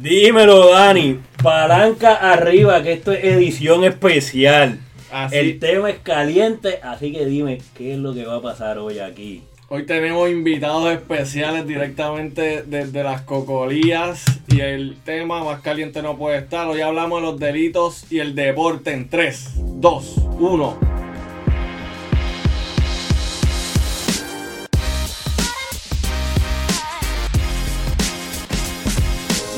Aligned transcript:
Dímelo, 0.00 0.72
Dani. 0.72 1.20
Palanca 1.42 2.16
arriba, 2.16 2.82
que 2.82 2.92
esto 2.92 3.12
es 3.12 3.24
edición 3.24 3.82
especial. 3.84 4.80
Así. 5.10 5.36
El 5.36 5.58
tema 5.58 5.88
es 5.88 5.98
caliente, 6.00 6.80
así 6.82 7.12
que 7.12 7.24
dime 7.24 7.62
qué 7.74 7.94
es 7.94 7.98
lo 7.98 8.12
que 8.12 8.26
va 8.26 8.36
a 8.36 8.42
pasar 8.42 8.78
hoy 8.78 8.98
aquí. 8.98 9.42
Hoy 9.68 9.86
tenemos 9.86 10.28
invitados 10.28 10.92
especiales 10.92 11.66
directamente 11.66 12.62
desde 12.66 13.02
las 13.02 13.22
cocolías 13.22 14.22
y 14.48 14.60
el 14.60 14.96
tema 15.02 15.42
más 15.42 15.60
caliente 15.60 16.02
no 16.02 16.18
puede 16.18 16.38
estar. 16.38 16.68
Hoy 16.68 16.82
hablamos 16.82 17.22
de 17.22 17.26
los 17.26 17.40
delitos 17.40 18.12
y 18.12 18.18
el 18.18 18.34
deporte 18.34 18.92
en 18.92 19.08
3, 19.08 19.54
2, 19.56 20.16
1. 20.38 20.95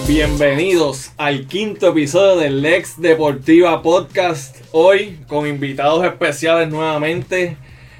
Bienvenidos 0.08 1.12
al 1.18 1.46
quinto 1.46 1.88
episodio 1.88 2.36
del 2.36 2.62
Lex 2.62 2.98
Deportiva 2.98 3.82
Podcast. 3.82 4.56
Hoy 4.72 5.18
con 5.26 5.46
invitados 5.46 6.02
especiales 6.02 6.70
nuevamente. 6.70 7.58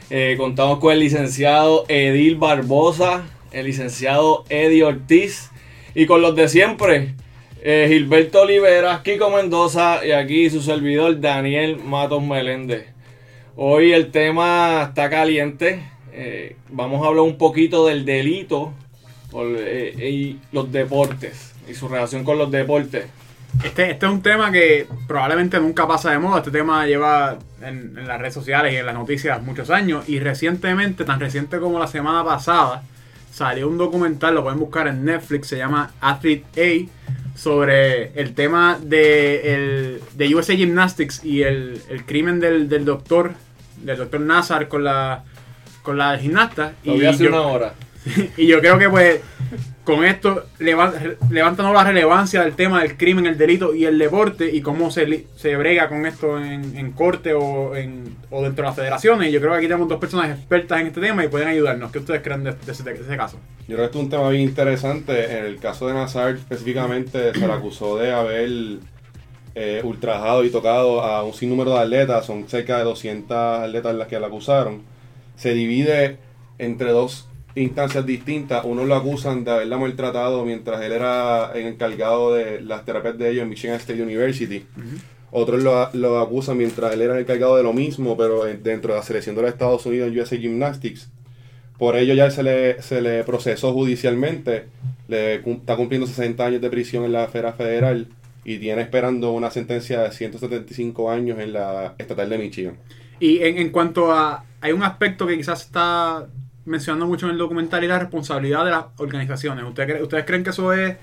Eh, 0.09 0.37
contamos 0.39 0.79
con 0.79 0.95
el 0.95 1.01
licenciado 1.01 1.85
Edil 1.87 2.37
Barbosa, 2.37 3.27
el 3.53 3.67
licenciado 3.67 4.47
Eddie 4.49 4.85
Ortiz 4.85 5.51
y 5.95 6.07
con 6.07 6.23
los 6.23 6.35
de 6.35 6.49
siempre, 6.49 7.15
eh, 7.61 7.85
Gilberto 7.91 8.41
Olivera, 8.41 9.03
Kiko 9.05 9.29
Mendoza 9.29 10.01
y 10.03 10.13
aquí 10.13 10.49
su 10.49 10.63
servidor 10.63 11.21
Daniel 11.21 11.77
Matos 11.77 12.23
Meléndez. 12.23 12.87
Hoy 13.55 13.93
el 13.93 14.11
tema 14.11 14.87
está 14.89 15.11
caliente. 15.11 15.83
eh, 16.15 16.57
vamos 16.71 17.05
a 17.05 17.09
hablar 17.09 17.25
un 17.25 17.37
poquito 17.37 17.87
del 17.87 18.07
delito 18.07 18.73
y 19.31 20.39
los 20.53 20.73
deportes 20.73 21.48
y 21.69 21.75
su 21.75 21.89
relación 21.89 22.25
con 22.25 22.39
los 22.39 22.51
deportes. 22.51 23.07
Este, 23.65 23.91
este 23.91 24.07
es 24.07 24.13
un 24.13 24.23
tema 24.23 24.53
que 24.53 24.87
probablemente 25.07 25.59
nunca 25.59 25.87
pasa 25.87 26.11
de 26.11 26.19
moda. 26.19 26.39
Este 26.39 26.51
tema 26.51 26.87
lleva 26.87 27.39
en, 27.63 27.97
en 27.99 28.07
las 28.07 28.19
redes 28.21 28.35
sociales 28.35 28.73
y 28.73 28.77
en 28.77 28.87
las 28.87 28.95
noticias 28.95 29.43
muchos 29.43 29.71
años. 29.71 30.09
Y 30.09 30.21
recientemente, 30.21 31.05
tan 31.05 31.19
reciente 31.19 31.59
como 31.59 31.79
la 31.79 31.87
semana 31.87 32.23
pasada, 32.25 32.83
salió 33.33 33.69
un 33.69 33.79
documental, 33.79 34.35
lo 34.35 34.43
pueden 34.43 34.59
buscar 34.59 34.87
en 34.89 35.05
Netflix, 35.05 35.49
se 35.49 35.57
llama 35.57 35.93
Athlete 36.01 36.89
A, 37.35 37.39
sobre 37.39 38.13
el 38.21 38.35
tema 38.35 38.79
de, 38.83 39.55
el, 39.55 40.01
de 40.15 40.35
USA 40.35 40.55
Gymnastics 40.55 41.25
y 41.25 41.43
el, 41.43 41.81
el 41.89 42.05
crimen 42.05 42.41
del, 42.41 42.69
del 42.69 42.85
doctor, 42.85 43.33
del 43.83 43.97
doctor 43.97 44.21
Nazar 44.21 44.69
con 44.69 44.83
la, 44.85 45.23
con 45.83 45.97
la 45.97 46.19
gimnasta. 46.19 46.73
Lo 46.85 46.95
vi 46.95 47.07
hace 47.07 47.25
yo- 47.25 47.31
una 47.31 47.43
hora. 47.43 47.75
y 48.37 48.47
yo 48.47 48.61
creo 48.61 48.79
que 48.79 48.89
pues 48.89 49.21
con 49.85 50.05
esto 50.05 50.45
levan- 50.59 51.17
levanta 51.31 51.63
la 51.63 51.83
relevancia 51.83 52.43
del 52.43 52.55
tema 52.55 52.83
del 52.83 52.99
crimen, 52.99 53.25
el 53.25 53.39
delito 53.39 53.75
y 53.75 53.87
el 53.87 53.97
deporte 53.99 54.55
y 54.55 54.61
cómo 54.61 54.91
se, 54.91 55.25
se 55.35 55.57
brega 55.57 55.89
con 55.89 56.05
esto 56.05 56.39
en, 56.39 56.77
en 56.77 56.93
corte 56.93 57.33
o, 57.33 57.75
en, 57.75 58.15
o 58.29 58.43
dentro 58.43 58.65
de 58.65 58.69
las 58.69 58.77
federaciones. 58.77 59.31
Y 59.31 59.33
yo 59.33 59.41
creo 59.41 59.53
que 59.53 59.59
aquí 59.59 59.67
tenemos 59.67 59.89
dos 59.89 59.99
personas 59.99 60.31
expertas 60.37 60.81
en 60.83 60.89
este 60.89 61.01
tema 61.01 61.25
y 61.25 61.29
pueden 61.29 61.49
ayudarnos. 61.49 61.91
¿Qué 61.91 62.01
ustedes 62.01 62.21
creen 62.21 62.45
de, 62.45 62.55
ese, 62.67 63.17
caso? 63.17 63.39
Yo 63.67 63.77
creo 63.77 63.91
que 63.91 63.97
es 63.99 64.05
un 64.05 64.11
tema 64.11 64.29
bien 64.29 64.43
interesante. 64.43 65.39
En 65.39 65.47
el 65.47 65.57
caso 65.59 65.89
de 65.89 65.95
Nazar 65.95 66.35
específicamente 66.35 67.33
se 67.33 67.47
le 67.47 67.53
acusó 67.53 67.97
de 67.97 68.13
haber 68.13 68.51
eh, 69.55 69.81
ultrajado 69.85 70.45
y 70.45 70.51
tocado 70.51 71.01
a 71.01 71.25
un 71.25 71.33
sinnúmero 71.33 71.73
de 71.73 71.81
atletas. 71.81 72.27
Son 72.27 72.47
cerca 72.47 72.77
de 72.77 72.85
200 72.85 73.35
atletas 73.61 73.95
las 73.95 74.07
que 74.09 74.21
le 74.21 74.27
acusaron. 74.27 74.83
Se 75.37 75.55
divide 75.55 76.19
entre 76.59 76.91
dos 76.91 77.28
instancias 77.61 78.05
distintas. 78.07 78.65
Unos 78.65 78.87
lo 78.87 78.95
acusan 78.95 79.45
de 79.45 79.51
haberla 79.51 79.77
maltratado 79.79 80.45
mientras 80.45 80.81
él 80.83 80.93
era 80.93 81.53
el 81.55 81.67
encargado 81.67 82.35
de 82.35 82.61
las 82.61 82.85
terapias 82.85 83.19
de 83.19 83.31
ellos 83.31 83.43
en 83.43 83.49
Michigan 83.51 83.77
State 83.77 84.03
University. 84.03 84.65
Otros 85.31 85.63
lo, 85.63 85.91
lo 85.93 86.19
acusan 86.21 86.57
mientras 86.57 86.93
él 86.95 87.03
era 87.03 87.15
el 87.15 87.21
encargado 87.21 87.57
de 87.57 87.63
lo 87.63 87.73
mismo, 87.73 88.17
pero 88.17 88.45
dentro 88.45 88.93
de 88.93 88.99
la 88.99 89.03
selección 89.05 89.37
de 89.37 89.43
los 89.43 89.51
Estados 89.51 89.85
Unidos 89.87 90.09
en 90.09 90.19
USA 90.19 90.37
Gymnastics. 90.37 91.11
Por 91.79 91.97
ello 91.97 92.15
ya 92.15 92.31
se 92.31 92.43
le, 92.43 92.83
se 92.83 93.01
le 93.01 93.23
procesó 93.25 93.73
judicialmente. 93.73 94.65
Le 95.07 95.41
cum- 95.43 95.59
está 95.61 95.77
cumpliendo 95.77 96.07
60 96.07 96.45
años 96.45 96.61
de 96.61 96.71
prisión 96.71 97.05
en 97.05 97.13
la 97.13 97.25
esfera 97.25 97.53
federal 97.53 98.09
y 98.45 98.59
tiene 98.59 98.83
esperando 98.83 99.33
una 99.33 99.51
sentencia 99.51 100.01
de 100.01 100.11
175 100.11 101.11
años 101.11 101.39
en 101.39 101.53
la 101.53 101.95
estatal 101.99 102.29
de 102.31 102.39
Michigan. 102.39 102.77
Y 103.21 103.39
en, 103.43 103.59
en 103.59 103.71
cuanto 103.71 104.11
a... 104.11 104.45
Hay 104.61 104.73
un 104.73 104.83
aspecto 104.83 105.27
que 105.27 105.37
quizás 105.37 105.61
está 105.63 106.27
mencionando 106.69 107.07
mucho 107.07 107.27
en 107.27 107.33
el 107.33 107.39
documental 107.39 107.83
y 107.83 107.89
la 107.89 107.99
responsabilidad 107.99 108.65
de 108.65 108.71
las 108.71 108.85
organizaciones. 108.99 109.65
¿Ustedes, 109.65 109.89
cre- 109.97 110.03
¿ustedes 110.03 110.25
creen 110.25 110.45
que 110.45 110.51
eso 110.51 110.73
es 110.73 110.97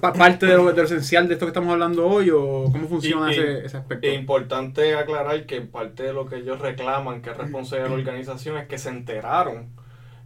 pa- 0.00 0.12
parte 0.12 0.46
de 0.46 0.56
lo, 0.56 0.64
de 0.72 0.76
lo 0.76 0.82
esencial 0.84 1.28
de 1.28 1.34
esto 1.34 1.46
que 1.46 1.50
estamos 1.50 1.72
hablando 1.72 2.06
hoy 2.06 2.30
o 2.30 2.64
cómo 2.72 2.88
funciona 2.88 3.32
Y- 3.32 3.36
y- 3.36 3.38
ese, 3.38 3.66
ese 3.66 3.76
aspecto? 3.78 4.06
Es 4.06 4.14
importante 4.18 4.94
aclarar 4.94 5.46
que 5.46 5.60
parte 5.60 6.02
de 6.02 6.12
lo 6.12 6.26
que 6.26 6.36
ellos 6.36 6.58
reclaman, 6.60 7.22
que 7.22 7.30
es 7.30 7.36
responsabilidad 7.36 7.90
de 7.90 7.96
la 7.96 8.00
organización, 8.10 8.56
es 8.58 8.66
que 8.66 8.78
se 8.78 8.88
enteraron 8.90 9.68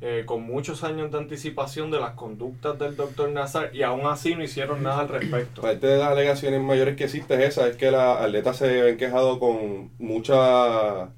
eh, 0.00 0.22
con 0.26 0.44
muchos 0.44 0.84
años 0.84 1.10
de 1.10 1.19
anticipación 1.19 1.91
de 1.91 1.98
las 1.98 2.12
conductas 2.12 2.78
del 2.78 2.94
doctor 2.94 3.28
Nazar 3.30 3.70
y 3.75 3.82
aún 3.82 4.06
así 4.06 4.36
no 4.36 4.44
hicieron 4.44 4.84
nada 4.84 5.00
al 5.00 5.09
respecto. 5.09 5.60
Parte 5.60 5.88
de 5.88 5.98
las 5.98 6.12
alegaciones 6.12 6.62
mayores 6.62 6.94
que 6.94 7.03
existe 7.04 7.34
es 7.34 7.41
esa, 7.59 7.66
es 7.66 7.76
que 7.76 7.91
las 7.91 8.20
atletas 8.20 8.56
se 8.59 8.80
ven 8.80 8.97
quejado 8.97 9.41
con 9.41 9.91
mucha 9.98 11.09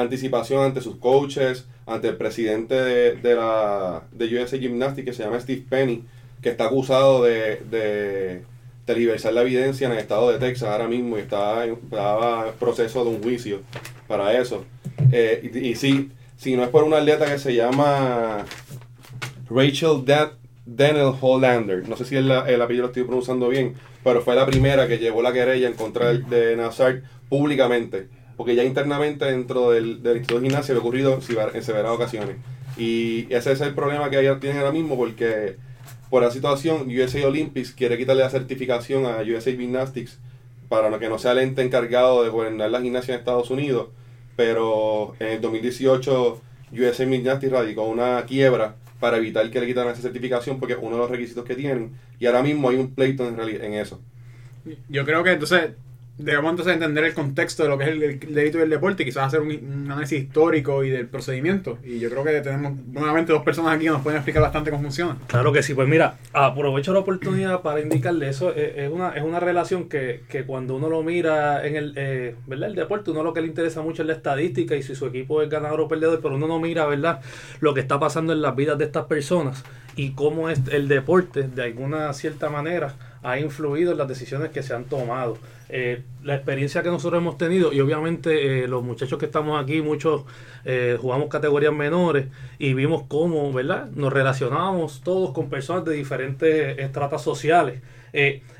anticipación 0.00 0.62
ante 0.64 0.80
sus 0.80 0.96
coaches, 0.96 1.66
ante 1.86 2.08
el 2.08 2.16
presidente 2.16 2.74
de, 2.74 3.34
la 3.34 4.02
de 4.12 4.24
USA 4.42 4.58
Gymnastics 4.58 5.04
que 5.06 5.12
se 5.12 5.22
llama 5.24 5.40
Steve 5.40 5.64
Penny, 5.68 6.04
que 6.42 6.50
está 6.50 6.66
acusado 6.66 7.22
de, 7.24 7.62
de 7.70 8.42
tergiversar 8.84 9.32
la 9.34 9.42
evidencia 9.42 9.86
en 9.86 9.92
el 9.92 9.98
estado 9.98 10.30
de 10.30 10.38
Texas 10.38 10.68
ahora 10.68 10.88
mismo 10.88 11.18
y 11.18 11.22
estaba 11.22 11.66
en 11.66 11.76
proceso 12.58 13.04
de 13.04 13.10
un 13.10 13.22
juicio 13.22 13.60
para 14.06 14.38
eso. 14.38 14.64
Eh, 15.12 15.50
y, 15.54 15.58
y 15.70 15.74
sí, 15.74 16.10
si 16.36 16.56
no 16.56 16.62
es 16.64 16.68
por 16.70 16.84
una 16.84 16.98
atleta 16.98 17.26
que 17.26 17.38
se 17.38 17.54
llama 17.54 18.44
Rachel 19.50 20.04
Dan- 20.04 20.32
Daniel 20.66 21.12
Hollander, 21.20 21.88
no 21.88 21.96
sé 21.96 22.04
si 22.04 22.16
el, 22.16 22.30
el 22.30 22.60
apellido 22.60 22.82
lo 22.82 22.88
estoy 22.88 23.04
pronunciando 23.04 23.48
bien, 23.48 23.74
pero 24.04 24.20
fue 24.20 24.34
la 24.34 24.44
primera 24.46 24.86
que 24.86 24.98
llevó 24.98 25.22
la 25.22 25.32
querella 25.32 25.66
en 25.66 25.74
contra 25.74 26.12
de, 26.12 26.18
de 26.18 26.56
Nazar 26.56 27.02
públicamente, 27.30 28.08
porque 28.38 28.54
ya 28.56 28.64
internamente 28.64 29.26
dentro 29.26 29.72
del, 29.72 30.02
del 30.02 30.16
Instituto 30.18 30.40
de 30.40 30.48
Gimnasia 30.48 30.72
había 30.72 30.80
ocurrido 30.80 31.14
en 31.16 31.20
sever- 31.22 31.54
en 31.54 31.62
severas 31.62 31.92
ocasiones. 31.92 32.36
Y 32.78 33.26
ese 33.30 33.52
es 33.52 33.60
el 33.60 33.74
problema 33.74 34.08
que 34.10 34.22
tienen 34.40 34.60
ahora 34.60 34.72
mismo, 34.72 34.96
porque 34.96 35.56
por 36.10 36.22
la 36.22 36.30
situación, 36.30 36.88
USA 36.88 37.26
Olympics 37.28 37.72
quiere 37.72 37.98
quitarle 37.98 38.22
la 38.22 38.30
certificación 38.30 39.04
a 39.06 39.18
USA 39.22 39.50
Gymnastics 39.52 40.18
para 40.70 40.98
que 40.98 41.08
no 41.10 41.18
sea 41.18 41.32
el 41.32 41.38
ente 41.40 41.62
encargado 41.62 42.24
de 42.24 42.30
gobernar 42.30 42.70
la 42.70 42.80
gimnasia 42.80 43.14
en 43.14 43.20
Estados 43.20 43.50
Unidos, 43.50 43.88
pero 44.36 45.14
en 45.20 45.28
el 45.28 45.40
2018 45.40 46.40
USA 46.72 47.06
Gymnastics 47.06 47.52
radicó 47.52 47.84
una 47.84 48.24
quiebra 48.26 48.76
para 49.00 49.16
evitar 49.18 49.50
que 49.50 49.60
le 49.60 49.66
quitaran 49.66 49.92
esa 49.92 50.02
certificación 50.02 50.58
porque 50.58 50.74
es 50.74 50.78
uno 50.82 50.96
de 50.96 51.02
los 51.02 51.10
requisitos 51.10 51.44
que 51.44 51.54
tienen 51.54 51.92
y 52.20 52.26
ahora 52.26 52.42
mismo 52.42 52.68
hay 52.70 52.76
un 52.76 52.94
pleito 52.94 53.28
en, 53.28 53.40
en 53.40 53.74
eso. 53.74 54.00
Yo 54.88 55.04
creo 55.04 55.22
que 55.24 55.32
entonces 55.32 55.70
debemos 56.18 56.50
entonces 56.50 56.74
entender 56.74 57.04
el 57.04 57.14
contexto 57.14 57.62
de 57.62 57.68
lo 57.68 57.78
que 57.78 57.84
es 57.84 57.90
el, 57.90 58.02
el 58.02 58.34
delito 58.34 58.58
y 58.58 58.62
el 58.62 58.70
deporte 58.70 59.04
quizás 59.04 59.28
hacer 59.28 59.40
un, 59.40 59.50
análisis 59.90 60.24
histórico 60.24 60.84
y 60.84 60.90
del 60.90 61.06
procedimiento. 61.06 61.78
Y 61.84 62.00
yo 62.00 62.10
creo 62.10 62.24
que 62.24 62.40
tenemos 62.40 62.74
nuevamente 62.88 63.32
dos 63.32 63.42
personas 63.42 63.74
aquí 63.74 63.84
que 63.84 63.90
nos 63.90 64.02
pueden 64.02 64.18
explicar 64.18 64.42
bastante 64.42 64.70
cómo 64.70 64.82
funciona. 64.82 65.16
Claro 65.28 65.52
que 65.52 65.62
sí, 65.62 65.74
pues 65.74 65.88
mira, 65.88 66.18
aprovecho 66.32 66.92
la 66.92 67.00
oportunidad 67.00 67.62
para 67.62 67.80
indicarle 67.80 68.28
eso. 68.28 68.54
Es, 68.54 68.76
es 68.76 68.90
una, 68.90 69.10
es 69.10 69.22
una 69.22 69.40
relación 69.40 69.88
que, 69.88 70.24
que 70.28 70.44
cuando 70.44 70.76
uno 70.76 70.88
lo 70.88 71.02
mira 71.02 71.66
en 71.66 71.76
el, 71.76 71.92
eh, 71.96 72.34
¿verdad? 72.46 72.70
el 72.70 72.74
deporte, 72.74 73.10
uno 73.10 73.22
lo 73.22 73.32
que 73.32 73.40
le 73.40 73.46
interesa 73.46 73.80
mucho 73.80 74.02
es 74.02 74.08
la 74.08 74.14
estadística 74.14 74.74
y 74.74 74.82
si 74.82 74.94
su 74.94 75.06
equipo 75.06 75.40
es 75.42 75.48
ganador 75.48 75.80
o 75.80 75.88
perdedor, 75.88 76.20
pero 76.20 76.34
uno 76.34 76.48
no 76.48 76.58
mira 76.58 76.86
¿verdad? 76.86 77.20
lo 77.60 77.74
que 77.74 77.80
está 77.80 77.98
pasando 78.00 78.32
en 78.32 78.42
las 78.42 78.56
vidas 78.56 78.76
de 78.78 78.84
estas 78.84 79.06
personas 79.06 79.64
y 79.96 80.12
cómo 80.12 80.48
es 80.48 80.60
el 80.70 80.88
deporte, 80.88 81.48
de 81.48 81.64
alguna 81.64 82.12
cierta 82.12 82.48
manera, 82.48 82.94
ha 83.30 83.38
influido 83.38 83.92
en 83.92 83.98
las 83.98 84.08
decisiones 84.08 84.50
que 84.50 84.62
se 84.62 84.74
han 84.74 84.84
tomado. 84.84 85.38
Eh, 85.68 86.02
la 86.22 86.34
experiencia 86.34 86.82
que 86.82 86.88
nosotros 86.88 87.20
hemos 87.20 87.36
tenido, 87.38 87.72
y 87.72 87.80
obviamente 87.80 88.64
eh, 88.64 88.68
los 88.68 88.82
muchachos 88.82 89.18
que 89.18 89.26
estamos 89.26 89.62
aquí, 89.62 89.82
muchos 89.82 90.22
eh, 90.64 90.96
jugamos 91.00 91.28
categorías 91.28 91.72
menores 91.74 92.26
y 92.58 92.74
vimos 92.74 93.04
cómo, 93.08 93.52
¿verdad? 93.52 93.88
Nos 93.94 94.12
relacionábamos 94.12 95.02
todos 95.02 95.32
con 95.32 95.48
personas 95.50 95.84
de 95.84 95.94
diferentes 95.94 96.78
estratas 96.78 97.22
sociales. 97.22 97.80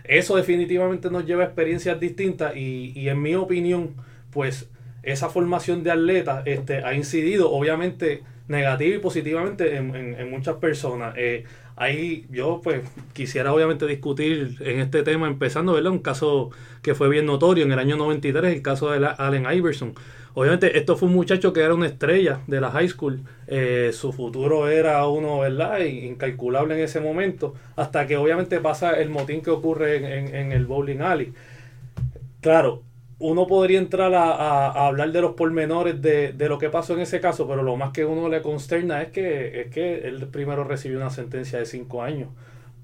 Eso 0.04 0.36
definitivamente 0.36 1.10
nos 1.10 1.26
lleva 1.26 1.42
a 1.42 1.46
experiencias 1.46 1.98
distintas 2.00 2.56
y, 2.56 2.92
y 2.94 3.08
en 3.08 3.20
mi 3.20 3.34
opinión, 3.34 3.94
pues 4.30 4.68
esa 5.02 5.28
formación 5.28 5.82
de 5.82 5.90
atletas 5.90 6.42
este, 6.46 6.82
ha 6.84 6.94
incidido 6.94 7.50
obviamente 7.50 8.22
negativa 8.48 8.96
y 8.96 8.98
positivamente 8.98 9.76
en, 9.76 9.94
en- 9.94 10.30
muchas 10.30 10.56
personas. 10.56 11.14
Ahí 11.78 12.26
yo 12.30 12.60
pues 12.62 12.82
quisiera 13.12 13.52
obviamente 13.52 13.86
discutir 13.86 14.56
en 14.60 14.80
este 14.80 15.02
tema 15.02 15.26
empezando, 15.28 15.72
¿verdad? 15.74 15.92
Un 15.92 16.00
caso 16.00 16.50
que 16.82 16.94
fue 16.94 17.08
bien 17.08 17.26
notorio 17.26 17.64
en 17.64 17.72
el 17.72 17.78
año 17.78 17.96
93, 17.96 18.54
el 18.54 18.62
caso 18.62 18.90
de 18.90 19.00
la- 19.00 19.10
Allen 19.10 19.46
Iverson. 19.52 19.94
Obviamente, 20.34 20.78
esto 20.78 20.96
fue 20.96 21.08
un 21.08 21.14
muchacho 21.14 21.52
que 21.52 21.60
era 21.60 21.74
una 21.74 21.86
estrella 21.86 22.40
de 22.46 22.60
la 22.60 22.70
high 22.70 22.88
school. 22.88 23.22
Eh, 23.48 23.90
su 23.92 24.12
futuro 24.12 24.68
era 24.68 25.06
uno, 25.08 25.40
¿verdad? 25.40 25.80
Incalculable 25.80 26.74
en 26.74 26.80
ese 26.80 27.00
momento. 27.00 27.54
Hasta 27.76 28.06
que 28.06 28.16
obviamente 28.16 28.60
pasa 28.60 28.92
el 29.00 29.10
motín 29.10 29.42
que 29.42 29.50
ocurre 29.50 29.96
en, 30.18 30.34
en 30.34 30.52
el 30.52 30.66
bowling 30.66 31.00
alley. 31.00 31.32
Claro, 32.40 32.84
uno 33.20 33.46
podría 33.46 33.78
entrar 33.78 34.14
a, 34.14 34.86
hablar 34.86 35.10
de 35.10 35.20
los 35.20 35.34
pormenores 35.34 36.00
de, 36.00 36.32
de, 36.32 36.48
lo 36.48 36.58
que 36.58 36.70
pasó 36.70 36.94
en 36.94 37.00
ese 37.00 37.20
caso, 37.20 37.48
pero 37.48 37.62
lo 37.62 37.76
más 37.76 37.90
que 37.92 38.04
uno 38.04 38.28
le 38.28 38.42
consterna 38.42 39.02
es 39.02 39.10
que, 39.10 39.60
es 39.60 39.70
que 39.70 40.06
él 40.06 40.28
primero 40.30 40.64
recibió 40.64 40.98
una 40.98 41.10
sentencia 41.10 41.58
de 41.58 41.66
cinco 41.66 42.02
años 42.02 42.28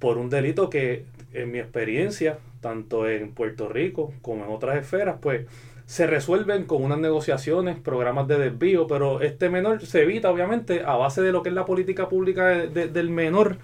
por 0.01 0.19
un 0.19 0.31
delito 0.31 0.69
que, 0.69 1.05
en 1.33 1.53
mi 1.53 1.59
experiencia, 1.59 2.39
tanto 2.61 3.09
en 3.09 3.33
Puerto 3.33 3.69
Rico 3.69 4.13
como 4.23 4.45
en 4.45 4.51
otras 4.51 4.77
esferas, 4.77 5.17
pues 5.21 5.47
se 5.87 6.07
resuelven 6.07 6.65
con 6.65 6.83
unas 6.83 6.99
negociaciones, 6.99 7.79
programas 7.79 8.27
de 8.27 8.39
desvío, 8.39 8.87
pero 8.87 9.21
este 9.21 9.51
menor 9.51 9.85
se 9.85 10.03
evita, 10.03 10.31
obviamente, 10.31 10.83
a 10.85 10.97
base 10.97 11.23
de 11.23 11.31
lo 11.31 11.43
que 11.43 11.51
es 11.51 11.55
la 11.55 11.65
política 11.65 12.09
pública 12.09 12.47
del 12.47 13.11
menor, 13.11 13.59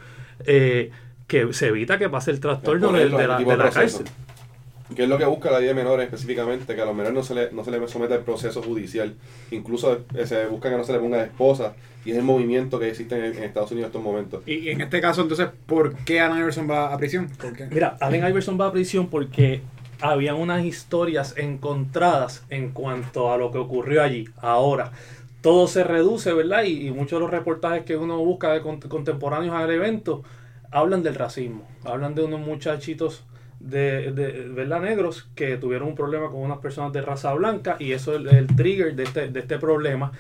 eh, 0.45 0.91
que 1.27 1.53
se 1.53 1.69
evita 1.69 1.99
que 1.99 2.09
pase 2.09 2.31
el 2.31 2.41
trastorno 2.41 2.93
de, 2.93 3.09
la, 3.09 3.39
de 3.39 3.57
la 3.57 3.71
cárcel. 3.71 4.07
¿Qué 5.01 5.05
es 5.05 5.09
lo 5.09 5.17
que 5.17 5.25
busca 5.25 5.51
la 5.51 5.61
ley 5.61 5.69
de 5.69 5.73
menores 5.73 6.05
específicamente? 6.05 6.75
Que 6.75 6.83
a 6.83 6.85
los 6.85 6.95
menores 6.95 7.15
no 7.15 7.23
se 7.23 7.35
le, 7.35 7.51
no 7.53 7.65
se 7.65 7.71
le 7.71 7.89
someta 7.89 8.17
el 8.17 8.21
proceso 8.21 8.63
judicial. 8.63 9.15
Incluso 9.51 10.05
eh, 10.15 10.27
se 10.27 10.45
busca 10.45 10.69
que 10.69 10.77
no 10.77 10.85
se 10.85 10.93
le 10.93 10.99
ponga 10.99 11.17
de 11.17 11.25
esposa. 11.25 11.73
Y 12.05 12.11
es 12.11 12.19
el 12.19 12.23
movimiento 12.23 12.79
que 12.79 12.91
existe 12.91 13.15
en, 13.15 13.43
Estados 13.43 13.71
Unidos 13.71 13.87
en 13.87 13.93
estos 13.93 14.03
momentos. 14.03 14.43
Y, 14.47 14.69
en 14.69 14.83
este 14.83 15.01
caso, 15.01 15.23
entonces, 15.23 15.49
¿por 15.65 15.97
qué 16.05 16.21
Allen 16.21 16.41
Iverson 16.41 16.69
va 16.69 16.93
a 16.93 16.99
prisión? 16.99 17.31
Mira, 17.71 17.97
Allen 17.99 18.29
Iverson 18.29 18.61
va 18.61 18.67
a 18.67 18.73
prisión 18.73 19.09
porque 19.09 19.63
habían 20.03 20.37
unas 20.37 20.67
historias 20.67 21.33
encontradas 21.39 22.45
en 22.51 22.69
cuanto 22.69 23.33
a 23.33 23.39
lo 23.39 23.51
que 23.53 23.57
ocurrió 23.57 24.03
allí. 24.03 24.29
Ahora, 24.37 24.93
todo 25.41 25.67
se 25.67 25.83
reduce, 25.83 26.31
¿verdad? 26.35 26.65
Y, 26.65 26.91
muchos 26.91 27.13
de 27.13 27.21
los 27.21 27.31
reportajes 27.31 27.87
que 27.87 27.97
uno 27.97 28.19
busca 28.19 28.53
de 28.53 28.61
contemporáneos 28.61 29.55
al 29.55 29.71
evento 29.71 30.25
hablan 30.71 31.03
del 31.03 31.15
racismo. 31.15 31.67
Hablan 31.87 32.15
de 32.15 32.23
unos 32.23 32.41
muchachitos 32.41 33.25
de, 33.61 34.11
de 34.13 34.49
¿verdad? 34.49 34.81
negros 34.81 35.29
que 35.35 35.57
tuvieron 35.57 35.89
un 35.89 35.95
problema 35.95 36.31
con 36.31 36.41
unas 36.41 36.59
personas 36.59 36.93
de 36.93 37.03
raza 37.03 37.33
blanca 37.35 37.77
y 37.79 37.93
eso 37.93 38.17
es 38.17 38.33
el, 38.33 38.47
trigger 38.57 38.97
de 38.97 39.05
este, 39.05 39.29
de 39.29 39.41
este 39.41 39.59
problema. 39.59 40.13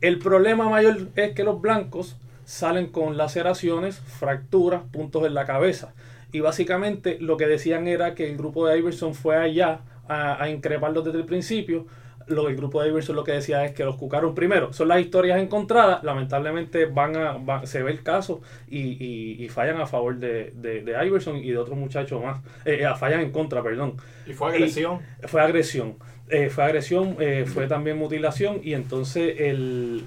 El 0.00 0.18
problema 0.18 0.68
mayor 0.68 1.08
es 1.16 1.32
que 1.32 1.44
los 1.44 1.60
blancos 1.60 2.16
salen 2.44 2.88
con 2.88 3.16
laceraciones, 3.16 4.00
fracturas, 4.00 4.82
puntos 4.92 5.24
en 5.24 5.34
la 5.34 5.46
cabeza. 5.46 5.94
Y 6.32 6.40
básicamente 6.40 7.16
lo 7.20 7.36
que 7.36 7.46
decían 7.46 7.86
era 7.86 8.14
que 8.14 8.28
el 8.28 8.36
grupo 8.36 8.66
de 8.66 8.76
Iverson 8.76 9.14
fue 9.14 9.36
allá 9.36 9.80
a, 10.08 10.42
a 10.42 10.50
increparlos 10.50 11.04
desde 11.04 11.18
el 11.18 11.24
principio 11.24 11.86
lo 12.26 12.44
que 12.44 12.52
el 12.52 12.56
grupo 12.56 12.82
de 12.82 12.88
Iverson 12.88 13.16
lo 13.16 13.24
que 13.24 13.32
decía 13.32 13.64
es 13.64 13.72
que 13.72 13.84
los 13.84 13.96
cucaron 13.96 14.34
primero. 14.34 14.72
Son 14.72 14.88
las 14.88 15.00
historias 15.00 15.40
encontradas, 15.40 16.02
lamentablemente 16.02 16.86
van 16.86 17.16
a, 17.16 17.66
se 17.66 17.82
ve 17.82 17.92
el 17.92 18.02
caso 18.02 18.40
y, 18.68 19.42
y, 19.44 19.48
fallan 19.48 19.80
a 19.80 19.86
favor 19.86 20.16
de, 20.16 20.52
de, 20.54 21.06
Iverson 21.06 21.36
y 21.36 21.50
de 21.50 21.58
otros 21.58 21.76
muchachos 21.76 22.22
más. 22.22 22.40
Eh, 22.64 22.80
eh, 22.82 22.94
fallan 22.96 23.20
en 23.20 23.30
contra, 23.30 23.62
perdón. 23.62 23.96
¿Y 24.26 24.32
fue 24.32 24.48
agresión? 24.48 25.00
fue 25.24 25.42
agresión. 25.42 25.96
Eh, 26.28 26.48
fue 26.48 26.64
agresión, 26.64 27.16
fue 27.46 27.66
también 27.66 27.98
mutilación 27.98 28.60
y 28.62 28.74
entonces 28.74 29.40
el... 29.40 30.04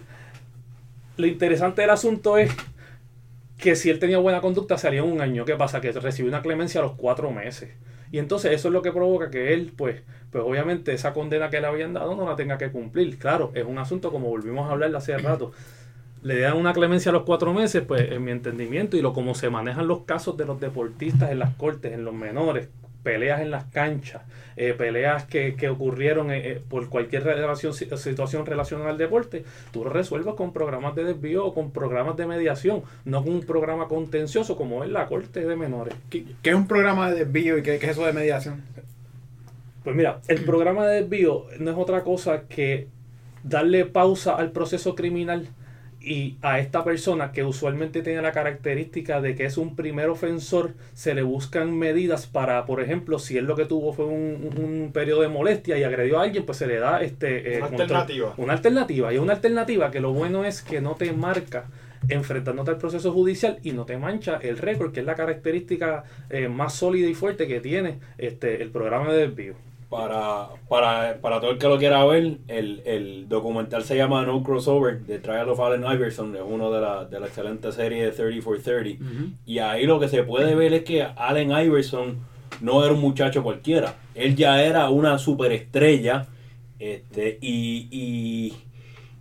Lo 1.18 1.26
interesante 1.26 1.82
del 1.82 1.90
asunto 1.90 2.38
es 2.38 2.52
que 3.58 3.76
si 3.76 3.90
él 3.90 4.00
tenía 4.00 4.20
buena 4.20 4.40
conducta 4.40 4.78
salía 4.78 5.04
un 5.04 5.22
año. 5.22 5.46
¿Qué 5.46 5.56
pasa? 5.56 5.82
Que 5.82 5.92
recibió 5.92 6.30
una 6.30 6.42
clemencia 6.42 6.80
a 6.80 6.84
los 6.84 6.94
cuatro 6.94 7.32
meses. 7.32 7.72
Y 8.12 8.20
entonces 8.20 8.52
eso 8.54 8.70
es 8.70 8.74
lo 8.74 8.82
que 8.82 8.92
provoca 8.92 9.30
que 9.30 9.54
él, 9.54 9.74
pues, 9.76 10.02
pues 10.32 10.44
obviamente 10.46 10.94
esa 10.94 11.14
condena 11.14 11.50
que 11.50 11.60
le 11.62 11.68
habían 11.68 11.94
dado 11.94 12.16
no 12.16 12.28
la 12.28 12.36
tenga 12.36 12.58
que 12.58 12.72
cumplir. 12.72 13.18
Claro, 13.18 13.52
es 13.54 13.66
un 13.66 13.78
asunto 13.78 14.12
como 14.12 14.30
volvimos 14.30 14.70
a 14.70 14.72
hablar 14.72 14.96
hace 14.96 15.18
rato. 15.18 15.52
Le 16.24 16.40
dan 16.40 16.58
una 16.58 16.74
clemencia 16.74 17.10
a 17.12 17.14
los 17.14 17.24
cuatro 17.24 17.54
meses, 17.54 17.84
pues 17.88 18.12
en 18.12 18.24
mi 18.24 18.32
entendimiento 18.32 18.98
y 18.98 19.02
lo 19.02 19.14
como 19.14 19.36
se 19.36 19.50
manejan 19.50 19.88
los 19.88 20.02
casos 20.02 20.36
de 20.38 20.46
los 20.46 20.60
deportistas 20.60 21.32
en 21.32 21.40
las 21.40 21.54
cortes, 21.56 21.94
en 21.94 22.04
los 22.06 22.14
menores, 22.14 22.70
peleas 23.04 23.42
en 23.42 23.52
las 23.52 23.66
canchas, 23.66 24.24
eh, 24.56 24.74
peleas 24.74 25.26
que, 25.26 25.56
que 25.56 25.70
ocurrieron 25.70 26.32
eh, 26.32 26.52
eh, 26.52 26.62
por 26.68 26.90
cualquier 26.90 27.24
relación, 27.24 27.74
situación 27.74 28.46
relacionada 28.46 28.90
al 28.90 28.98
deporte, 28.98 29.46
tú 29.72 29.84
lo 29.84 29.90
resuelvas 29.90 30.36
con 30.36 30.54
programas 30.54 30.96
de 30.96 31.04
desvío 31.04 31.46
o 31.46 31.54
con 31.54 31.72
programas 31.72 32.18
de 32.18 32.26
mediación, 32.26 32.84
no 33.06 33.24
con 33.24 33.34
un 33.34 33.42
programa 33.42 33.88
contencioso 33.88 34.56
como 34.56 34.84
es 34.84 34.90
la 34.90 35.08
corte 35.08 35.46
de 35.46 35.56
menores. 35.56 35.94
¿Qué, 36.10 36.26
es 36.44 36.56
un 36.56 36.68
programa 36.68 37.12
de 37.12 37.26
desvío 37.26 37.58
y 37.58 37.64
qué, 37.64 37.80
qué 37.80 37.86
es 37.86 37.92
eso 37.94 38.06
de 38.06 38.14
mediación? 38.14 38.64
Pues 39.84 39.96
mira, 39.96 40.20
el 40.28 40.44
programa 40.44 40.86
de 40.86 41.02
desvío 41.02 41.46
no 41.60 41.72
es 41.72 41.78
otra 41.78 42.04
cosa 42.04 42.42
que 42.50 42.88
darle 43.44 43.86
pausa 43.86 44.36
al 44.36 44.52
proceso 44.52 44.96
criminal 44.96 45.48
y 46.08 46.38
a 46.42 46.60
esta 46.60 46.84
persona 46.84 47.32
que 47.32 47.44
usualmente 47.44 48.02
tiene 48.02 48.22
la 48.22 48.32
característica 48.32 49.20
de 49.20 49.36
que 49.36 49.46
es 49.46 49.58
un 49.58 49.76
primer 49.76 50.10
ofensor, 50.10 50.74
se 50.94 51.14
le 51.14 51.22
buscan 51.22 51.78
medidas 51.78 52.28
para, 52.28 52.66
por 52.66 52.82
ejemplo, 52.82 53.20
si 53.20 53.38
él 53.38 53.46
lo 53.46 53.56
que 53.56 53.66
tuvo 53.66 53.94
fue 53.94 54.06
un, 54.06 54.92
periodo 54.94 55.22
de 55.22 55.28
molestia 55.28 55.78
y 55.78 55.84
agredió 55.84 56.20
a 56.20 56.24
alguien, 56.24 56.46
pues 56.46 56.58
se 56.58 56.68
le 56.68 56.80
da 56.80 57.02
este 57.02 57.56
eh, 57.56 57.58
una 57.58 57.68
alternativa. 57.68 58.34
Una 58.38 58.54
alternativa. 58.54 59.14
Y 59.14 59.18
una 59.18 59.34
alternativa 59.34 59.92
que 59.92 60.00
lo 60.00 60.14
bueno 60.14 60.46
es 60.46 60.62
que 60.62 60.80
no 60.80 60.96
te 60.96 61.12
marca 61.12 61.66
enfrentándote 62.08 62.72
al 62.72 62.78
proceso 62.78 63.12
judicial 63.12 63.60
y 63.64 63.72
no 63.74 63.86
te 63.86 63.98
mancha 63.98 64.40
el 64.42 64.58
récord, 64.58 64.94
que 64.94 65.02
es 65.02 65.06
la 65.06 65.16
característica 65.16 66.06
eh, 66.30 66.48
más 66.48 66.74
sólida 66.74 67.10
y 67.10 67.16
fuerte 67.16 67.48
que 67.48 67.60
tiene 67.60 68.00
este 68.18 68.62
el 68.62 68.70
programa 68.70 69.12
de 69.12 69.28
desvío 69.28 69.67
para, 69.90 70.50
para, 70.68 71.20
para 71.22 71.40
todo 71.40 71.52
el 71.52 71.58
que 71.58 71.68
lo 71.68 71.78
quiera 71.78 72.04
ver, 72.06 72.40
el, 72.48 72.82
el 72.86 73.30
documental 73.30 73.84
se 73.84 73.96
llama 73.96 74.26
No 74.26 74.44
Crossover, 74.44 75.02
The 75.06 75.20
Trial 75.20 75.50
of 75.50 75.60
Allen 75.62 75.84
Iverson, 75.84 76.36
es 76.36 76.42
uno 76.46 76.72
de 76.72 76.82
la, 76.82 77.06
de 77.06 77.20
la 77.20 77.28
excelente 77.28 77.72
serie 77.72 78.04
de 78.04 78.12
30 78.12 78.42
for 78.42 78.60
30. 78.60 79.04
Y 79.46 79.60
ahí 79.60 79.86
lo 79.86 80.00
que 80.00 80.10
se 80.10 80.24
puede 80.24 80.56
ver 80.56 80.74
es 80.74 80.84
que 80.84 81.04
Allen 81.04 81.52
Iverson 81.52 82.18
no 82.60 82.84
era 82.84 82.94
un 82.94 83.00
muchacho 83.00 83.44
cualquiera. 83.44 83.96
Él 84.14 84.36
ya 84.36 84.62
era 84.62 84.90
una 84.90 85.18
superestrella 85.18 86.28
este, 86.80 87.38
y, 87.42 87.88
y, 87.90 88.54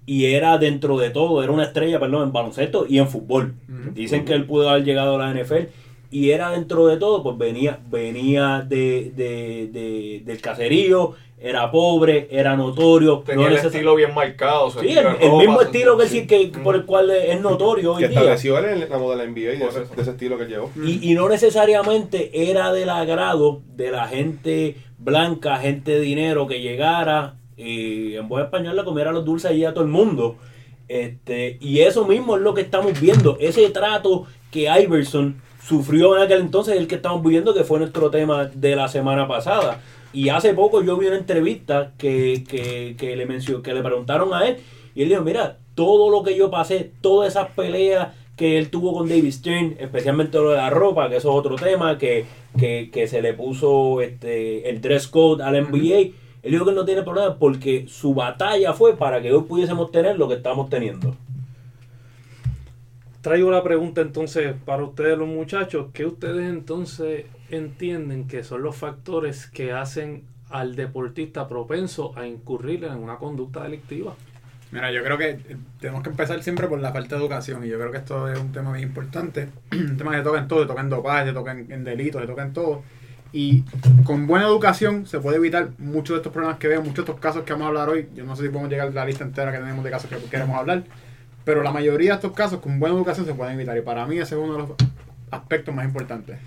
y 0.05 0.25
era 0.35 0.59
dentro 0.59 0.99
de 0.99 1.11
todo, 1.11 1.43
era 1.45 1.53
una 1.53 1.65
estrella, 1.65 2.01
perdón, 2.01 2.25
en 2.25 2.33
baloncesto 2.33 2.87
y 2.89 2.99
en 2.99 3.09
fútbol. 3.09 3.55
Dicen 3.95 4.25
que 4.25 4.33
él 4.33 4.47
pudo 4.47 4.69
haber 4.69 4.85
llegado 4.85 5.15
a 5.15 5.19
la 5.19 5.33
NFL 5.33 5.69
y 6.11 6.31
era 6.31 6.51
dentro 6.51 6.87
de 6.87 6.97
todo, 6.97 7.23
pues 7.23 7.39
venía, 7.39 7.81
venía 7.91 8.65
de, 8.67 9.13
de, 9.15 10.23
del 10.25 10.41
caserío, 10.41 11.15
era 11.39 11.71
pobre, 11.71 12.29
era 12.31 12.57
notorio. 12.57 13.23
Tenía 13.27 13.49
el 13.49 13.57
estilo 13.57 13.95
bien 13.95 14.15
marcado. 14.15 14.71
Sí, 14.71 14.97
el, 14.97 15.33
mismo 15.33 15.61
estilo 15.61 15.99
que, 15.99 16.27
que, 16.27 16.53
por 16.63 16.77
el 16.77 16.85
cual 16.87 17.11
es 17.11 17.41
notorio 17.41 17.95
hoy 17.95 18.03
que 18.03 18.09
estableció 18.09 18.59
él 18.59 18.83
en 18.83 18.89
la 18.89 18.99
moda 18.99 19.17
de 19.17 19.27
la 19.27 19.31
NBA 19.31 19.55
y 19.55 19.59
de 19.59 19.67
ese, 19.67 20.11
estilo 20.11 20.39
que 20.39 20.47
llevó. 20.47 20.71
Y, 20.83 21.11
y 21.11 21.15
no 21.15 21.29
necesariamente 21.29 22.51
era 22.51 22.73
del 22.73 22.89
agrado 22.89 23.63
de 23.75 23.91
la 23.91 24.09
gente 24.09 24.77
blanca, 24.99 25.59
gente 25.59 25.93
de 25.93 26.01
dinero 26.01 26.47
que 26.47 26.61
llegara 26.61 27.37
y 27.57 28.17
en 28.17 28.29
buen 28.29 28.45
español 28.45 28.77
le 28.77 28.85
comiera 28.85 29.13
los 29.13 29.25
dulces 29.25 29.51
allí 29.51 29.65
a 29.65 29.73
todo 29.73 29.85
el 29.85 29.91
mundo. 29.91 30.37
Este, 30.89 31.59
y 31.61 31.81
eso 31.81 32.07
mismo 32.07 32.37
es 32.37 32.43
lo 32.43 32.55
que 32.55 32.61
estamos 32.61 33.01
viendo, 33.01 33.37
ese 33.41 33.69
trato 33.71 34.27
que 34.53 34.69
Iverson 34.83 35.43
sufrió 35.67 36.17
en 36.17 36.23
aquel 36.23 36.41
entonces 36.41 36.77
el 36.77 36.87
que 36.87 36.95
estamos 36.95 37.23
viviendo, 37.23 37.53
que 37.53 37.65
fue 37.65 37.81
nuestro 37.81 38.11
tema 38.11 38.45
de 38.45 38.77
la 38.77 38.89
semana 38.89 39.27
pasada. 39.27 39.81
Y 40.13 40.29
hace 40.29 40.55
poco 40.55 40.83
yo 40.83 40.97
vi 40.97 41.07
una 41.07 41.17
entrevista 41.17 41.93
que, 41.99 42.45
que, 42.97 43.17
le 43.17 43.27
mencionó, 43.27 43.63
que 43.63 43.75
le 43.75 43.83
preguntaron 43.83 44.33
a 44.33 44.47
él, 44.47 44.59
y 44.95 45.03
él 45.03 45.09
dijo, 45.09 45.23
mira, 45.23 45.59
todo 45.75 46.11
lo 46.11 46.23
que 46.23 46.37
yo 46.37 46.51
pasé, 46.51 46.93
todas 47.01 47.31
esas 47.31 47.51
peleas 47.51 48.15
que 48.37 48.59
él 48.59 48.71
tuvo 48.71 48.95
con 48.95 49.09
David 49.09 49.33
Stern, 49.33 49.77
especialmente 49.81 50.39
lo 50.39 50.51
de 50.51 50.57
la 50.57 50.71
ropa, 50.71 51.09
que 51.09 51.17
eso 51.17 51.31
es 51.31 51.37
otro 51.37 51.57
tema, 51.57 51.99
que, 51.99 52.27
que, 52.57 53.09
se 53.09 53.21
le 53.21 53.35
puso 53.35 54.01
este 54.01 54.71
el 54.71 54.81
dress 54.81 55.09
code 55.09 55.43
al 55.43 55.61
NBA. 55.61 56.13
Él 56.43 56.53
dijo 56.53 56.65
que 56.65 56.73
no 56.73 56.85
tiene 56.85 57.03
problema 57.03 57.39
porque 57.39 57.87
su 57.89 58.15
batalla 58.15 58.73
fue 58.73 58.97
para 58.97 59.21
que 59.21 59.33
hoy 59.33 59.43
pudiésemos 59.43 59.91
tener 59.91 60.17
lo 60.17 60.29
que 60.29 60.35
estamos 60.35 60.71
teniendo 60.71 61.17
traigo 63.27 63.51
la 63.51 63.65
pregunta 63.65 64.03
entonces 64.03 64.55
para 64.65 64.85
ustedes 64.85 65.19
los 65.19 65.27
muchachos, 65.27 65.89
¿qué 65.93 66.07
ustedes 66.07 66.49
entonces 66.49 67.25
entienden 67.51 68.29
que 68.29 68.45
son 68.45 68.63
los 68.63 68.77
factores 68.77 69.49
que 69.49 69.73
hacen 69.73 70.23
al 70.49 70.77
deportista 70.77 71.49
propenso 71.49 72.17
a 72.17 72.25
incurrir 72.25 72.85
en 72.85 72.95
una 72.95 73.17
conducta 73.17 73.65
delictiva? 73.65 74.15
Mira, 74.71 74.93
yo 74.93 75.03
creo 75.03 75.19
que 75.19 75.41
tenemos 75.81 76.05
que 76.05 76.11
empezar 76.11 76.41
siempre 76.41 76.69
por 76.69 76.79
la 76.79 76.93
falta 76.93 77.17
de 77.17 77.23
educación 77.23 77.65
y 77.65 77.69
yo 77.69 77.81
creo 77.81 77.91
que 77.91 77.99
esto 77.99 78.29
es 78.33 78.39
un 78.39 78.53
tema 78.53 78.71
muy 78.71 78.83
importante, 78.83 79.49
un 79.73 79.97
tema 79.97 80.13
que 80.13 80.19
se 80.19 80.23
toca 80.23 80.39
en 80.39 80.47
todo, 80.47 80.61
se 80.61 80.69
toca 80.69 80.81
en 80.83 80.91
dopaje, 80.91 81.27
se 81.27 81.33
toca 81.33 81.51
en, 81.51 81.83
delitos, 81.83 82.21
se 82.21 82.29
toca 82.29 82.43
en 82.45 82.53
todo. 82.53 82.85
Y 83.33 83.65
con 84.05 84.29
buena 84.29 84.47
educación 84.47 85.05
se 85.05 85.19
puede 85.19 85.39
evitar 85.39 85.71
muchos 85.79 86.15
de 86.15 86.19
estos 86.19 86.33
problemas 86.33 86.59
que 86.59 86.69
veo, 86.69 86.79
muchos 86.79 87.05
de 87.05 87.11
estos 87.11 87.19
casos 87.19 87.43
que 87.43 87.55
vamos 87.55 87.65
a 87.65 87.69
hablar 87.71 87.89
hoy. 87.89 88.09
Yo 88.15 88.25
no 88.25 88.37
sé 88.37 88.45
si 88.45 88.51
podemos 88.51 88.71
llegar 88.71 88.87
a 88.87 88.91
la 88.93 89.05
lista 89.05 89.25
entera 89.25 89.51
que 89.51 89.59
tenemos 89.59 89.85
de 89.85 89.91
casos 89.91 90.09
que 90.09 90.17
queremos 90.31 90.57
hablar 90.57 90.85
pero 91.47 91.63
la 91.63 91.71
mayoría 91.71 92.11
de 92.11 92.15
estos 92.17 92.33
casos 92.33 92.59
con 92.59 92.81
buena 92.81 92.97
educación 92.97 93.25
se 93.25 93.33
pueden 93.33 93.55
evitar. 93.55 93.79
Y 93.79 93.81
para 93.81 94.05
mí 94.05 94.17
ese 94.17 94.35
es 94.35 94.41
uno 94.41 94.55
de 94.55 94.59
los 94.59 94.71
aspectos 95.31 95.73
más 95.73 95.85
importantes. 95.85 96.39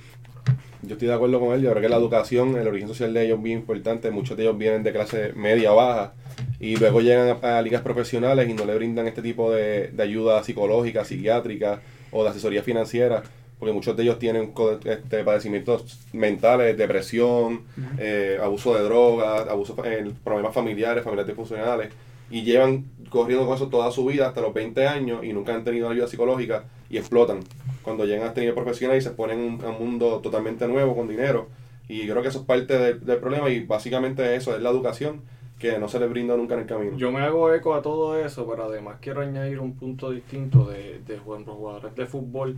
Yo 0.82 0.94
estoy 0.94 1.08
de 1.08 1.14
acuerdo 1.14 1.40
con 1.40 1.54
él, 1.54 1.62
yo 1.62 1.70
creo 1.72 1.82
que 1.82 1.88
la 1.88 1.96
educación, 1.96 2.58
el 2.58 2.68
origen 2.68 2.90
social 2.90 3.14
de 3.14 3.26
ellos 3.26 3.38
es 3.38 3.44
bien 3.44 3.60
importante, 3.60 4.12
muchos 4.12 4.36
de 4.36 4.44
ellos 4.44 4.58
vienen 4.58 4.84
de 4.84 4.92
clase 4.92 5.32
media 5.36 5.72
baja 5.72 6.14
y 6.60 6.76
luego 6.76 7.00
llegan 7.00 7.38
a, 7.42 7.58
a 7.58 7.62
ligas 7.62 7.82
profesionales 7.82 8.50
y 8.50 8.54
no 8.54 8.66
le 8.66 8.76
brindan 8.76 9.08
este 9.08 9.22
tipo 9.22 9.52
de, 9.52 9.88
de 9.88 10.04
ayuda 10.04 10.44
psicológica, 10.44 11.06
psiquiátrica 11.06 11.80
o 12.12 12.24
de 12.24 12.30
asesoría 12.32 12.62
financiera, 12.62 13.24
porque 13.58 13.74
muchos 13.74 13.96
de 13.96 14.04
ellos 14.04 14.20
tienen 14.20 14.54
este, 14.84 15.24
padecimientos 15.24 16.00
mentales, 16.12 16.78
depresión, 16.78 17.62
eh, 17.98 18.38
abuso 18.42 18.76
de 18.76 18.84
drogas, 18.84 19.48
abuso, 19.48 19.76
eh, 19.86 20.12
problemas 20.26 20.54
familiares, 20.54 21.04
familiares 21.04 21.28
disfuncionales, 21.28 21.90
y 22.32 22.44
llevan 22.44 22.86
corriendo 23.10 23.46
con 23.46 23.56
eso 23.56 23.68
toda 23.70 23.92
su 23.92 24.06
vida 24.06 24.28
hasta 24.28 24.42
los 24.42 24.54
20 24.54 24.88
años 24.88 25.24
y 25.24 25.34
nunca 25.34 25.54
han 25.56 25.64
tenido 25.64 25.90
ayuda 25.90 26.08
psicológica 26.08 26.66
y 26.90 26.98
explotan. 26.98 27.40
Cuando 27.84 28.06
llegan 28.06 28.24
a 28.26 28.28
este 28.28 28.42
nivel 28.42 28.56
profesional 28.56 28.98
y 28.98 29.02
se 29.02 29.12
ponen 29.12 29.60
a 29.64 29.70
un 29.70 29.80
mundo 29.80 30.20
totalmente 30.20 30.68
nuevo 30.68 30.96
con 30.96 31.08
dinero. 31.08 31.48
Y 31.88 32.08
creo 32.08 32.22
que 32.22 32.28
eso 32.28 32.40
es 32.40 32.46
parte 32.46 32.78
del- 32.78 33.04
del 33.06 33.18
problema 33.18 33.50
y 33.50 33.62
básicamente 33.66 34.36
eso 34.36 34.56
es 34.56 34.62
la 34.62 34.70
educación 34.70 35.22
que 35.58 35.78
no 35.80 35.90
se 35.90 36.00
les 36.00 36.10
brinda 36.10 36.38
nunca 36.38 36.54
en 36.54 36.62
el 36.62 36.66
camino. 36.68 36.98
Yo 36.98 37.12
me 37.12 37.20
hago 37.22 37.54
eco 37.54 37.74
a 37.74 37.82
todo 37.82 38.18
eso, 38.24 38.48
pero 38.50 38.66
además 38.66 38.98
quiero 39.02 39.22
añadir 39.22 39.60
un 39.60 39.74
punto 39.76 40.12
distinto 40.12 40.66
de, 40.70 41.00
de 41.06 41.18
jugadores 41.18 41.96
de 41.96 42.06
fútbol, 42.06 42.58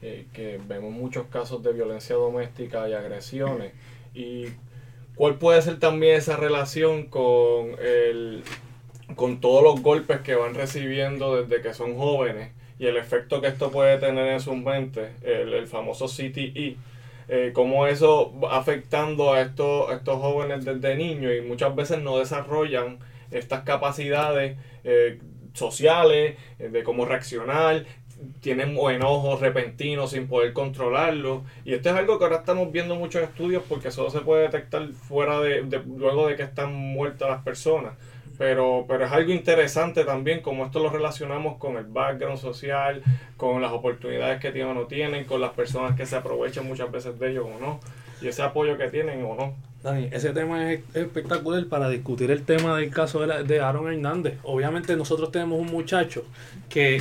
eh, 0.00 0.26
que 0.32 0.58
vemos 0.66 0.92
muchos 0.92 1.26
casos 1.26 1.62
de 1.62 1.72
violencia 1.72 2.14
doméstica 2.16 2.88
y 2.88 2.94
agresiones. 2.94 3.72
Y 4.14 4.46
cuál 5.16 5.34
puede 5.34 5.60
ser 5.60 5.78
también 5.78 6.16
esa 6.16 6.36
relación 6.36 7.06
con 7.08 7.72
el 7.82 8.44
con 9.16 9.40
todos 9.40 9.62
los 9.62 9.80
golpes 9.82 10.20
que 10.20 10.34
van 10.34 10.54
recibiendo 10.54 11.42
desde 11.42 11.62
que 11.62 11.74
son 11.74 11.96
jóvenes 11.96 12.52
y 12.78 12.86
el 12.86 12.96
efecto 12.96 13.40
que 13.40 13.48
esto 13.48 13.70
puede 13.70 13.98
tener 13.98 14.28
en 14.28 14.40
sus 14.40 14.56
mentes, 14.56 15.10
el, 15.22 15.52
el 15.54 15.66
famoso 15.66 16.08
CTE, 16.08 16.76
eh, 17.28 17.50
cómo 17.52 17.86
eso 17.86 18.32
va 18.38 18.56
afectando 18.56 19.32
a 19.32 19.40
estos, 19.40 19.90
a 19.90 19.94
estos 19.94 20.18
jóvenes 20.20 20.64
desde 20.64 20.94
niños 20.96 21.32
y 21.36 21.40
muchas 21.40 21.74
veces 21.74 22.00
no 22.00 22.18
desarrollan 22.18 22.98
estas 23.30 23.62
capacidades 23.62 24.56
eh, 24.84 25.18
sociales, 25.54 26.36
eh, 26.58 26.68
de 26.68 26.82
cómo 26.84 27.04
reaccionar, 27.04 27.84
tienen 28.40 28.76
enojos 28.76 29.40
repentinos 29.40 30.10
sin 30.10 30.26
poder 30.28 30.52
controlarlo. 30.52 31.44
Y 31.64 31.74
esto 31.74 31.90
es 31.90 31.96
algo 31.96 32.18
que 32.18 32.24
ahora 32.24 32.38
estamos 32.38 32.72
viendo 32.72 32.94
en 32.94 33.00
muchos 33.00 33.22
estudios 33.22 33.62
porque 33.68 33.90
solo 33.90 34.10
se 34.10 34.20
puede 34.20 34.42
detectar 34.42 34.88
fuera 34.92 35.40
de- 35.40 35.62
luego 35.96 36.26
de 36.28 36.36
que 36.36 36.42
están 36.42 36.74
muertas 36.74 37.28
las 37.30 37.42
personas. 37.42 37.94
Pero, 38.38 38.84
pero 38.88 39.04
es 39.04 39.12
algo 39.12 39.32
interesante 39.32 40.04
también 40.04 40.40
como 40.42 40.64
esto 40.66 40.78
lo 40.80 40.90
relacionamos 40.90 41.58
con 41.58 41.76
el 41.76 41.84
background 41.86 42.38
social, 42.38 43.02
con 43.36 43.60
las 43.60 43.72
oportunidades 43.72 44.40
que 44.40 44.52
tienen 44.52 44.70
o 44.70 44.74
no 44.74 44.86
tienen, 44.86 45.24
con 45.24 45.40
las 45.40 45.50
personas 45.50 45.96
que 45.96 46.06
se 46.06 46.16
aprovechan 46.16 46.66
muchas 46.66 46.90
veces 46.90 47.18
de 47.18 47.30
ellos 47.32 47.46
o 47.52 47.58
no, 47.60 47.80
y 48.20 48.28
ese 48.28 48.42
apoyo 48.42 48.78
que 48.78 48.88
tienen 48.88 49.24
o 49.24 49.34
no. 49.34 49.54
Dani, 49.82 50.08
ese 50.12 50.30
tema 50.32 50.72
es 50.72 50.82
espectacular 50.94 51.64
para 51.66 51.88
discutir 51.88 52.30
el 52.30 52.44
tema 52.44 52.76
del 52.76 52.90
caso 52.90 53.20
de, 53.20 53.26
la- 53.28 53.42
de 53.42 53.60
Aaron 53.60 53.92
Hernández. 53.92 54.38
Obviamente 54.44 54.96
nosotros 54.96 55.30
tenemos 55.32 55.60
un 55.60 55.66
muchacho 55.66 56.24
que 56.68 57.00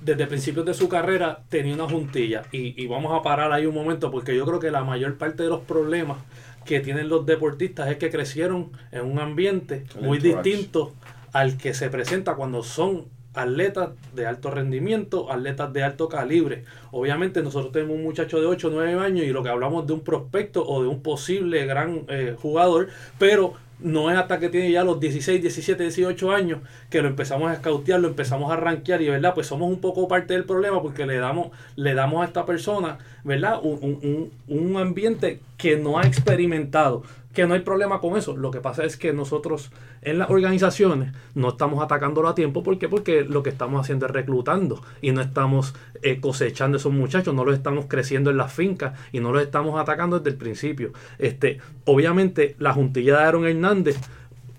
desde 0.00 0.26
principios 0.26 0.66
de 0.66 0.74
su 0.74 0.88
carrera 0.88 1.40
tenía 1.48 1.74
una 1.74 1.88
juntilla 1.88 2.42
y, 2.50 2.80
y 2.82 2.86
vamos 2.88 3.12
a 3.18 3.22
parar 3.22 3.52
ahí 3.52 3.66
un 3.66 3.74
momento 3.74 4.10
porque 4.10 4.34
yo 4.36 4.44
creo 4.44 4.58
que 4.58 4.70
la 4.70 4.82
mayor 4.82 5.16
parte 5.16 5.44
de 5.44 5.48
los 5.48 5.60
problemas 5.60 6.18
que 6.64 6.80
tienen 6.80 7.08
los 7.08 7.26
deportistas 7.26 7.90
es 7.90 7.96
que 7.96 8.10
crecieron 8.10 8.70
en 8.90 9.04
un 9.04 9.18
ambiente 9.18 9.84
muy 10.00 10.18
distinto 10.18 10.92
al 11.32 11.56
que 11.56 11.74
se 11.74 11.88
presenta 11.88 12.34
cuando 12.34 12.62
son 12.62 13.06
atletas 13.34 13.90
de 14.14 14.26
alto 14.26 14.50
rendimiento, 14.50 15.32
atletas 15.32 15.72
de 15.72 15.82
alto 15.82 16.08
calibre. 16.08 16.64
Obviamente 16.90 17.42
nosotros 17.42 17.72
tenemos 17.72 17.96
un 17.96 18.02
muchacho 18.02 18.40
de 18.40 18.46
8 18.46 18.68
o 18.68 18.70
9 18.70 19.00
años 19.00 19.24
y 19.24 19.32
lo 19.32 19.42
que 19.42 19.48
hablamos 19.48 19.86
de 19.86 19.94
un 19.94 20.00
prospecto 20.00 20.66
o 20.66 20.82
de 20.82 20.88
un 20.88 21.02
posible 21.02 21.64
gran 21.64 22.02
eh, 22.08 22.36
jugador, 22.38 22.88
pero 23.18 23.54
no 23.82 24.10
es 24.10 24.18
hasta 24.18 24.38
que 24.38 24.48
tiene 24.48 24.70
ya 24.70 24.84
los 24.84 25.00
16, 25.00 25.40
17, 25.42 25.82
18 25.84 26.32
años 26.32 26.60
que 26.90 27.02
lo 27.02 27.08
empezamos 27.08 27.50
a 27.50 27.54
escautear, 27.54 28.00
lo 28.00 28.08
empezamos 28.08 28.50
a 28.52 28.56
rankear 28.56 29.02
y 29.02 29.08
verdad, 29.08 29.34
pues 29.34 29.46
somos 29.46 29.68
un 29.70 29.80
poco 29.80 30.08
parte 30.08 30.34
del 30.34 30.44
problema 30.44 30.80
porque 30.82 31.06
le 31.06 31.16
damos, 31.16 31.48
le 31.76 31.94
damos 31.94 32.22
a 32.22 32.26
esta 32.26 32.46
persona, 32.46 32.98
¿verdad? 33.24 33.60
Un, 33.62 33.78
un- 33.82 34.30
un- 34.48 34.58
un 34.70 34.76
ambiente 34.76 35.40
que 35.56 35.76
no 35.76 35.98
ha 35.98 36.02
experimentado, 36.02 37.02
que 37.32 37.46
no 37.46 37.54
hay 37.54 37.60
problema 37.60 38.00
con 38.00 38.16
eso. 38.16 38.36
Lo 38.36 38.50
que 38.50 38.60
pasa 38.60 38.84
es 38.84 38.96
que 38.96 39.12
nosotros 39.12 39.70
en 40.02 40.18
las 40.18 40.30
organizaciones 40.30 41.12
no 41.34 41.50
estamos 41.50 41.82
atacándolo 41.82 42.28
a 42.28 42.34
tiempo. 42.34 42.62
¿Por 42.62 42.78
qué? 42.78 42.88
Porque 42.88 43.24
lo 43.24 43.42
que 43.42 43.50
estamos 43.50 43.80
haciendo 43.80 44.06
es 44.06 44.12
reclutando 44.12 44.82
y 45.00 45.12
no 45.12 45.20
estamos 45.20 45.74
eh, 46.02 46.20
cosechando 46.20 46.76
esos 46.76 46.92
muchachos, 46.92 47.34
no 47.34 47.44
los 47.44 47.54
estamos 47.54 47.86
creciendo 47.86 48.30
en 48.30 48.36
las 48.36 48.52
fincas 48.52 48.98
y 49.12 49.20
no 49.20 49.32
los 49.32 49.42
estamos 49.42 49.80
atacando 49.80 50.18
desde 50.18 50.30
el 50.30 50.36
principio. 50.36 50.92
Este, 51.18 51.58
obviamente, 51.84 52.54
la 52.58 52.72
juntilla 52.72 53.16
de 53.16 53.22
Aaron 53.24 53.46
Hernández, 53.46 53.98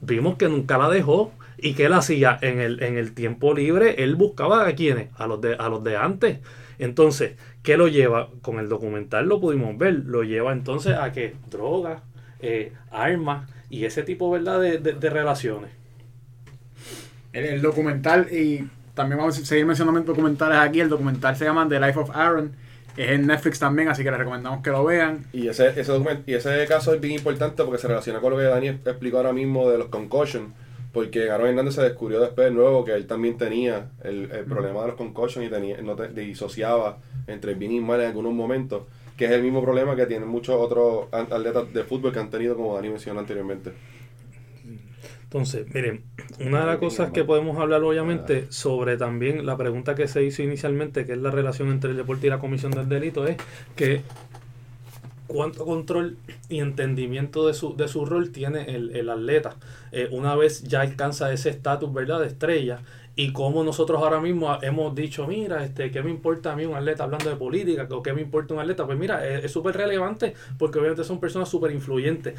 vimos 0.02 0.38
que 0.38 0.50
nunca 0.50 0.78
la 0.78 0.90
dejó. 0.90 1.32
¿Y 1.56 1.76
que 1.76 1.86
él 1.86 1.94
hacía 1.94 2.38
en 2.42 2.60
el, 2.60 2.84
en 2.84 2.98
el 2.98 3.14
tiempo 3.14 3.54
libre? 3.54 4.04
Él 4.04 4.16
buscaba 4.16 4.68
a 4.68 4.76
quienes, 4.76 5.08
a 5.18 5.28
los 5.28 5.40
de, 5.40 5.56
a 5.56 5.70
los 5.70 5.82
de 5.82 5.96
antes. 5.96 6.40
Entonces, 6.78 7.38
¿qué 7.62 7.78
lo 7.78 7.88
lleva? 7.88 8.30
Con 8.42 8.60
el 8.60 8.68
documental 8.68 9.28
lo 9.28 9.40
pudimos 9.40 9.78
ver, 9.78 10.04
lo 10.06 10.24
lleva 10.24 10.52
entonces 10.52 10.98
a 10.98 11.14
que 11.14 11.36
drogas, 11.50 12.02
eh, 12.44 12.72
armas 12.92 13.50
y 13.70 13.86
ese 13.86 14.04
tipo 14.04 14.30
¿verdad? 14.30 14.60
De, 14.62 14.78
de- 14.78 14.94
de 14.94 15.10
relaciones. 15.10 15.72
El, 17.32 17.46
el 17.46 17.62
documental, 17.62 18.28
y 18.32 18.68
también 18.94 19.18
vamos 19.18 19.40
a 19.40 19.46
seguir 19.46 19.66
mencionando 19.66 20.02
documentales 20.02 20.60
aquí, 20.60 20.80
el 20.82 20.90
documental 20.90 21.36
se 21.36 21.46
llama 21.46 21.68
The 21.68 21.80
Life 21.80 22.00
of 22.00 22.12
Aaron, 22.16 22.52
es 22.96 23.10
en 23.10 23.26
Netflix 23.26 23.58
también, 23.58 23.88
así 23.90 24.04
que 24.04 24.12
les 24.12 24.20
recomendamos 24.20 24.62
que 24.62 24.70
lo 24.70 24.84
vean. 24.86 25.26
Y 25.34 25.48
ese, 25.48 25.70
ese, 25.70 25.92
document- 25.92 26.22
y 26.28 26.36
ese 26.36 26.64
caso 26.68 26.94
es 26.94 27.02
bien 27.02 27.16
importante 27.16 27.64
porque 27.64 27.80
se 27.82 27.88
relaciona 27.88 28.20
con 28.20 28.32
lo 28.32 28.38
que 28.38 28.44
Dani 28.44 28.68
explicó 28.68 29.18
ahora 29.18 29.34
mismo 29.34 29.70
de 29.70 29.80
los 29.80 29.88
concussion. 29.88 30.54
Porque 30.92 31.32
Aaron 31.32 31.48
Hernández 31.48 31.74
se 31.74 31.82
descubrió 31.82 32.20
después 32.20 32.46
de 32.46 32.52
nuevo 32.54 32.86
que 32.86 32.94
él 32.94 33.08
también 33.08 33.36
tenía 33.36 33.88
el, 34.04 34.30
el 34.32 34.46
problema 34.46 34.82
de 34.82 34.88
los 34.90 34.96
concussion 34.96 35.44
y 35.44 35.50
tenía, 35.50 35.82
no 35.82 35.96
te- 35.96 36.10
disociaba 36.10 37.00
entre 37.26 37.56
bien 37.56 37.72
y 37.72 37.80
mal 37.80 38.00
en 38.00 38.10
algunos 38.10 38.32
momentos. 38.32 38.84
Que 39.18 39.26
es 39.26 39.32
el 39.32 39.44
mismo 39.44 39.62
problema 39.62 39.96
que 39.96 40.06
tienen 40.06 40.28
muchos 40.28 40.56
otros 40.56 41.08
atletas 41.12 41.72
de 41.72 41.84
fútbol 41.84 42.12
que 42.12 42.20
han 42.20 42.30
tenido, 42.30 42.56
como 42.56 42.76
Dani 42.76 42.90
mencionó 42.90 43.20
anteriormente. 43.20 43.74
Entonces, 45.24 45.66
miren, 45.74 46.04
una 46.40 46.60
de 46.60 46.66
las 46.68 46.78
cosas 46.78 47.12
que 47.12 47.24
podemos 47.24 47.58
hablar 47.58 47.84
obviamente 47.84 48.46
sobre 48.52 48.98
también 48.98 49.48
la 49.48 49.58
pregunta 49.58 49.96
que 49.96 50.08
se 50.08 50.24
hizo 50.24 50.44
inicialmente, 50.44 51.06
que 51.08 51.14
es 51.14 51.18
la 51.18 51.32
relación 51.32 51.70
entre 51.70 51.92
el 51.92 51.98
deporte 51.98 52.28
y 52.28 52.30
la 52.30 52.40
comisión 52.40 52.72
del 52.72 52.88
delito, 52.88 53.26
es 53.26 53.38
que 53.76 54.04
cuánto 55.26 55.66
control 55.66 56.18
y 56.50 56.60
entendimiento 56.60 57.48
de 57.48 57.56
su, 57.56 57.76
de 57.76 57.88
su 57.88 58.06
rol 58.06 58.32
tiene 58.32 58.66
el, 58.76 58.96
el 58.96 59.10
atleta 59.10 59.56
eh, 59.92 60.08
una 60.12 60.36
vez 60.36 60.64
ya 60.64 60.82
alcanza 60.82 61.34
ese 61.34 61.50
estatus, 61.50 61.92
¿verdad?, 61.92 62.20
de 62.20 62.28
estrella. 62.28 62.82
Y 63.16 63.32
como 63.32 63.64
nosotros 63.64 64.02
ahora 64.02 64.20
mismo 64.20 64.58
hemos 64.64 64.96
dicho, 64.96 65.28
mira, 65.28 65.64
este, 65.64 65.92
¿qué 65.92 66.02
me 66.02 66.10
importa 66.10 66.54
a 66.54 66.56
mí 66.56 66.66
un 66.66 66.76
atleta 66.76 67.04
hablando 67.04 67.30
de 67.30 67.36
política? 67.36 67.88
¿O 67.92 68.02
qué 68.02 68.12
me 68.12 68.22
importa 68.22 68.56
un 68.56 68.60
atleta? 68.60 68.86
Pues 68.88 68.98
mira, 68.98 69.28
es 69.28 69.52
súper 69.52 69.78
relevante 69.78 70.34
porque 70.58 70.80
obviamente 70.80 71.04
son 71.04 71.20
personas 71.20 71.48
súper 71.50 71.72
influyentes 71.72 72.34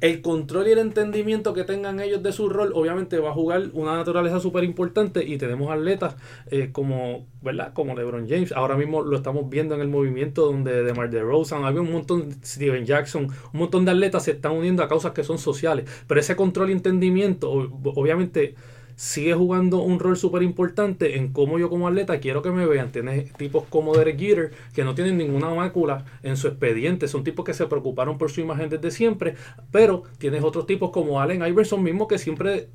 el 0.00 0.22
control 0.22 0.66
y 0.68 0.72
el 0.72 0.78
entendimiento 0.78 1.52
que 1.52 1.62
tengan 1.64 2.00
ellos 2.00 2.22
de 2.22 2.32
su 2.32 2.48
rol, 2.48 2.72
obviamente 2.74 3.18
va 3.18 3.30
a 3.30 3.34
jugar 3.34 3.64
una 3.74 3.94
naturaleza 3.96 4.40
súper 4.40 4.64
importante 4.64 5.22
y 5.26 5.36
tenemos 5.36 5.70
atletas 5.70 6.16
eh, 6.50 6.70
como, 6.72 7.26
¿verdad? 7.42 7.74
Como 7.74 7.94
LeBron 7.94 8.26
James. 8.26 8.52
Ahora 8.52 8.76
mismo 8.76 9.02
lo 9.02 9.14
estamos 9.14 9.50
viendo 9.50 9.74
en 9.74 9.82
el 9.82 9.88
movimiento 9.88 10.46
donde 10.46 10.82
de 10.84 10.94
Mar 10.94 11.10
DeRozan, 11.10 11.64
había 11.66 11.82
un 11.82 11.92
montón, 11.92 12.32
Steven 12.42 12.86
Jackson, 12.86 13.24
un 13.52 13.60
montón 13.60 13.84
de 13.84 13.90
atletas 13.90 14.24
se 14.24 14.30
están 14.30 14.52
uniendo 14.52 14.82
a 14.82 14.88
causas 14.88 15.12
que 15.12 15.22
son 15.22 15.36
sociales, 15.36 15.84
pero 16.06 16.18
ese 16.18 16.34
control 16.34 16.70
y 16.70 16.72
entendimiento, 16.72 17.52
ob- 17.52 17.92
obviamente 17.94 18.54
sigue 18.96 19.34
jugando 19.34 19.78
un 19.82 19.98
rol 19.98 20.16
súper 20.16 20.42
importante 20.42 21.16
en 21.16 21.32
cómo 21.32 21.58
yo 21.58 21.68
como 21.70 21.88
atleta 21.88 22.20
quiero 22.20 22.42
que 22.42 22.50
me 22.50 22.66
vean. 22.66 22.92
Tienes 22.92 23.32
tipos 23.34 23.64
como 23.68 23.94
Derek 23.94 24.18
Jeter 24.18 24.50
que 24.74 24.84
no 24.84 24.94
tienen 24.94 25.18
ninguna 25.18 25.52
mácula 25.54 26.04
en 26.22 26.36
su 26.36 26.48
expediente. 26.48 27.08
Son 27.08 27.24
tipos 27.24 27.44
que 27.44 27.54
se 27.54 27.66
preocuparon 27.66 28.18
por 28.18 28.30
su 28.30 28.40
imagen 28.40 28.68
desde 28.68 28.90
siempre. 28.90 29.34
Pero 29.70 30.02
tienes 30.18 30.42
otros 30.44 30.66
tipos 30.66 30.90
como 30.90 31.20
Allen 31.20 31.46
Iverson 31.46 31.82
mismo 31.82 32.08
que 32.08 32.18
siempre 32.18 32.68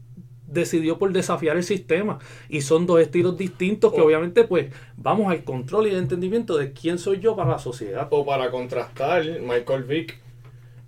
decidió 0.48 0.98
por 0.98 1.12
desafiar 1.12 1.58
el 1.58 1.64
sistema. 1.64 2.20
Y 2.50 2.62
son 2.62 2.86
dos 2.86 3.00
estilos 3.02 3.38
distintos 3.38 3.94
que 3.94 4.02
Oh. 4.02 4.06
obviamente 4.06 4.44
pues 4.44 4.72
vamos 4.96 5.32
al 5.32 5.44
control 5.44 5.88
y 5.88 5.90
el 5.92 5.98
entendimiento 5.98 6.58
de 6.58 6.72
quién 6.72 6.98
soy 6.98 7.20
yo 7.20 7.36
para 7.36 7.52
la 7.52 7.60
sociedad. 7.60 8.08
O 8.12 8.26
para 8.26 8.52
contrastar, 8.52 9.24
Michael 9.42 9.84
Vick, 9.84 10.20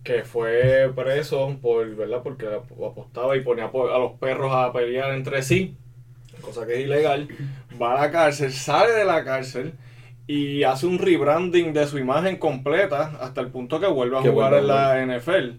que 0.07 0.23
fue 0.23 0.89
preso 0.95 1.53
por, 1.61 1.93
¿verdad? 1.95 2.21
Porque 2.23 2.45
apostaba 2.47 3.35
y 3.35 3.41
ponía 3.41 3.69
po- 3.69 3.93
a 3.93 3.99
los 3.99 4.13
perros 4.13 4.53
a 4.55 4.71
pelear 4.71 5.13
entre 5.13 5.41
sí, 5.43 5.75
cosa 6.39 6.65
que 6.65 6.75
es 6.75 6.79
ilegal, 6.85 7.27
va 7.81 7.91
a 7.99 8.05
la 8.05 8.11
cárcel, 8.11 8.53
sale 8.53 8.93
de 8.93 9.03
la 9.03 9.25
cárcel 9.25 9.73
y 10.25 10.63
hace 10.63 10.85
un 10.85 10.97
rebranding 10.97 11.73
de 11.73 11.85
su 11.87 11.97
imagen 11.97 12.37
completa 12.37 13.17
hasta 13.19 13.41
el 13.41 13.47
punto 13.47 13.81
que 13.81 13.87
vuelve 13.87 14.17
a 14.17 14.21
jugar 14.31 14.53
en 14.53 14.67
la 14.67 15.17
NFL. 15.17 15.49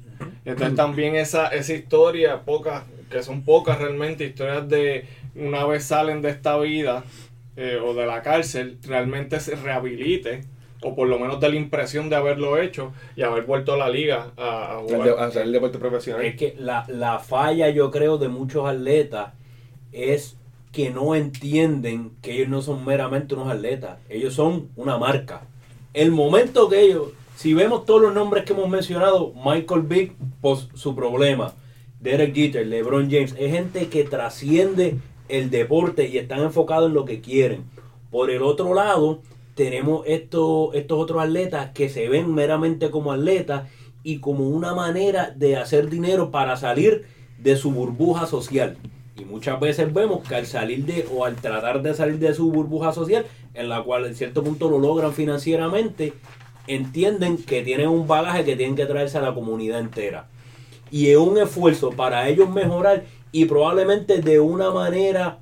Entonces 0.46 0.74
también 0.76 1.14
esa, 1.14 1.48
esa 1.48 1.74
historia, 1.74 2.40
pocas, 2.40 2.84
que 3.10 3.22
son 3.22 3.42
pocas 3.42 3.78
realmente, 3.78 4.24
historias 4.24 4.66
de 4.66 5.04
una 5.34 5.66
vez 5.66 5.84
salen 5.84 6.22
de 6.22 6.30
esta 6.30 6.58
vida 6.58 7.04
eh, 7.56 7.78
o 7.84 7.92
de 7.92 8.06
la 8.06 8.22
cárcel, 8.22 8.78
realmente 8.82 9.40
se 9.40 9.56
rehabilite 9.56 10.40
o 10.82 10.94
por 10.94 11.08
lo 11.08 11.18
menos 11.18 11.40
da 11.40 11.48
la 11.48 11.56
impresión 11.56 12.08
de 12.08 12.16
haberlo 12.16 12.56
hecho 12.58 12.92
y 13.16 13.22
haber 13.22 13.44
vuelto 13.44 13.72
a 13.72 13.76
la 13.76 13.88
liga 13.88 14.28
a, 14.36 14.76
a 14.76 14.80
El 14.80 14.86
jugar. 14.86 15.02
de- 15.08 15.20
hacer 15.20 15.42
el 15.42 15.52
deporte 15.52 15.78
profesional. 15.78 16.24
Es 16.24 16.36
que 16.36 16.54
la, 16.58 16.84
la 16.88 17.18
falla, 17.18 17.68
yo 17.70 17.90
creo, 17.90 18.18
de 18.18 18.28
muchos 18.28 18.68
atletas 18.68 19.32
es 19.92 20.36
que 20.72 20.90
no 20.90 21.14
entienden 21.14 22.12
que 22.22 22.32
ellos 22.34 22.48
no 22.48 22.62
son 22.62 22.84
meramente 22.84 23.34
unos 23.34 23.48
atletas, 23.50 23.98
ellos 24.08 24.34
son 24.34 24.68
una 24.76 24.98
marca. 24.98 25.42
El 25.94 26.12
momento 26.12 26.68
que 26.68 26.80
ellos, 26.82 27.08
si 27.36 27.54
vemos 27.54 27.86
todos 27.86 28.02
los 28.02 28.14
nombres 28.14 28.44
que 28.44 28.52
hemos 28.52 28.68
mencionado, 28.68 29.32
Michael 29.44 29.82
Vick, 29.82 30.12
pues 30.40 30.68
su 30.74 30.94
problema, 30.94 31.54
Derek 32.00 32.34
Jeter, 32.34 32.66
LeBron 32.66 33.10
James, 33.10 33.34
es 33.38 33.50
gente 33.50 33.88
que 33.88 34.04
trasciende 34.04 34.96
el 35.28 35.50
deporte 35.50 36.06
y 36.08 36.18
están 36.18 36.40
enfocados 36.40 36.88
en 36.88 36.94
lo 36.94 37.04
que 37.04 37.20
quieren. 37.20 37.64
Por 38.10 38.30
el 38.30 38.42
otro 38.42 38.74
lado, 38.74 39.20
tenemos 39.58 40.04
estos, 40.06 40.72
estos 40.76 41.00
otros 41.00 41.20
atletas 41.20 41.70
que 41.74 41.88
se 41.88 42.08
ven 42.08 42.32
meramente 42.32 42.92
como 42.92 43.10
atletas 43.10 43.68
y 44.04 44.20
como 44.20 44.48
una 44.48 44.72
manera 44.72 45.34
de 45.34 45.56
hacer 45.56 45.90
dinero 45.90 46.30
para 46.30 46.56
salir 46.56 47.06
de 47.38 47.56
su 47.56 47.72
burbuja 47.72 48.26
social. 48.26 48.76
Y 49.16 49.24
muchas 49.24 49.58
veces 49.58 49.92
vemos 49.92 50.26
que 50.28 50.36
al 50.36 50.46
salir 50.46 50.86
de, 50.86 51.08
o 51.12 51.24
al 51.24 51.34
tratar 51.34 51.82
de 51.82 51.92
salir 51.92 52.20
de 52.20 52.34
su 52.34 52.52
burbuja 52.52 52.92
social, 52.92 53.26
en 53.52 53.68
la 53.68 53.82
cual 53.82 54.06
en 54.06 54.14
cierto 54.14 54.44
punto 54.44 54.70
lo 54.70 54.78
logran 54.78 55.12
financieramente, 55.12 56.12
entienden 56.68 57.36
que 57.36 57.62
tienen 57.62 57.88
un 57.88 58.06
bagaje 58.06 58.44
que 58.44 58.54
tienen 58.54 58.76
que 58.76 58.86
traerse 58.86 59.18
a 59.18 59.22
la 59.22 59.34
comunidad 59.34 59.80
entera. 59.80 60.28
Y 60.92 61.08
es 61.08 61.16
un 61.16 61.36
esfuerzo 61.36 61.90
para 61.90 62.28
ellos 62.28 62.48
mejorar 62.48 63.06
y 63.32 63.46
probablemente 63.46 64.20
de 64.20 64.38
una 64.38 64.70
manera 64.70 65.40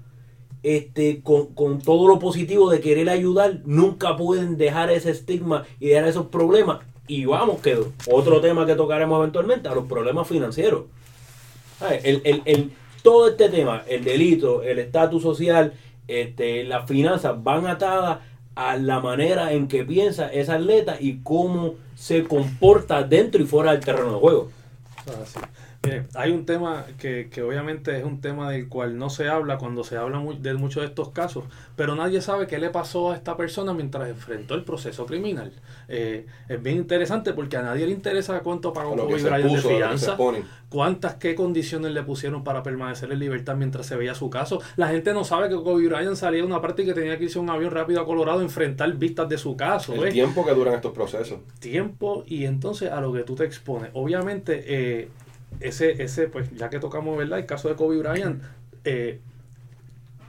este, 0.67 1.21
con, 1.23 1.47
con 1.55 1.81
todo 1.81 2.09
lo 2.09 2.19
positivo 2.19 2.69
de 2.71 2.81
querer 2.81 3.09
ayudar, 3.09 3.61
nunca 3.65 4.17
pueden 4.17 4.57
dejar 4.57 4.91
ese 4.91 5.13
estigma 5.13 5.65
y 5.79 5.89
dejar 5.89 6.09
esos 6.09 6.27
problemas. 6.27 6.81
Y 7.07 7.25
vamos, 7.25 7.61
que 7.61 7.79
otro 8.11 8.41
tema 8.41 8.67
que 8.67 8.75
tocaremos 8.75 9.21
eventualmente, 9.21 9.69
a 9.69 9.75
los 9.77 9.87
problemas 9.87 10.27
financieros. 10.27 10.87
El, 12.03 12.21
el, 12.25 12.43
el- 12.47 12.73
todo 13.05 13.29
este 13.29 13.49
tema, 13.49 13.85
el 13.87 14.03
delito, 14.03 14.65
el 14.65 14.81
estatus 14.81 15.23
social, 15.23 15.75
este, 16.09 16.65
las 16.65 16.89
finanzas, 16.89 17.41
van 17.45 17.69
atadas 17.69 18.19
a 18.57 18.77
la 18.77 18.99
manera 18.99 19.53
en 19.53 19.69
que 19.69 19.85
piensa 19.85 20.33
ese 20.33 20.51
atleta 20.51 20.97
y 20.99 21.19
cómo 21.23 21.75
se 21.95 22.25
comporta 22.25 23.05
dentro 23.05 23.41
y 23.41 23.47
fuera 23.47 23.71
del 23.71 23.85
terreno 23.85 24.15
de 24.15 24.19
juego. 24.19 24.51
Eso 25.07 25.39
es 25.39 25.66
Mire, 25.87 26.07
hay 26.15 26.33
un 26.33 26.45
tema 26.45 26.85
que, 26.99 27.29
que 27.31 27.43
obviamente 27.43 27.97
es 27.97 28.05
un 28.05 28.21
tema 28.21 28.51
del 28.51 28.69
cual 28.69 28.99
no 28.99 29.11
se 29.11 29.29
habla 29.29 29.59
cuando 29.59 29.85
se 29.85 29.97
habla 29.97 30.23
de 30.39 30.55
muchos 30.55 30.83
de 30.83 30.89
estos 30.89 31.11
casos, 31.11 31.45
pero 31.77 31.95
nadie 31.95 32.21
sabe 32.21 32.47
qué 32.47 32.59
le 32.59 32.71
pasó 32.71 33.13
a 33.13 33.17
esta 33.17 33.37
persona 33.37 33.73
mientras 33.73 34.09
enfrentó 34.09 34.55
el 34.55 34.65
proceso 34.65 35.07
criminal. 35.07 35.53
Eh, 35.89 36.27
es 36.49 36.63
bien 36.63 36.77
interesante 36.77 37.33
porque 37.33 37.57
a 37.57 37.63
nadie 37.63 37.87
le 37.87 37.93
interesa 37.93 38.41
cuánto 38.41 38.73
pagó 38.73 38.97
Kobe 38.97 39.23
Bryant 39.23 39.53
de 39.53 39.63
fianza, 39.63 40.17
cuántas, 40.69 41.15
qué 41.15 41.35
condiciones 41.35 41.93
le 41.93 42.03
pusieron 42.03 42.45
para 42.45 42.63
permanecer 42.63 43.11
en 43.13 43.19
libertad 43.19 43.57
mientras 43.57 43.87
se 43.87 43.97
veía 43.97 44.15
su 44.15 44.31
caso. 44.31 44.61
La 44.77 44.89
gente 44.89 45.13
no 45.13 45.25
sabe 45.25 45.49
que 45.49 45.55
Kobe 45.55 45.87
Bryant 45.87 46.17
salía 46.17 46.41
de 46.41 46.47
una 46.47 46.61
parte 46.61 46.83
y 46.83 46.87
que 46.87 46.95
tenía 46.95 47.19
que 47.19 47.25
irse 47.25 47.39
a 47.39 47.43
un 47.43 47.51
avión 47.51 47.71
rápido 47.71 48.01
a 48.01 48.07
Colorado 48.07 48.41
a 48.41 48.43
enfrentar 48.43 48.93
vistas 48.95 49.29
de 49.29 49.39
su 49.39 49.57
caso. 49.57 49.95
El 49.95 50.01
¿ves? 50.01 50.15
tiempo 50.15 50.45
que 50.45 50.55
duran 50.55 50.75
estos 50.75 50.93
procesos. 50.93 51.41
tiempo 51.59 52.25
y 52.27 52.45
entonces 52.45 52.91
a 52.91 53.01
lo 53.01 53.13
que 53.13 53.23
tú 53.23 53.35
te 53.35 53.45
expones. 53.45 53.91
Obviamente, 53.95 54.65
eh, 54.67 55.09
ese, 55.61 56.03
ese, 56.03 56.29
pues 56.29 56.51
ya 56.55 56.71
que 56.71 56.79
tocamos, 56.79 57.17
¿verdad? 57.17 57.39
El 57.39 57.47
caso 57.47 57.69
de 57.69 57.77
Kobe 57.77 57.99
Bryant, 57.99 58.43
eh, 58.85 59.21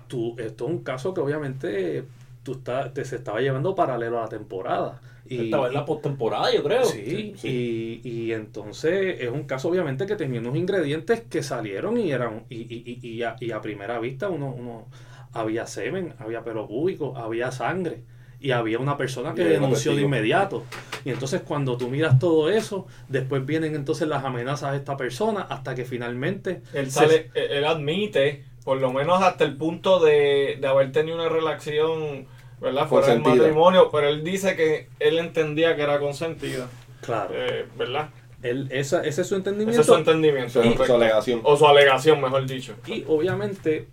tú, 0.07 0.35
esto 0.37 0.65
es 0.65 0.71
un 0.71 0.83
caso 0.83 1.13
que 1.13 1.21
obviamente 1.21 2.05
tú 2.43 2.53
está, 2.53 2.93
te, 2.93 3.05
se 3.05 3.17
estaba 3.17 3.41
llevando 3.41 3.75
paralelo 3.75 4.19
a 4.19 4.23
la 4.23 4.29
temporada. 4.29 5.01
Y, 5.29 5.45
Estaba 5.45 5.67
en 5.67 5.73
la 5.73 5.85
postemporada, 5.85 6.53
yo 6.53 6.63
creo. 6.63 6.85
Sí, 6.85 7.35
Y, 7.43 7.99
y 8.09 8.31
entonces 8.31 9.17
es 9.19 9.29
un 9.29 9.43
caso 9.43 9.67
obviamente 9.69 10.05
que 10.05 10.15
tenía 10.15 10.39
unos 10.39 10.55
ingredientes 10.55 11.21
que 11.21 11.43
salieron 11.43 11.97
y 11.97 12.11
eran 12.11 12.45
y, 12.49 12.61
y, 12.61 12.99
y, 13.01 13.07
y 13.07 13.23
a, 13.23 13.35
y 13.39 13.51
a 13.51 13.59
primera 13.61 13.99
vista 13.99 14.29
uno, 14.29 14.53
uno 14.57 14.85
había 15.33 15.67
semen, 15.67 16.13
había 16.19 16.43
pelo 16.43 16.67
público, 16.67 17.17
había 17.17 17.51
sangre 17.51 18.03
y 18.39 18.51
había 18.51 18.79
una 18.79 18.97
persona 18.97 19.33
que 19.33 19.43
denunció 19.43 19.95
de 19.95 20.03
inmediato. 20.03 20.63
Y 21.05 21.09
entonces 21.09 21.41
cuando 21.41 21.77
tú 21.77 21.89
miras 21.89 22.19
todo 22.19 22.49
eso, 22.49 22.85
después 23.07 23.45
vienen 23.45 23.75
entonces 23.75 24.07
las 24.07 24.23
amenazas 24.23 24.71
a 24.73 24.75
esta 24.75 24.95
persona 24.97 25.41
hasta 25.41 25.73
que 25.75 25.85
finalmente 25.85 26.61
Él 26.73 26.91
sale, 26.91 27.31
él 27.33 27.51
él 27.51 27.65
admite, 27.65 28.43
por 28.63 28.79
lo 28.79 28.91
menos 28.91 29.21
hasta 29.21 29.43
el 29.43 29.55
punto 29.55 29.99
de, 29.99 30.57
de 30.59 30.67
haber 30.67 30.91
tenido 30.91 31.15
una 31.17 31.29
relación, 31.29 32.27
¿verdad? 32.61 32.87
Fuera 32.87 33.07
del 33.07 33.21
matrimonio, 33.21 33.89
pero 33.91 34.07
él 34.09 34.23
dice 34.23 34.55
que 34.55 34.89
él 34.99 35.17
entendía 35.17 35.75
que 35.75 35.81
era 35.81 35.99
consentida, 35.99 36.67
claro, 37.01 37.33
eh, 37.33 37.65
¿verdad? 37.77 38.09
él, 38.43 38.67
esa, 38.71 39.03
ese 39.03 39.21
es 39.21 39.27
su 39.27 39.35
entendimiento. 39.35 39.81
Ese 39.81 39.81
es 39.81 39.87
su 39.87 39.95
entendimiento. 39.95 40.61
Su- 40.61 40.93
alegación. 40.93 41.41
O 41.43 41.57
su 41.57 41.65
alegación, 41.67 42.21
mejor 42.21 42.45
dicho. 42.45 42.75
Y 42.85 43.03
obviamente, 43.07 43.87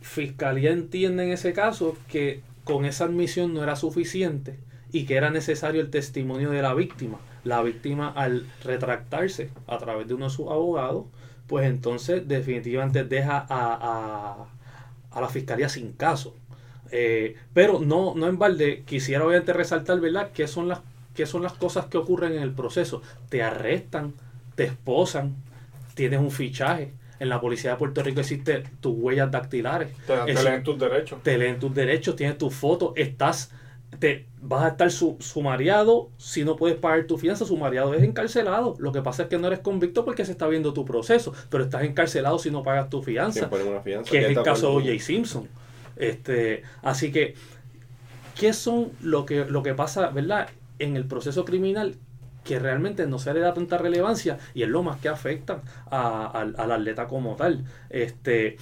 Fiscalía 0.00 0.70
entiende 0.72 1.24
en 1.24 1.30
ese 1.32 1.52
caso 1.52 1.96
que 2.08 2.40
con 2.64 2.84
esa 2.84 3.04
admisión 3.04 3.54
no 3.54 3.62
era 3.62 3.76
suficiente 3.76 4.58
y 4.92 5.06
que 5.06 5.16
era 5.16 5.30
necesario 5.30 5.80
el 5.80 5.90
testimonio 5.90 6.50
de 6.50 6.62
la 6.62 6.74
víctima. 6.74 7.18
La 7.44 7.62
víctima 7.62 8.08
al 8.10 8.46
retractarse 8.62 9.50
a 9.66 9.78
través 9.78 10.08
de 10.08 10.14
uno 10.14 10.26
de 10.26 10.30
sus 10.30 10.48
abogados, 10.48 11.06
pues 11.46 11.66
entonces 11.66 12.26
definitivamente 12.26 13.04
deja 13.04 13.38
a, 13.38 13.46
a- 13.50 14.46
a 15.10 15.20
la 15.20 15.28
Fiscalía 15.28 15.68
sin 15.68 15.92
caso. 15.92 16.34
Eh, 16.90 17.36
pero 17.52 17.80
no, 17.80 18.14
no 18.14 18.26
en 18.28 18.38
balde, 18.38 18.82
quisiera 18.86 19.24
obviamente 19.26 19.52
resaltar, 19.52 20.00
¿verdad?, 20.00 20.30
qué 20.32 20.46
son 20.48 20.68
las 20.68 20.80
qué 21.14 21.26
son 21.26 21.42
las 21.44 21.52
cosas 21.52 21.86
que 21.86 21.96
ocurren 21.98 22.32
en 22.32 22.42
el 22.42 22.50
proceso. 22.52 23.00
Te 23.28 23.40
arrestan, 23.42 24.14
te 24.56 24.64
esposan, 24.64 25.36
tienes 25.94 26.18
un 26.20 26.32
fichaje. 26.32 26.92
En 27.20 27.28
la 27.28 27.40
policía 27.40 27.70
de 27.72 27.76
Puerto 27.76 28.02
Rico 28.02 28.20
existe 28.20 28.64
tus 28.80 28.94
huellas 28.96 29.30
dactilares. 29.30 29.90
Te, 30.06 30.34
leen 30.42 30.62
tus 30.62 30.78
derechos. 30.78 31.22
te 31.22 31.38
leen 31.38 31.58
tus 31.58 31.74
derechos, 31.74 32.16
tienes 32.16 32.36
tus 32.38 32.52
fotos, 32.54 32.92
estás, 32.96 33.52
te 34.00 34.26
vas 34.40 34.64
a 34.64 34.68
estar 34.68 34.90
su- 34.90 35.16
sumariado, 35.20 36.10
si 36.18 36.44
no 36.44 36.56
puedes 36.56 36.76
pagar 36.76 37.04
tu 37.06 37.16
fianza, 37.16 37.44
sumariado 37.44 37.94
es 37.94 38.02
encarcelado. 38.02 38.74
Lo 38.78 38.90
que 38.92 39.00
pasa 39.02 39.22
es 39.24 39.28
que 39.28 39.38
no 39.38 39.46
eres 39.46 39.60
convicto 39.60 40.04
porque 40.04 40.24
se 40.24 40.32
está 40.32 40.48
viendo 40.48 40.72
tu 40.74 40.84
proceso, 40.84 41.32
pero 41.50 41.64
estás 41.64 41.84
encarcelado 41.84 42.38
si 42.38 42.50
no 42.50 42.62
pagas 42.64 42.90
tu 42.90 43.02
fianza, 43.02 43.48
una 43.48 43.80
fianza. 43.80 44.10
que 44.10 44.18
es 44.18 44.24
el 44.36 44.42
caso 44.42 44.68
de 44.80 44.90
O.J. 44.92 45.04
Simpson. 45.04 45.48
Este, 45.96 46.62
así 46.82 47.12
que, 47.12 47.34
¿qué 48.38 48.52
son 48.52 48.90
lo 49.00 49.24
que, 49.24 49.44
lo 49.44 49.62
que 49.62 49.74
pasa, 49.74 50.08
verdad, 50.10 50.48
en 50.80 50.96
el 50.96 51.06
proceso 51.06 51.44
criminal? 51.44 51.94
Que 52.44 52.58
realmente 52.58 53.06
no 53.06 53.18
se 53.18 53.32
le 53.34 53.40
da 53.40 53.54
tanta 53.54 53.78
relevancia 53.78 54.38
y 54.54 54.62
es 54.62 54.68
lo 54.68 54.82
más 54.82 55.00
que 55.00 55.08
afecta 55.08 55.62
a- 55.90 56.26
al, 56.26 56.54
al 56.58 56.72
atleta 56.72 57.06
como 57.06 57.36
tal. 57.36 57.64
Este, 57.90 58.56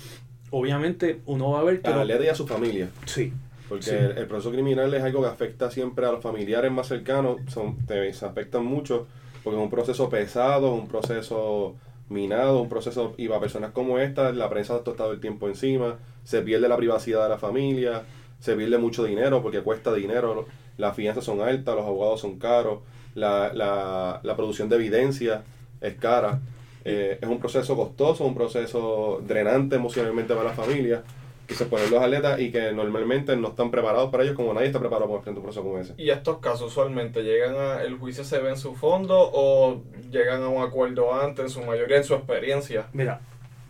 obviamente 0.50 1.20
uno 1.26 1.50
va 1.50 1.60
a 1.60 1.64
ver 1.64 1.80
que 1.82 1.90
Al 1.90 2.00
atleta 2.00 2.24
y 2.24 2.28
a 2.28 2.34
su 2.34 2.46
familia. 2.46 2.88
sí, 3.06 3.32
Porque 3.68 3.84
Sí. 3.84 3.90
el, 3.94 4.18
el 4.18 4.26
proceso 4.26 4.50
criminal 4.52 4.92
es 4.92 5.02
algo 5.02 5.22
que 5.22 5.28
afecta 5.28 5.70
siempre 5.70 6.04
a 6.06 6.12
los 6.12 6.22
familiares 6.22 6.70
más 6.70 6.88
cercanos. 6.88 7.38
Son, 7.48 7.78
te, 7.86 8.12
se 8.12 8.26
afectan 8.26 8.64
mucho 8.66 9.06
porque 9.42 9.58
es 9.58 9.62
un 9.64 9.70
proceso 9.70 10.08
pesado, 10.10 10.74
un 10.74 10.88
proceso 10.88 11.74
minado, 12.10 12.60
un 12.60 12.68
proceso. 12.68 13.14
Y 13.16 13.28
para 13.28 13.40
personas 13.40 13.70
como 13.72 13.98
esta, 13.98 14.30
la 14.32 14.50
prensa 14.50 14.76
está 14.76 14.92
todo 14.92 15.12
el 15.12 15.20
tiempo 15.20 15.48
encima. 15.48 15.96
Se 16.24 16.42
pierde 16.42 16.68
la 16.68 16.76
privacidad 16.76 17.22
de 17.22 17.28
la 17.30 17.38
familia. 17.38 18.02
Se 18.40 18.54
pierde 18.56 18.76
mucho 18.76 19.04
dinero 19.04 19.42
porque 19.42 19.60
cuesta 19.62 19.94
dinero. 19.94 20.46
Las 20.76 20.94
fianzas 20.94 21.24
son 21.24 21.40
altas, 21.40 21.74
los 21.74 21.86
abogados 21.86 22.20
son 22.20 22.38
caros. 22.38 22.80
La, 23.14 23.52
la, 23.52 24.20
la 24.22 24.36
producción 24.36 24.68
de 24.68 24.76
evidencia 24.76 25.42
es 25.80 25.94
cara. 25.94 26.40
Eh, 26.84 27.18
es 27.20 27.28
un 27.28 27.38
proceso 27.38 27.76
costoso, 27.76 28.24
un 28.24 28.34
proceso 28.34 29.22
drenante 29.26 29.76
emocionalmente 29.76 30.34
para 30.34 30.48
la 30.48 30.54
familia 30.54 31.02
que 31.46 31.54
se 31.54 31.66
ponen 31.66 31.90
los 31.90 32.00
atletas 32.02 32.40
y 32.40 32.50
que 32.50 32.72
normalmente 32.72 33.36
no 33.36 33.48
están 33.48 33.70
preparados 33.70 34.10
para 34.10 34.22
ellos 34.22 34.34
como 34.36 34.54
nadie 34.54 34.68
está 34.68 34.78
preparado 34.78 35.06
para 35.08 35.18
enfrentar 35.18 35.38
un 35.40 35.44
proceso 35.44 35.62
como 35.64 35.78
ese. 35.78 35.94
Y 35.98 36.10
estos 36.10 36.38
casos 36.38 36.68
usualmente 36.72 37.22
llegan 37.22 37.54
a, 37.56 37.82
el 37.82 37.98
juicio 37.98 38.24
se 38.24 38.38
ve 38.38 38.50
en 38.50 38.56
su 38.56 38.74
fondo 38.74 39.16
o 39.32 39.82
llegan 40.10 40.42
a 40.42 40.48
un 40.48 40.62
acuerdo 40.62 41.12
antes, 41.14 41.44
en 41.44 41.50
su 41.50 41.60
mayoría 41.62 41.98
en 41.98 42.04
su 42.04 42.14
experiencia. 42.14 42.86
Mira, 42.92 43.20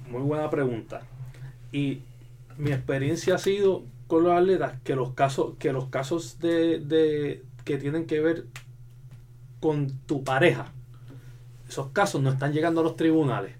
muy 0.08 0.20
buena 0.22 0.48
pregunta. 0.50 1.02
Y 1.72 2.00
mi 2.58 2.70
experiencia 2.72 3.34
ha 3.34 3.38
sido 3.38 3.82
con 4.06 4.24
los 4.24 4.32
atletas 4.32 4.74
que 4.84 4.94
los 4.94 5.12
casos, 5.14 5.54
que 5.58 5.72
los 5.72 5.86
casos 5.86 6.38
de, 6.38 6.78
de- 6.78 7.42
que 7.64 7.78
tienen 7.78 8.06
que 8.06 8.20
ver 8.20 8.44
con 9.62 9.90
tu 10.06 10.24
pareja, 10.24 10.72
esos 11.68 11.90
casos 11.92 12.20
no 12.20 12.30
están 12.30 12.52
llegando 12.52 12.80
a 12.80 12.84
los 12.84 12.96
tribunales. 12.96 13.54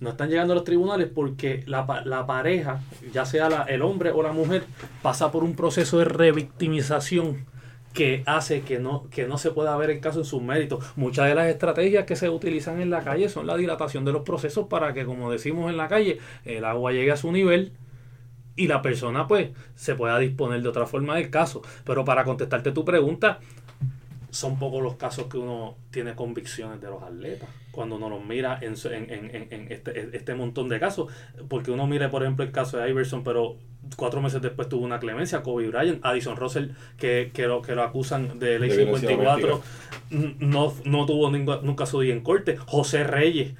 No 0.00 0.08
están 0.08 0.30
llegando 0.30 0.54
a 0.54 0.56
los 0.56 0.64
tribunales 0.64 1.10
porque 1.14 1.62
la, 1.66 2.02
la 2.06 2.26
pareja, 2.26 2.80
ya 3.12 3.26
sea 3.26 3.66
el 3.68 3.82
hombre 3.82 4.12
o 4.12 4.22
la 4.22 4.32
mujer, 4.32 4.64
pasa 5.02 5.30
por 5.30 5.44
un 5.44 5.54
proceso 5.54 5.98
de 5.98 6.06
revictimización 6.06 7.44
que 7.92 8.22
hace 8.24 8.62
que 8.62 8.78
no, 8.78 9.08
que 9.10 9.26
no 9.26 9.36
se 9.36 9.50
pueda 9.50 9.76
ver 9.76 9.90
el 9.90 10.00
caso 10.00 10.20
en 10.20 10.24
sus 10.24 10.40
méritos. 10.40 10.84
Muchas 10.96 11.28
de 11.28 11.34
las 11.34 11.48
estrategias 11.48 12.06
que 12.06 12.16
se 12.16 12.30
utilizan 12.30 12.80
en 12.80 12.88
la 12.88 13.02
calle 13.02 13.28
son 13.28 13.46
la 13.46 13.58
dilatación 13.58 14.06
de 14.06 14.12
los 14.12 14.22
procesos 14.22 14.68
para 14.68 14.94
que, 14.94 15.04
como 15.04 15.30
decimos 15.30 15.70
en 15.70 15.76
la 15.76 15.88
calle, 15.88 16.18
el 16.46 16.64
agua 16.64 16.92
llegue 16.92 17.12
a 17.12 17.18
su 17.18 17.30
nivel 17.30 17.72
y 18.56 18.68
la 18.68 18.82
persona 18.82 19.26
pues 19.26 19.50
se 19.74 19.94
pueda 19.94 20.18
disponer 20.18 20.62
de 20.62 20.68
otra 20.68 20.86
forma 20.86 21.16
del 21.16 21.30
caso. 21.30 21.62
Pero 21.84 22.04
para 22.04 22.24
contestarte 22.24 22.72
tu 22.72 22.84
pregunta, 22.84 23.40
son 24.30 24.58
pocos 24.58 24.82
los 24.82 24.94
casos 24.96 25.26
que 25.26 25.38
uno 25.38 25.76
tiene 25.90 26.14
convicciones 26.14 26.80
de 26.80 26.88
los 26.88 27.02
atletas 27.02 27.48
cuando 27.72 27.96
uno 27.96 28.08
los 28.10 28.24
mira 28.24 28.58
en, 28.62 28.74
en, 28.74 29.10
en, 29.10 29.48
en- 29.50 29.72
este, 29.72 30.16
este 30.16 30.34
montón 30.34 30.68
de 30.68 30.80
casos. 30.80 31.12
Porque 31.48 31.70
uno 31.70 31.86
mira, 31.86 32.10
por 32.10 32.22
ejemplo, 32.22 32.44
el 32.44 32.50
caso 32.50 32.78
de 32.78 32.88
Iverson, 32.90 33.22
pero 33.24 33.56
cuatro 33.96 34.20
meses 34.20 34.42
después 34.42 34.68
tuvo 34.68 34.84
una 34.84 34.98
clemencia, 34.98 35.42
Kobe 35.42 35.68
Bryant, 35.68 36.04
Addison 36.04 36.36
Russell, 36.36 36.70
que, 36.98 37.30
que, 37.32 37.46
lo, 37.46 37.62
que 37.62 37.74
lo 37.74 37.82
acusan 37.82 38.38
de 38.38 38.58
ley 38.58 38.70
De 38.70 38.76
violencia 38.76 39.08
54, 39.08 39.62
n- 40.10 40.36
no, 40.40 40.74
no 40.84 41.06
tuvo 41.06 41.30
ningú- 41.30 41.62
nunca 41.62 41.86
su 41.86 42.00
día 42.00 42.12
en 42.12 42.20
corte. 42.22 42.56
José 42.56 43.04
Reyes 43.04 43.54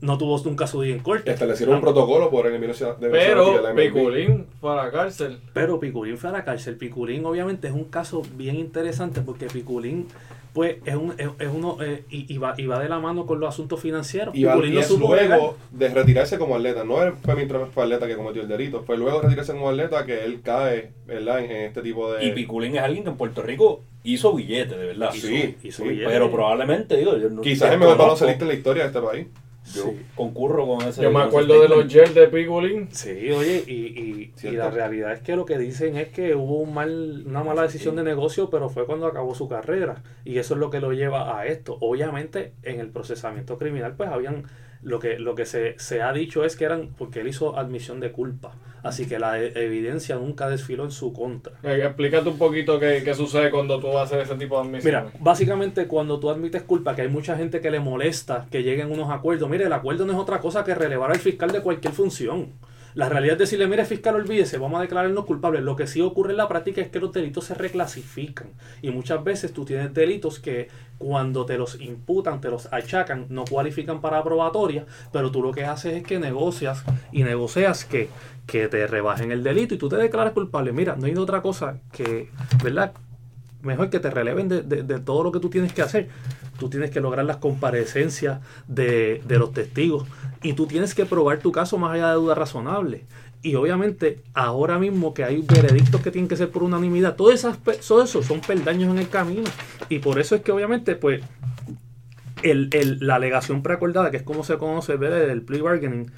no 0.00 0.18
tuvo 0.18 0.38
nunca 0.44 0.66
su 0.66 0.82
día 0.82 0.94
en 0.94 1.00
corte. 1.00 1.30
Establecieron 1.30 1.76
un 1.76 1.80
protocolo 1.80 2.30
por 2.30 2.46
eliminación 2.46 3.00
de 3.00 3.08
Pero 3.08 3.60
la. 3.62 3.74
Piculín 3.74 4.46
fue 4.60 4.72
a 4.72 4.74
la 4.84 4.90
cárcel. 4.90 5.38
Pero 5.52 5.80
Piculín 5.80 6.18
fue 6.18 6.30
a 6.30 6.32
la 6.34 6.44
cárcel. 6.44 6.76
Piculín 6.76 7.24
obviamente 7.24 7.68
es 7.68 7.74
un 7.74 7.84
caso 7.84 8.22
bien 8.36 8.56
interesante 8.56 9.20
porque 9.22 9.46
Piculín 9.46 10.06
pues 10.52 10.76
es, 10.86 10.94
un, 10.94 11.12
es, 11.18 11.28
es 11.38 11.48
uno 11.54 11.76
eh, 11.82 12.04
y, 12.08 12.32
y 12.32 12.38
va, 12.38 12.54
y 12.56 12.64
va 12.64 12.78
de 12.80 12.88
la 12.88 12.98
mano 12.98 13.26
con 13.26 13.38
los 13.40 13.50
asuntos 13.50 13.78
financieros. 13.78 14.34
Y, 14.34 14.44
va- 14.44 14.52
Piculín 14.54 14.72
y 14.72 14.74
lo 14.76 14.80
es 14.80 14.90
luego 14.98 15.56
de 15.70 15.88
retirarse 15.90 16.38
como 16.38 16.56
atleta. 16.56 16.82
No 16.82 16.96
fue 17.22 17.34
mientras 17.34 17.68
fue 17.70 17.82
atleta 17.84 18.06
que 18.06 18.16
cometió 18.16 18.40
el 18.42 18.48
delito. 18.48 18.82
Fue 18.82 18.96
luego 18.96 19.18
de 19.18 19.24
retirarse 19.24 19.52
como 19.52 19.68
atleta 19.68 20.04
que 20.06 20.24
él 20.24 20.40
cae 20.42 20.92
¿verdad? 21.06 21.40
En, 21.44 21.50
en 21.50 21.56
este 21.66 21.82
tipo 21.82 22.10
de... 22.12 22.24
Y 22.24 22.32
Piculín 22.32 22.74
es 22.76 22.82
alguien 22.82 23.04
que 23.04 23.10
en 23.10 23.16
Puerto 23.16 23.42
Rico 23.42 23.82
hizo 24.02 24.32
billete, 24.34 24.76
de 24.78 24.86
verdad. 24.86 25.10
Hizo- 25.14 25.26
Sí, 25.26 25.56
hizo 25.62 25.82
sí, 25.82 25.88
billete. 25.90 26.10
Pero 26.10 26.30
probablemente, 26.30 26.96
digo, 26.96 27.16
yo 27.18 27.28
no 27.28 27.42
Quizás 27.42 27.72
el 27.72 27.78
mejor 27.78 27.98
baloncelista 27.98 28.44
en 28.44 28.48
la 28.48 28.54
historia 28.54 28.82
de 28.84 28.88
este 28.88 29.00
país. 29.02 29.26
Yo 29.74 29.82
Sí. 29.82 30.00
concurro 30.14 30.66
con 30.66 30.82
ese. 30.88 31.02
Yo 31.02 31.10
me 31.10 31.20
acuerdo 31.20 31.60
de 31.60 31.68
los 31.68 31.86
gels 31.92 32.14
de 32.14 32.28
Piculín. 32.28 32.88
Sí, 32.92 33.30
oye, 33.32 33.64
y, 33.66 33.72
y, 33.72 34.32
y 34.42 34.50
la 34.52 34.70
realidad 34.70 35.12
es 35.12 35.20
que 35.20 35.34
lo 35.36 35.44
que 35.44 35.58
dicen 35.58 35.96
es 35.96 36.08
que 36.08 36.34
hubo 36.36 36.58
un 36.60 36.72
mal, 36.72 37.24
una 37.26 37.42
mala 37.42 37.62
decisión 37.62 37.96
de 37.96 38.04
negocio, 38.04 38.48
pero 38.48 38.68
fue 38.68 38.86
cuando 38.86 39.06
acabó 39.06 39.34
su 39.34 39.48
carrera. 39.48 40.02
Y 40.24 40.38
eso 40.38 40.54
es 40.54 40.60
lo 40.60 40.70
que 40.70 40.80
lo 40.80 40.92
lleva 40.92 41.38
a 41.40 41.46
esto. 41.46 41.76
Obviamente, 41.80 42.52
en 42.62 42.78
el 42.80 42.90
procesamiento 42.90 43.58
criminal, 43.58 43.94
pues 43.96 44.08
habían, 44.08 44.44
lo 44.86 45.00
que, 45.00 45.18
lo 45.18 45.34
que 45.34 45.46
se, 45.46 45.74
se 45.78 46.00
ha 46.00 46.12
dicho 46.12 46.44
es 46.44 46.54
que 46.54 46.64
eran, 46.64 46.90
porque 46.96 47.20
él 47.20 47.26
hizo 47.28 47.58
admisión 47.58 47.98
de 47.98 48.12
culpa. 48.12 48.54
Así 48.84 49.06
que 49.06 49.18
la 49.18 49.40
e- 49.40 49.52
evidencia 49.64 50.14
nunca 50.14 50.48
desfiló 50.48 50.84
en 50.84 50.92
su 50.92 51.12
contra. 51.12 51.54
Eh, 51.64 51.80
explícate 51.84 52.28
un 52.28 52.38
poquito 52.38 52.78
qué, 52.78 53.02
qué 53.04 53.12
sucede 53.12 53.50
cuando 53.50 53.80
tú 53.80 53.98
haces 53.98 54.22
ese 54.22 54.36
tipo 54.36 54.54
de 54.54 54.68
admisiones. 54.68 54.84
Mira, 54.84 55.18
básicamente 55.18 55.88
cuando 55.88 56.20
tú 56.20 56.30
admites 56.30 56.62
culpa, 56.62 56.94
que 56.94 57.02
hay 57.02 57.08
mucha 57.08 57.36
gente 57.36 57.60
que 57.60 57.72
le 57.72 57.80
molesta 57.80 58.46
que 58.48 58.62
lleguen 58.62 58.92
unos 58.92 59.10
acuerdos, 59.10 59.50
mire, 59.50 59.64
el 59.64 59.72
acuerdo 59.72 60.06
no 60.06 60.12
es 60.12 60.18
otra 60.18 60.38
cosa 60.38 60.62
que 60.62 60.72
relevar 60.72 61.10
al 61.10 61.18
fiscal 61.18 61.50
de 61.50 61.62
cualquier 61.62 61.92
función. 61.92 62.52
La 62.96 63.10
realidad 63.10 63.34
es 63.34 63.40
decirle, 63.40 63.66
mire 63.66 63.84
fiscal, 63.84 64.14
olvídese, 64.14 64.56
vamos 64.56 64.78
a 64.78 64.80
declararnos 64.80 65.26
culpables. 65.26 65.62
Lo 65.62 65.76
que 65.76 65.86
sí 65.86 66.00
ocurre 66.00 66.30
en 66.30 66.38
la 66.38 66.48
práctica 66.48 66.80
es 66.80 66.88
que 66.88 66.98
los 66.98 67.12
delitos 67.12 67.44
se 67.44 67.52
reclasifican. 67.52 68.48
Y 68.80 68.90
muchas 68.90 69.22
veces 69.22 69.52
tú 69.52 69.66
tienes 69.66 69.92
delitos 69.92 70.40
que 70.40 70.68
cuando 70.96 71.44
te 71.44 71.58
los 71.58 71.78
imputan, 71.78 72.40
te 72.40 72.48
los 72.48 72.72
achacan, 72.72 73.26
no 73.28 73.44
cualifican 73.44 74.00
para 74.00 74.24
probatoria, 74.24 74.86
pero 75.12 75.30
tú 75.30 75.42
lo 75.42 75.52
que 75.52 75.66
haces 75.66 75.92
es 75.92 76.04
que 76.04 76.18
negocias 76.18 76.84
y 77.12 77.22
negocias 77.22 77.84
que, 77.84 78.08
que 78.46 78.66
te 78.68 78.86
rebajen 78.86 79.30
el 79.30 79.42
delito 79.42 79.74
y 79.74 79.78
tú 79.78 79.90
te 79.90 79.96
declaras 79.96 80.32
culpable. 80.32 80.72
Mira, 80.72 80.96
no 80.96 81.04
hay 81.04 81.14
otra 81.16 81.42
cosa 81.42 81.80
que, 81.92 82.30
¿verdad? 82.64 82.94
Mejor 83.66 83.90
que 83.90 84.00
te 84.00 84.10
releven 84.10 84.48
de, 84.48 84.62
de- 84.62 84.98
todo 85.00 85.22
lo 85.24 85.32
que 85.32 85.40
tú 85.40 85.50
tienes 85.50 85.72
que 85.72 85.82
hacer. 85.82 86.08
Tú 86.58 86.70
tienes 86.70 86.90
que 86.90 87.00
lograr 87.00 87.24
las 87.26 87.36
comparecencias 87.36 88.40
de, 88.68 89.20
de 89.26 89.38
los 89.38 89.52
testigos 89.52 90.06
y 90.42 90.54
tú 90.54 90.66
tienes 90.66 90.94
que 90.94 91.04
probar 91.04 91.38
tu 91.40 91.52
caso 91.52 91.76
más 91.76 91.92
allá 91.92 92.08
de 92.08 92.14
duda 92.14 92.34
razonable. 92.34 93.04
Y 93.42 93.54
obviamente, 93.56 94.22
ahora 94.34 94.78
mismo 94.78 95.12
que 95.14 95.22
hay 95.22 95.42
veredictos 95.42 96.00
que 96.00 96.10
tienen 96.10 96.28
que 96.28 96.36
ser 96.36 96.50
por 96.50 96.62
unanimidad, 96.62 97.14
todo, 97.16 97.30
esas, 97.30 97.58
todo 97.86 98.02
eso 98.02 98.22
son 98.22 98.40
peldaños 98.40 98.90
en 98.90 98.98
el 98.98 99.08
camino. 99.08 99.44
Y 99.88 99.98
por 99.98 100.18
eso 100.18 100.34
es 100.34 100.42
que 100.42 100.50
obviamente, 100.52 100.96
pues, 100.96 101.22
el, 102.42 102.68
el- 102.72 102.98
la 103.00 103.16
alegación 103.16 103.62
preacordada, 103.62 104.10
que 104.10 104.18
es 104.18 104.22
como 104.22 104.44
se 104.44 104.56
conoce 104.58 104.94
el 104.94 105.42
plea 105.42 105.62
bargaining, 105.62 106.10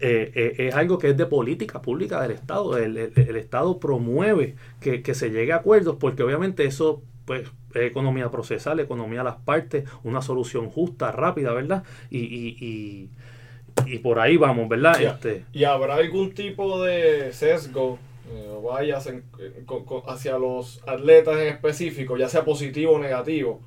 eh, 0.00 0.32
eh, 0.34 0.68
es 0.68 0.74
algo 0.74 0.98
que 0.98 1.10
es 1.10 1.16
de 1.16 1.26
política 1.26 1.82
pública 1.82 2.20
del 2.22 2.32
Estado. 2.32 2.76
El, 2.78 2.96
el- 2.96 3.12
el 3.16 3.36
Estado 3.36 3.78
promueve 3.80 4.56
que, 4.80 5.02
que 5.02 5.14
se 5.14 5.30
llegue 5.30 5.52
a 5.52 5.56
acuerdos 5.56 5.96
porque 6.00 6.22
obviamente 6.22 6.64
eso 6.64 7.02
pues 7.24 7.48
es 7.74 7.82
economía 7.82 8.30
procesal, 8.30 8.80
economía 8.80 9.18
de 9.20 9.24
las 9.24 9.36
partes, 9.36 9.84
una 10.02 10.22
solución 10.22 10.68
justa, 10.70 11.12
rápida, 11.12 11.52
¿verdad? 11.52 11.84
Y, 12.10 12.18
y, 12.20 12.56
y, 12.60 13.10
y 13.86 13.98
por 13.98 14.18
ahí 14.18 14.36
vamos, 14.36 14.68
¿verdad? 14.68 14.98
Ya. 15.00 15.10
Este, 15.10 15.44
¿Y 15.52 15.64
habrá 15.64 15.94
algún 15.96 16.32
tipo 16.34 16.82
de 16.82 17.32
sesgo 17.32 17.98
eh, 18.32 19.62
con- 19.66 19.84
hacia 20.06 20.38
los 20.38 20.82
atletas 20.86 21.38
en 21.38 21.48
específico, 21.48 22.16
ya 22.16 22.28
sea 22.28 22.44
positivo 22.44 22.92
o 22.94 22.98
negativo? 22.98 23.60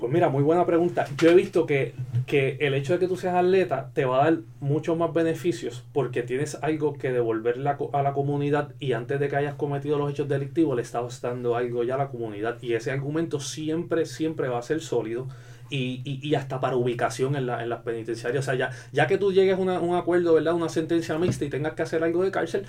Pues 0.00 0.10
mira, 0.10 0.30
muy 0.30 0.42
buena 0.42 0.64
pregunta. 0.64 1.06
Yo 1.18 1.30
he 1.30 1.34
visto 1.34 1.66
que, 1.66 1.92
que 2.26 2.56
el 2.60 2.72
hecho 2.72 2.94
de 2.94 2.98
que 3.00 3.06
tú 3.06 3.18
seas 3.18 3.34
atleta 3.34 3.90
te 3.92 4.06
va 4.06 4.22
a 4.22 4.24
dar 4.24 4.38
muchos 4.58 4.96
más 4.96 5.12
beneficios 5.12 5.84
porque 5.92 6.22
tienes 6.22 6.54
algo 6.62 6.94
que 6.94 7.12
devolverle 7.12 7.68
a, 7.68 8.02
la 8.02 8.14
comunidad 8.14 8.74
y 8.80 8.94
antes 8.94 9.20
de 9.20 9.28
que 9.28 9.36
hayas 9.36 9.56
cometido 9.56 9.98
los 9.98 10.10
hechos 10.10 10.26
delictivos 10.26 10.74
le 10.74 10.80
estabas 10.80 11.20
dando 11.20 11.54
algo 11.54 11.84
ya 11.84 11.96
a 11.96 11.98
la 11.98 12.08
comunidad 12.08 12.56
y 12.62 12.72
ese 12.72 12.90
argumento 12.90 13.40
siempre, 13.40 14.06
siempre 14.06 14.48
va 14.48 14.58
a 14.58 14.62
ser 14.62 14.80
sólido 14.80 15.28
y, 15.68 16.00
y, 16.02 16.26
y 16.26 16.34
hasta 16.34 16.60
para 16.60 16.76
ubicación 16.76 17.36
en, 17.36 17.44
la, 17.44 17.62
en 17.62 17.68
las 17.68 17.82
penitenciarias. 17.82 18.42
O 18.42 18.46
sea, 18.46 18.54
ya, 18.54 18.70
ya 18.92 19.06
que 19.06 19.18
tú 19.18 19.34
llegues 19.34 19.58
a 19.58 19.60
un 19.60 19.96
acuerdo, 19.96 20.32
¿verdad? 20.32 20.54
Una 20.54 20.70
sentencia 20.70 21.18
mixta 21.18 21.44
y 21.44 21.50
tengas 21.50 21.74
que 21.74 21.82
hacer 21.82 22.02
algo 22.02 22.24
de 22.24 22.30
cárcel, 22.30 22.64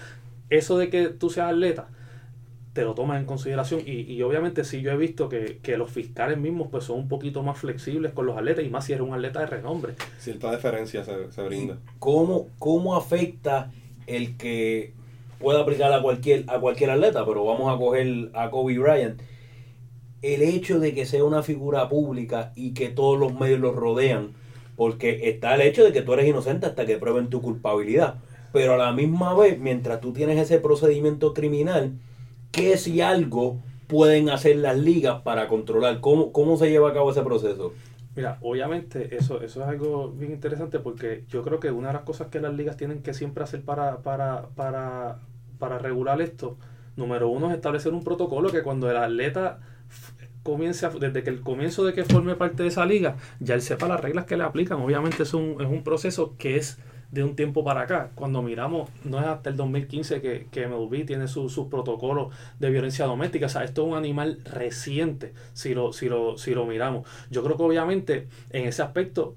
eso 0.50 0.78
de 0.78 0.90
que 0.90 1.08
tú 1.08 1.30
seas 1.30 1.50
atleta 1.50 1.88
te 2.74 2.84
lo 2.84 2.94
tomas 2.94 3.20
en 3.20 3.26
consideración 3.26 3.82
y, 3.86 4.02
y 4.02 4.22
obviamente 4.22 4.64
sí 4.64 4.82
yo 4.82 4.92
he 4.92 4.98
visto 4.98 5.28
que, 5.28 5.60
que 5.62 5.78
los 5.78 5.92
fiscales 5.92 6.38
mismos 6.38 6.70
pues 6.72 6.86
son 6.86 7.00
un 7.00 7.08
poquito 7.10 7.44
más 7.44 7.58
flexibles 7.58 8.14
con 8.14 8.26
los 8.26 8.38
atletas 8.38 8.64
y 8.64 8.70
más 8.70 8.86
si 8.86 8.94
eres 8.94 9.06
un 9.06 9.14
atleta 9.14 9.42
de 9.42 9.48
renombre. 9.48 9.94
Cierta 10.18 10.52
deferencia 10.52 11.04
se, 11.04 11.32
se 11.32 11.42
brinda. 11.44 11.78
¿Cómo, 12.00 12.48
¿Cómo 12.60 12.96
afecta 12.96 13.72
el 14.08 14.38
que 14.38 14.94
pueda 15.40 15.62
aplicar 15.62 15.92
a 15.92 16.02
cualquier, 16.02 16.46
a 16.48 16.60
cualquier 16.60 16.92
atleta? 16.92 17.26
Pero 17.26 17.44
vamos 17.44 17.74
a 17.74 17.78
coger 17.78 18.30
a 18.34 18.50
Kobe 18.50 18.80
Bryant. 18.80 19.22
El 20.22 20.42
hecho 20.42 20.80
de 20.80 20.94
que 20.94 21.06
sea 21.06 21.24
una 21.24 21.44
figura 21.44 21.90
pública 21.90 22.54
y 22.56 22.74
que 22.74 22.90
todos 22.90 23.20
los 23.20 23.34
medios 23.34 23.60
lo 23.60 23.74
rodean, 23.74 24.34
porque 24.78 25.30
está 25.30 25.56
el 25.56 25.62
hecho 25.62 25.84
de 25.84 25.92
que 25.92 26.04
tú 26.04 26.14
eres 26.14 26.28
inocente 26.28 26.68
hasta 26.68 26.86
que 26.86 26.98
prueben 26.98 27.30
tu 27.30 27.42
culpabilidad. 27.42 28.16
Pero 28.54 28.76
a 28.76 28.78
la 28.78 28.94
misma 28.94 29.34
vez, 29.34 29.60
mientras 29.60 30.00
tú 30.00 30.14
tienes 30.14 30.38
ese 30.38 30.60
procedimiento 30.60 31.34
criminal, 31.34 31.94
¿qué 32.52 32.78
si 32.78 33.02
algo 33.02 33.62
pueden 33.88 34.30
hacer 34.30 34.58
las 34.58 34.78
ligas 34.78 35.22
para 35.24 35.48
controlar? 35.48 36.00
¿Cómo, 36.02 36.32
cómo 36.32 36.58
se 36.58 36.70
lleva 36.70 36.90
a 36.90 36.94
cabo 36.94 37.12
ese 37.12 37.24
proceso? 37.24 37.74
Mira, 38.16 38.38
obviamente 38.42 39.16
eso, 39.16 39.42
eso 39.42 39.62
es 39.62 39.68
algo 39.68 40.12
bien 40.12 40.34
interesante 40.34 40.80
porque 40.80 41.24
yo 41.30 41.44
creo 41.44 41.60
que 41.62 41.72
una 41.72 41.88
de 41.88 41.94
las 41.94 42.04
cosas 42.04 42.28
que 42.28 42.42
las 42.42 42.54
ligas 42.54 42.76
tienen 42.76 43.02
que 43.04 43.14
siempre 43.14 43.44
hacer 43.44 43.64
para, 43.64 44.02
para, 44.02 44.50
para, 44.56 45.20
para 45.60 45.78
regular 45.80 46.22
esto, 46.22 46.58
número 46.98 47.30
uno 47.30 47.50
es 47.50 47.56
establecer 47.56 47.94
un 47.94 48.04
protocolo 48.04 48.52
que 48.52 48.64
cuando 48.64 48.92
el 48.92 48.98
atleta 48.98 49.62
comience 50.44 50.86
a- 50.86 50.90
desde 50.90 51.24
que 51.24 51.30
el 51.30 51.42
comienzo 51.42 51.86
de 51.86 51.94
que 51.94 52.04
forme 52.06 52.36
parte 52.36 52.64
de 52.64 52.70
esa 52.70 52.86
liga, 52.86 53.18
ya 53.40 53.56
él 53.56 53.62
sepa 53.62 53.88
las 53.88 54.02
reglas 54.02 54.26
que 54.26 54.38
le 54.38 54.44
aplican. 54.44 54.82
Obviamente 54.82 55.24
es 55.24 55.34
un, 55.34 55.58
es 55.62 55.68
un 55.68 55.84
proceso 55.84 56.36
que 56.38 56.58
es 56.58 56.80
de 57.12 57.24
un 57.24 57.36
tiempo 57.36 57.64
para 57.64 57.82
acá. 57.82 58.12
Cuando 58.16 58.42
miramos, 58.42 58.90
no 59.04 59.20
es 59.20 59.26
hasta 59.26 59.50
el 59.50 59.58
2015 59.58 60.22
que, 60.22 60.48
que 60.52 60.64
MLB 60.68 61.06
tiene 61.06 61.28
su- 61.28 61.50
sus 61.50 61.68
protocolos 61.68 62.34
de 62.60 62.70
violencia 62.70 63.06
doméstica. 63.06 63.48
O 63.48 63.50
sea, 63.50 63.64
esto 63.64 63.84
es 63.84 63.88
un 63.90 63.98
animal 63.98 64.40
reciente, 64.46 65.34
si 65.54 65.74
lo, 65.74 65.94
si 65.94 66.10
lo, 66.10 66.38
si 66.38 66.54
lo 66.54 66.66
miramos. 66.66 67.08
Yo 67.30 67.44
creo 67.44 67.58
que 67.58 67.64
obviamente 67.64 68.28
en 68.52 68.68
ese 68.68 68.82
aspecto, 68.82 69.36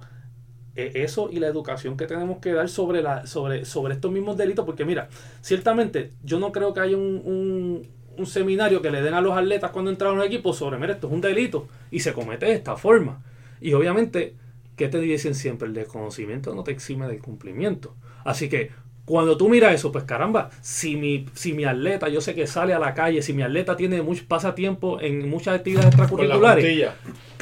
eh, 0.77 0.93
eso 0.97 1.29
y 1.31 1.39
la 1.39 1.47
educación 1.47 1.97
que 1.97 2.07
tenemos 2.07 2.39
que 2.39 2.53
dar 2.53 2.69
sobre, 2.69 3.03
la, 3.03 3.27
sobre, 3.27 3.65
sobre 3.65 3.95
estos 3.95 4.11
mismos 4.11 4.37
delitos, 4.37 4.65
porque 4.65 4.85
mira, 4.85 5.09
ciertamente 5.41 6.13
yo 6.25 6.39
no 6.41 6.53
creo 6.53 6.75
que 6.75 6.81
haya 6.81 6.97
un, 6.97 7.23
un, 7.25 7.89
un 8.19 8.27
seminario 8.27 8.83
que 8.83 8.91
le 8.91 9.03
den 9.03 9.15
a 9.15 9.21
los 9.21 9.37
atletas 9.37 9.71
cuando 9.71 9.91
entran 9.91 10.13
a 10.13 10.15
un 10.15 10.23
equipo 10.23 10.53
sobre, 10.53 10.79
mira, 10.79 10.95
esto 10.95 11.07
es 11.09 11.13
un 11.13 11.21
delito 11.21 11.69
y 11.91 12.01
se 12.01 12.13
comete 12.13 12.47
de 12.47 12.55
esta 12.55 12.77
forma. 12.77 13.23
Y 13.61 13.73
obviamente, 13.75 14.35
¿qué 14.77 14.89
te 14.89 14.99
dicen 15.01 15.35
siempre? 15.35 15.69
El 15.69 15.75
desconocimiento 15.75 16.55
no 16.55 16.65
te 16.65 16.73
exime 16.73 17.07
del 17.07 17.21
cumplimiento. 17.21 17.95
Así 18.25 18.49
que 18.49 18.71
cuando 19.05 19.37
tú 19.37 19.49
miras 19.49 19.75
eso, 19.75 19.93
pues 19.93 20.05
caramba, 20.05 20.51
si 20.63 20.97
mi, 20.97 21.27
si 21.35 21.53
mi 21.53 21.65
atleta, 21.65 22.09
yo 22.09 22.21
sé 22.21 22.35
que 22.35 22.47
sale 22.47 22.73
a 22.73 22.79
la 22.79 22.95
calle, 22.95 23.21
si 23.21 23.35
mi 23.35 23.43
atleta 23.43 23.77
tiene 23.77 24.01
mucho 24.01 24.25
pasatiempo 24.27 25.01
en 25.01 25.29
muchas 25.29 25.57
actividades 25.57 25.89
extracurriculares, 25.89 26.91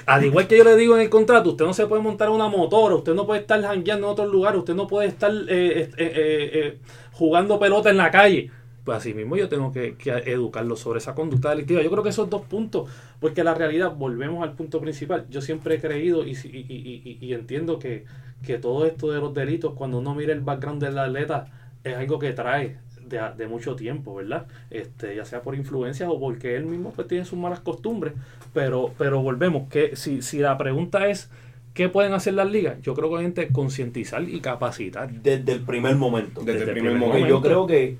al 0.07 0.25
igual 0.25 0.49
que 0.49 0.59
yo 0.59 0.65
le 0.65 0.77
digo 0.77 0.97
en 0.97 1.03
el 1.03 1.09
contrato, 1.09 1.51
usted 1.51 1.65
no 1.65 1.73
se 1.73 1.87
puede 1.87 2.03
montar 2.03 2.31
una 2.31 2.49
motora, 2.49 2.97
usted 2.97 3.15
no 3.15 3.27
puede 3.27 3.43
estar 3.43 3.63
jangueando 3.63 4.09
en 4.09 4.13
otro 4.13 4.27
lugar, 4.27 4.57
usted 4.57 4.75
no 4.75 4.89
puede 4.89 5.07
estar 5.07 5.31
eh, 5.31 5.89
eh, 5.89 5.91
eh, 5.97 6.79
jugando 7.13 7.61
pelota 7.61 7.91
en 7.91 7.97
la 7.99 8.11
calle. 8.11 8.51
Pues 8.85 8.99
así 8.99 9.15
mismo 9.15 9.37
yo 9.37 9.49
tengo 9.49 9.71
que, 9.73 9.95
que 9.95 10.11
educarlo 10.11 10.75
sobre 10.77 10.99
esa 10.99 11.15
conducta 11.15 11.51
delictiva. 11.51 11.83
Yo 11.83 11.91
creo 11.91 12.03
que 12.03 12.09
esos 12.09 12.29
dos 12.29 12.43
puntos, 12.43 12.91
porque 13.21 13.45
la 13.45 13.55
realidad, 13.55 13.95
volvemos 13.95 14.43
al 14.43 14.55
punto 14.55 14.81
principal, 14.81 15.27
yo 15.31 15.41
siempre 15.41 15.77
he 15.77 15.81
creído 15.81 16.27
y, 16.27 16.33
y- 16.33 16.67
y- 16.69 17.19
y- 17.21 17.27
y 17.27 17.33
entiendo 17.35 17.79
que, 17.79 18.05
que 18.45 18.59
todo 18.59 18.85
esto 18.87 19.13
de 19.13 19.21
los 19.21 19.33
delitos, 19.35 19.75
cuando 19.75 19.99
uno 19.99 20.15
mira 20.17 20.33
el 20.33 20.41
background 20.41 20.83
del 20.83 20.99
atleta, 20.99 21.47
es 21.85 21.97
algo 21.97 22.19
que 22.19 22.33
trae 22.33 22.79
de, 23.07 23.21
de 23.37 23.47
mucho 23.47 23.77
tiempo, 23.77 24.15
¿verdad? 24.17 24.47
Este, 24.71 25.15
ya 25.15 25.25
sea 25.25 25.43
por 25.43 25.55
influencias 25.55 26.09
o 26.11 26.19
porque 26.19 26.57
él 26.57 26.65
mismo 26.67 26.93
pues 26.93 27.07
tiene 27.07 27.25
sus 27.25 27.39
malas 27.39 27.61
costumbres, 27.61 28.15
pero, 28.53 28.93
pero 28.99 29.23
volvemos, 29.23 29.69
que 29.69 29.95
si, 29.95 30.23
si 30.23 30.39
la 30.39 30.59
pregunta 30.59 31.07
es 31.09 31.31
¿qué 31.75 31.89
pueden 31.89 32.13
hacer 32.15 32.35
las 32.35 32.51
ligas? 32.51 32.81
Yo 32.83 32.95
creo 32.95 33.11
que 33.11 33.17
hay 33.19 33.23
gente 33.23 33.49
concientizar 33.49 34.23
y 34.29 34.41
capacitar. 34.41 35.11
Desde 35.11 35.53
el 35.53 35.61
primer 35.61 35.97
momento. 35.97 36.43
Desde, 36.43 36.63
el 36.65 36.69
el 36.71 36.75
primer 36.75 36.93
primer 36.95 37.09
momento. 37.09 37.29
Yo 37.29 37.41
creo 37.43 37.67
que 37.67 37.97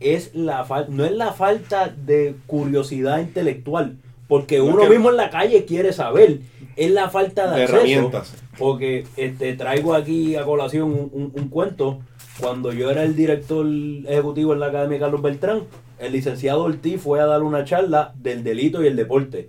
es 0.00 0.34
la 0.34 0.64
fal- 0.66 0.88
no 0.88 1.04
es 1.04 1.12
la 1.12 1.32
falta 1.32 1.88
de 1.88 2.34
curiosidad 2.46 3.18
intelectual, 3.20 3.96
porque 4.28 4.60
uno 4.60 4.88
mismo 4.88 5.10
en 5.10 5.16
la 5.16 5.30
calle 5.30 5.64
quiere 5.64 5.92
saber, 5.92 6.40
es 6.76 6.90
la 6.90 7.08
falta 7.10 7.50
de, 7.50 7.56
De 7.58 7.62
acceso. 7.64 7.76
herramientas. 7.78 8.34
Porque 8.58 9.06
este, 9.16 9.54
traigo 9.54 9.94
aquí 9.94 10.34
a 10.36 10.44
colación 10.44 10.84
un, 10.92 11.10
un- 11.12 11.32
un 11.34 11.48
cuento. 11.48 12.00
Cuando 12.40 12.70
yo 12.72 12.90
era 12.90 13.02
el 13.02 13.16
director 13.16 13.66
ejecutivo 14.06 14.52
en 14.52 14.60
la 14.60 14.66
Academia 14.66 14.98
Carlos 14.98 15.22
Beltrán, 15.22 15.62
el 15.98 16.12
licenciado 16.12 16.64
Ortiz 16.64 17.00
fue 17.00 17.18
a 17.20 17.24
dar 17.26 17.42
una 17.42 17.64
charla 17.64 18.12
del 18.16 18.44
delito 18.44 18.82
y 18.82 18.86
el 18.88 18.96
deporte. 18.96 19.48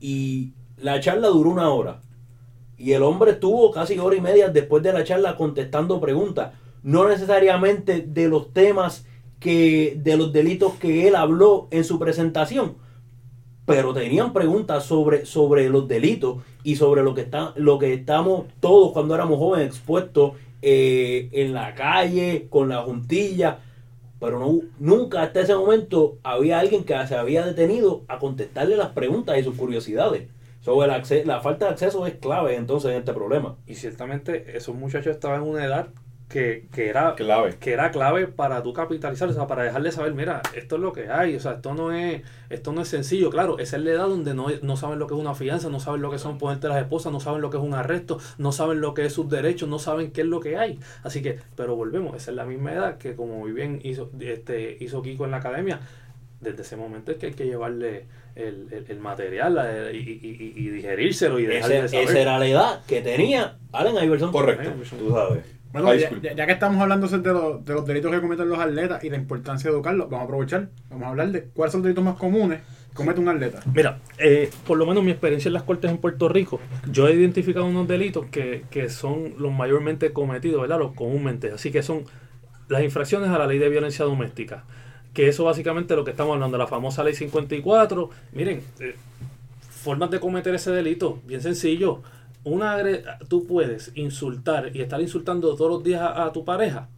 Y 0.00 0.52
la 0.76 1.00
charla 1.00 1.28
duró 1.28 1.48
una 1.50 1.70
hora. 1.70 2.00
Y 2.76 2.92
el 2.92 3.02
hombre 3.02 3.30
estuvo 3.32 3.70
casi 3.70 3.98
hora 3.98 4.14
y 4.16 4.20
media 4.20 4.48
después 4.50 4.82
de 4.82 4.92
la 4.92 5.04
charla 5.04 5.36
contestando 5.36 5.98
preguntas. 5.98 6.52
No 6.82 7.08
necesariamente 7.08 8.02
de 8.06 8.28
los 8.28 8.52
temas 8.52 9.05
que, 9.40 9.98
de 10.02 10.16
los 10.16 10.32
delitos 10.32 10.74
que 10.74 11.08
él 11.08 11.16
habló 11.16 11.68
en 11.70 11.84
su 11.84 11.98
presentación. 11.98 12.76
Pero 13.66 13.92
tenían 13.92 14.32
preguntas 14.32 14.84
sobre, 14.84 15.26
sobre 15.26 15.68
los 15.68 15.88
delitos 15.88 16.38
y 16.62 16.76
sobre 16.76 17.02
lo 17.02 17.14
que 17.14 17.22
está, 17.22 17.52
lo 17.56 17.78
que 17.78 17.92
estamos 17.94 18.46
todos 18.60 18.92
cuando 18.92 19.14
éramos 19.14 19.38
jóvenes 19.38 19.66
expuestos 19.68 20.32
eh, 20.62 21.28
en 21.32 21.52
la 21.52 21.74
calle, 21.74 22.46
con 22.48 22.68
la 22.68 22.82
juntilla. 22.82 23.58
Pero 24.20 24.38
no, 24.38 24.60
nunca 24.78 25.22
hasta 25.22 25.40
ese 25.40 25.54
momento 25.54 26.18
había 26.22 26.60
alguien 26.60 26.84
que 26.84 26.94
se 27.06 27.16
había 27.16 27.44
detenido 27.44 28.04
a 28.08 28.18
contestarle 28.18 28.76
las 28.76 28.90
preguntas 28.90 29.36
y 29.38 29.42
sus 29.42 29.56
curiosidades. 29.56 30.28
Sobre 30.60 30.90
acce- 30.90 31.24
la 31.24 31.40
falta 31.40 31.66
de 31.66 31.72
acceso 31.72 32.06
es 32.06 32.14
clave 32.14 32.56
entonces 32.56 32.92
en 32.92 32.98
este 32.98 33.12
problema. 33.12 33.56
Y 33.66 33.74
ciertamente 33.74 34.56
esos 34.56 34.74
muchachos 34.74 35.14
estaban 35.14 35.42
en 35.42 35.48
una 35.48 35.64
edad 35.64 35.88
que, 36.36 36.66
que 36.72 36.88
era 36.88 37.14
Clave. 37.14 37.54
que 37.58 37.72
era 37.72 37.90
clave 37.90 38.26
para 38.26 38.62
tú 38.62 38.72
capitalizar, 38.72 39.28
o 39.28 39.32
sea, 39.32 39.46
para 39.46 39.62
dejarle 39.62 39.90
saber, 39.92 40.12
mira, 40.14 40.42
esto 40.54 40.76
es 40.76 40.82
lo 40.82 40.92
que 40.92 41.08
hay, 41.10 41.34
o 41.36 41.40
sea, 41.40 41.52
esto 41.52 41.74
no 41.74 41.92
es, 41.92 42.22
esto 42.50 42.72
no 42.72 42.82
es 42.82 42.88
sencillo, 42.88 43.30
claro, 43.30 43.58
esa 43.58 43.76
es 43.76 43.82
la 43.82 43.90
edad 43.92 44.06
donde 44.08 44.34
no, 44.34 44.48
no 44.62 44.76
saben 44.76 44.98
lo 44.98 45.06
que 45.06 45.14
es 45.14 45.20
una 45.20 45.34
fianza, 45.34 45.70
no 45.70 45.80
saben 45.80 46.02
lo 46.02 46.10
que 46.10 46.18
son 46.18 46.36
ponerte 46.38 46.68
las 46.68 46.78
esposas, 46.78 47.10
no 47.12 47.20
saben 47.20 47.40
lo 47.40 47.48
que 47.50 47.56
es 47.56 47.62
un 47.62 47.74
arresto, 47.74 48.18
no 48.38 48.52
saben 48.52 48.80
lo 48.80 48.92
que 48.92 49.06
es 49.06 49.12
sus 49.14 49.28
derechos, 49.30 49.68
no 49.68 49.78
saben 49.78 50.10
qué 50.12 50.20
es 50.20 50.26
lo 50.26 50.40
que 50.40 50.56
hay. 50.58 50.78
Así 51.02 51.22
que, 51.22 51.38
pero 51.56 51.74
volvemos, 51.76 52.14
esa 52.16 52.30
es 52.32 52.36
la 52.36 52.44
misma 52.44 52.72
edad 52.72 52.98
que 52.98 53.16
como 53.16 53.38
muy 53.38 53.52
bien 53.52 53.80
hizo, 53.82 54.10
este, 54.20 54.76
hizo 54.80 55.00
Kiko 55.02 55.24
en 55.24 55.30
la 55.30 55.38
academia, 55.38 55.80
desde 56.40 56.62
ese 56.62 56.76
momento 56.76 57.10
es 57.12 57.16
que 57.16 57.26
hay 57.26 57.32
que 57.32 57.46
llevarle 57.46 58.04
el, 58.34 58.68
el- 58.70 58.84
el 58.88 59.00
material 59.00 59.58
y, 59.94 59.96
y- 59.96 60.20
y- 60.22 60.52
y 60.54 60.68
digerírselo 60.68 61.38
y 61.38 61.46
dejarle 61.46 61.76
Ese- 61.78 61.82
de 61.84 61.88
saber. 61.88 62.04
esa 62.10 62.18
era 62.20 62.38
la 62.38 62.46
edad 62.46 62.84
que 62.86 63.00
tenía 63.00 63.56
Allen 63.72 63.96
Iverson. 64.04 64.30
Correcto. 64.32 64.70
Tú 64.98 65.10
sabes. 65.10 65.55
Bueno, 65.82 65.88
High 65.88 66.00
ya, 66.00 66.06
school. 66.08 66.22
ya- 66.22 66.32
ya 66.34 66.46
que 66.46 66.52
estamos 66.52 66.80
hablando 66.80 67.06
de 67.08 67.32
los, 67.32 67.64
de 67.64 67.74
los 67.74 67.86
delitos 67.86 68.10
que 68.12 68.20
cometen 68.20 68.48
los 68.48 68.58
atletas 68.58 69.02
y 69.04 69.10
la 69.10 69.16
importancia 69.16 69.70
de 69.70 69.76
educarlos, 69.76 70.08
vamos 70.08 70.22
a 70.22 70.24
aprovechar, 70.24 70.68
vamos 70.90 71.04
a 71.06 71.08
hablar 71.10 71.28
de 71.30 71.44
cuáles 71.54 71.72
son 71.72 71.80
los 71.80 71.84
delitos 71.84 72.04
más 72.04 72.16
comunes 72.16 72.60
que 72.90 72.94
comete 72.94 73.20
un 73.20 73.28
atleta. 73.28 73.60
Mira, 73.74 73.98
eh, 74.18 74.50
por 74.66 74.78
lo 74.78 74.86
menos 74.86 75.04
mi 75.04 75.10
experiencia 75.10 75.48
en 75.48 75.52
las 75.54 75.62
cortes 75.64 75.90
en 75.90 75.98
Puerto 75.98 76.28
Rico, 76.28 76.60
yo 76.90 77.08
he 77.08 77.14
identificado 77.14 77.66
unos 77.66 77.86
delitos 77.86 78.26
que, 78.30 78.64
que 78.70 78.88
son 78.88 79.34
los 79.38 79.52
mayormente 79.52 80.12
cometidos, 80.12 80.62
¿verdad? 80.62 80.78
Los 80.78 80.92
comúnmente. 80.94 81.52
Así 81.52 81.70
que 81.70 81.82
son 81.82 82.04
las 82.68 82.82
infracciones 82.82 83.28
a 83.30 83.38
la 83.38 83.46
ley 83.46 83.58
de 83.58 83.68
violencia 83.68 84.04
doméstica. 84.04 84.64
Que 85.12 85.28
eso 85.28 85.44
básicamente 85.44 85.94
es 85.94 85.98
lo 85.98 86.04
que 86.04 86.10
estamos 86.10 86.34
hablando, 86.34 86.58
la 86.58 86.66
famosa 86.66 87.02
ley 87.04 87.14
54. 87.14 88.10
Miren, 88.32 88.62
eh, 88.80 88.94
formas 89.70 90.10
de 90.10 90.20
cometer 90.20 90.54
ese 90.54 90.70
delito, 90.72 91.20
bien 91.26 91.40
sencillo. 91.42 92.02
Una 92.46 92.76
tú 93.28 93.44
puedes 93.44 93.90
insultar 93.96 94.70
y 94.72 94.80
estar 94.80 95.00
insultando 95.00 95.56
todos 95.56 95.68
los 95.68 95.82
días 95.82 96.00
a, 96.00 96.26
a 96.26 96.32
tu 96.32 96.44
pareja 96.44 96.88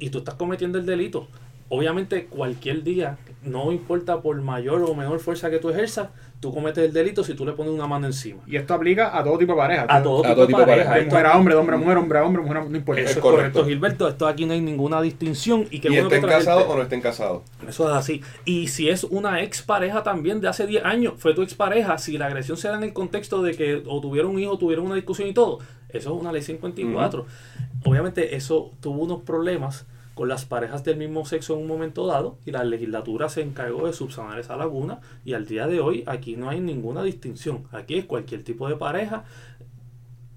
y 0.00 0.10
tú 0.10 0.18
estás 0.18 0.34
cometiendo 0.34 0.76
el 0.76 0.84
delito. 0.84 1.28
Obviamente 1.74 2.26
cualquier 2.26 2.82
día, 2.82 3.16
no 3.42 3.72
importa 3.72 4.20
por 4.20 4.38
mayor 4.42 4.82
o 4.82 4.94
menor 4.94 5.20
fuerza 5.20 5.48
que 5.48 5.58
tú 5.58 5.70
ejerzas, 5.70 6.08
tú 6.38 6.52
cometes 6.52 6.84
el 6.84 6.92
delito 6.92 7.24
si 7.24 7.32
tú 7.32 7.46
le 7.46 7.52
pones 7.52 7.72
una 7.72 7.86
mano 7.86 8.04
encima. 8.06 8.42
Y 8.46 8.56
esto 8.56 8.74
aplica 8.74 9.16
a 9.16 9.24
todo 9.24 9.38
tipo 9.38 9.52
de 9.52 9.58
pareja. 9.58 9.86
A 9.88 10.02
todo, 10.02 10.18
A 10.18 10.22
tipo, 10.22 10.34
todo 10.34 10.40
de 10.42 10.46
tipo 10.48 10.58
de 10.60 10.66
pareja. 10.66 10.88
pareja. 10.90 10.94
De 10.94 11.00
Esto- 11.00 11.14
mujer 11.14 11.26
a 11.26 11.38
hombre, 11.38 11.54
de 11.54 11.60
hombre 11.60 11.76
a 11.76 11.78
mujer, 11.78 11.96
hombre 11.96 12.18
a 12.18 12.24
hombre, 12.24 12.42
mujer 12.42 12.56
a 12.58 12.64
no 12.66 12.76
importa. 12.76 13.00
eso 13.00 13.10
Es 13.10 13.16
es 13.16 13.22
correcto. 13.22 13.52
correcto. 13.60 13.64
Gilberto. 13.70 14.06
Esto 14.08 14.26
aquí 14.26 14.44
no 14.44 14.52
hay 14.52 14.60
ninguna 14.60 15.00
distinción 15.00 15.66
y 15.70 15.80
que 15.80 15.88
Y 15.90 15.96
estén 15.96 16.22
otra 16.22 16.36
casados 16.36 16.64
o 16.68 16.76
no 16.76 16.82
estén 16.82 17.00
casados. 17.00 17.40
Eso 17.66 17.88
es 17.90 17.96
así. 17.96 18.20
Y 18.44 18.68
si 18.68 18.90
es 18.90 19.04
una 19.04 19.40
expareja 19.42 20.02
también 20.02 20.42
de 20.42 20.48
hace 20.48 20.66
10 20.66 20.84
años, 20.84 21.14
fue 21.16 21.32
tu 21.32 21.40
expareja, 21.40 21.96
si 21.96 22.18
la 22.18 22.26
agresión 22.26 22.58
se 22.58 22.68
da 22.68 22.76
en 22.76 22.82
el 22.82 22.92
contexto 22.92 23.40
de 23.42 23.54
que 23.56 23.82
o 23.86 23.98
tuvieron 24.02 24.32
un 24.32 24.40
hijo, 24.40 24.58
tuvieron 24.58 24.84
una 24.84 24.96
discusión 24.96 25.26
y 25.26 25.32
todo, 25.32 25.58
eso 25.88 26.14
es 26.14 26.20
una 26.20 26.32
ley 26.32 26.42
54. 26.42 27.24
Obviamente 27.86 28.36
eso 28.36 28.72
tuvo 28.80 29.02
unos 29.04 29.22
problemas 29.22 29.86
con 30.14 30.28
las 30.28 30.44
parejas 30.44 30.84
del 30.84 30.96
mismo 30.96 31.24
sexo 31.24 31.54
en 31.54 31.60
un 31.60 31.66
momento 31.66 32.06
dado 32.06 32.38
y 32.44 32.50
la 32.50 32.64
legislatura 32.64 33.28
se 33.28 33.42
encargó 33.42 33.86
de 33.86 33.92
subsanar 33.92 34.38
esa 34.38 34.56
laguna 34.56 35.00
y 35.24 35.34
al 35.34 35.46
día 35.46 35.66
de 35.66 35.80
hoy 35.80 36.04
aquí 36.06 36.36
no 36.36 36.50
hay 36.50 36.60
ninguna 36.60 37.02
distinción. 37.02 37.64
Aquí 37.72 37.96
es 37.98 38.04
cualquier 38.04 38.44
tipo 38.44 38.68
de 38.68 38.76
pareja, 38.76 39.24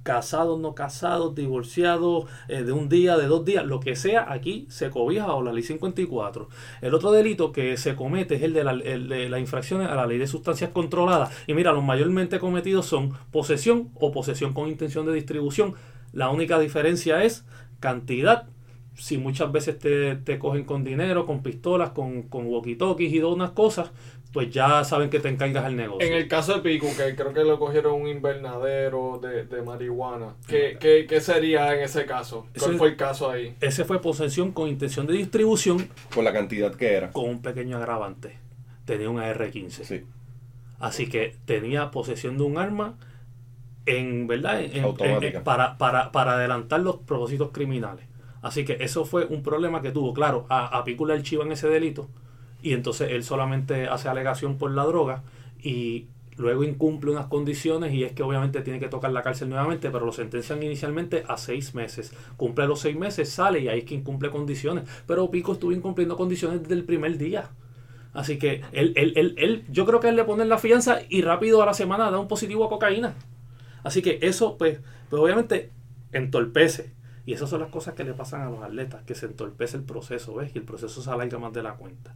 casados, 0.06 0.60
no 0.60 0.76
casados, 0.76 1.34
divorciados, 1.34 2.26
eh, 2.48 2.62
de 2.62 2.72
un 2.72 2.90
día, 2.90 3.18
de 3.18 3.26
dos 3.26 3.44
días, 3.44 3.66
lo 3.66 3.80
que 3.80 3.96
sea, 3.96 4.32
aquí 4.32 4.68
se 4.70 4.92
cobija 4.92 5.26
bajo 5.26 5.42
la 5.42 5.52
ley 5.52 5.64
54. 5.64 6.48
El 6.82 6.94
otro 6.94 7.12
delito 7.12 7.52
que 7.52 7.76
se 7.76 7.96
comete 7.96 8.36
es 8.36 8.44
el 8.44 8.54
de, 8.54 8.64
la, 8.64 8.74
el 8.74 9.10
de 9.10 9.30
las 9.30 9.40
infracciones 9.40 9.90
a 9.90 9.96
la 9.96 10.06
ley 10.06 10.20
de 10.20 10.28
sustancias 10.28 10.70
controladas. 10.70 11.32
Y 11.48 11.56
mira, 11.56 11.74
los 11.74 11.84
mayormente 11.84 12.38
cometidos 12.40 12.86
son 12.86 13.14
posesión 13.32 13.90
o 13.96 14.12
posesión 14.12 14.54
con 14.54 14.70
intención 14.70 15.08
de 15.08 15.14
distribución. 15.14 15.74
La 16.14 16.30
única 16.30 16.60
diferencia 16.60 17.24
es 17.24 17.44
cantidad. 17.80 18.48
Si 18.96 19.18
muchas 19.18 19.52
veces 19.52 19.78
te, 19.78 20.16
te 20.16 20.40
cogen 20.40 20.64
con 20.64 20.84
dinero, 20.84 21.26
con 21.26 21.44
pistolas, 21.44 21.90
con, 21.92 22.24
con 22.24 22.48
walkie-talkies 22.48 23.12
y 23.12 23.20
todas 23.20 23.36
unas 23.36 23.52
cosas, 23.52 23.92
pues 24.32 24.50
ya 24.52 24.84
saben 24.84 25.10
que 25.10 25.20
te 25.20 25.28
encargas 25.30 25.66
el 25.66 25.76
negocio. 25.76 26.08
En 26.08 26.14
el 26.14 26.28
caso 26.28 26.56
de 26.56 26.62
Pico, 26.62 26.88
que 26.98 27.16
creo 27.16 27.34
que 27.34 27.44
lo 27.44 27.60
cogieron 27.60 28.02
un 28.02 28.08
invernadero 28.08 29.20
de, 29.22 29.46
de 29.46 29.62
marihuana, 29.62 30.36
¿qué, 30.48 30.78
qué, 30.80 31.06
qué 31.08 31.22
sería 31.22 31.74
en 31.76 31.82
ese 31.84 32.06
caso? 32.06 32.48
Eso 32.54 32.66
¿Cuál 32.68 32.78
fue 32.78 32.88
el 32.90 32.96
caso 32.98 33.30
ahí? 33.30 33.56
Ese 33.62 33.84
fue 33.86 34.02
posesión 34.02 34.52
con 34.52 34.68
intención 34.70 35.08
de 35.08 35.14
distribución 35.14 35.88
Por 36.14 36.24
la 36.24 36.34
cantidad 36.34 36.74
que 36.74 36.94
era. 36.94 37.12
con 37.12 37.30
un 37.30 37.42
pequeño 37.42 37.78
agravante. 37.78 38.38
Tenía 38.86 39.10
un 39.10 39.20
AR-15. 39.20 39.70
Sí. 39.84 40.04
Así 40.80 41.08
que 41.08 41.36
tenía 41.46 41.92
posesión 41.92 42.38
de 42.38 42.44
un 42.44 42.58
arma 42.58 42.98
en 43.86 44.28
verdad 44.28 44.62
En- 44.62 44.78
en- 44.78 44.84
Automática. 44.84 45.38
en- 45.40 45.44
para, 45.44 45.78
para, 45.78 46.12
para 46.12 46.34
adelantar 46.36 46.80
los 46.82 46.98
propósitos 46.98 47.52
criminales. 47.52 48.06
Así 48.46 48.66
que 48.66 48.78
eso 48.82 49.06
fue 49.06 49.26
un 49.26 49.44
problema 49.44 49.82
que 49.82 49.92
tuvo. 49.92 50.14
Claro, 50.14 50.46
a, 50.50 50.68
a 50.78 50.84
Pico 50.86 51.06
le 51.06 51.14
archivan 51.16 51.52
ese 51.52 51.70
delito 51.70 52.10
y 52.62 52.74
entonces 52.74 53.12
él 53.12 53.24
solamente 53.24 53.88
hace 53.88 54.08
alegación 54.10 54.58
por 54.58 54.72
la 54.72 54.86
droga 54.86 55.24
y 55.62 56.08
luego 56.38 56.64
incumple 56.64 57.12
unas 57.12 57.28
condiciones 57.28 57.94
y 57.94 58.04
es 58.04 58.12
que 58.14 58.24
obviamente 58.24 58.62
tiene 58.62 58.80
que 58.80 58.88
tocar 58.90 59.12
la 59.12 59.24
cárcel 59.24 59.50
nuevamente, 59.50 59.90
pero 59.90 60.06
lo 60.06 60.12
sentencian 60.12 60.62
inicialmente 60.64 61.24
a 61.28 61.38
seis 61.38 61.76
meses. 61.76 62.14
Cumple 62.38 62.68
los 62.68 62.80
seis 62.82 62.96
meses, 62.98 63.30
sale 63.30 63.60
y 63.62 63.68
ahí 63.70 63.80
es 63.80 63.86
que 63.86 63.96
incumple 63.96 64.30
condiciones. 64.32 64.86
Pero 65.08 65.30
Pico 65.32 65.54
estuvo 65.54 65.72
incumpliendo 65.72 66.18
condiciones 66.18 66.62
desde 66.62 66.76
el 66.76 66.84
primer 66.86 67.18
día. 67.18 67.52
Así 68.14 68.38
que 68.40 68.62
él, 68.74 68.94
él, 68.96 69.14
él, 69.18 69.36
él- 69.38 69.66
yo 69.70 69.86
creo 69.86 70.00
que 70.00 70.10
él 70.10 70.16
le 70.18 70.24
ponen 70.26 70.50
la 70.50 70.58
fianza 70.60 71.00
y 71.10 71.22
rápido 71.22 71.62
a 71.64 71.66
la 71.68 71.74
semana 71.74 72.12
da 72.12 72.20
un 72.20 72.28
positivo 72.30 72.66
a 72.66 72.70
cocaína. 72.70 73.16
Así 73.84 74.02
que 74.04 74.20
eso, 74.24 74.58
pues, 74.58 74.80
pues 75.10 75.22
obviamente 75.22 75.72
entorpece. 76.14 76.95
Y 77.26 77.34
esas 77.34 77.50
son 77.50 77.62
las 77.62 77.70
cosas 77.70 77.96
que 77.96 78.04
le 78.04 78.14
pasan 78.14 78.42
a 78.42 78.50
los 78.50 78.62
atletas, 78.62 79.02
que 79.04 79.16
se 79.16 79.26
entorpece 79.26 79.78
el 79.78 79.84
proceso, 79.84 80.36
¿ves? 80.36 80.52
Y 80.54 80.60
el 80.60 80.64
proceso 80.64 81.02
se 81.02 81.10
alarga 81.10 81.40
más 81.40 81.54
de 81.54 81.64
la 81.64 81.74
cuenta. 81.74 82.14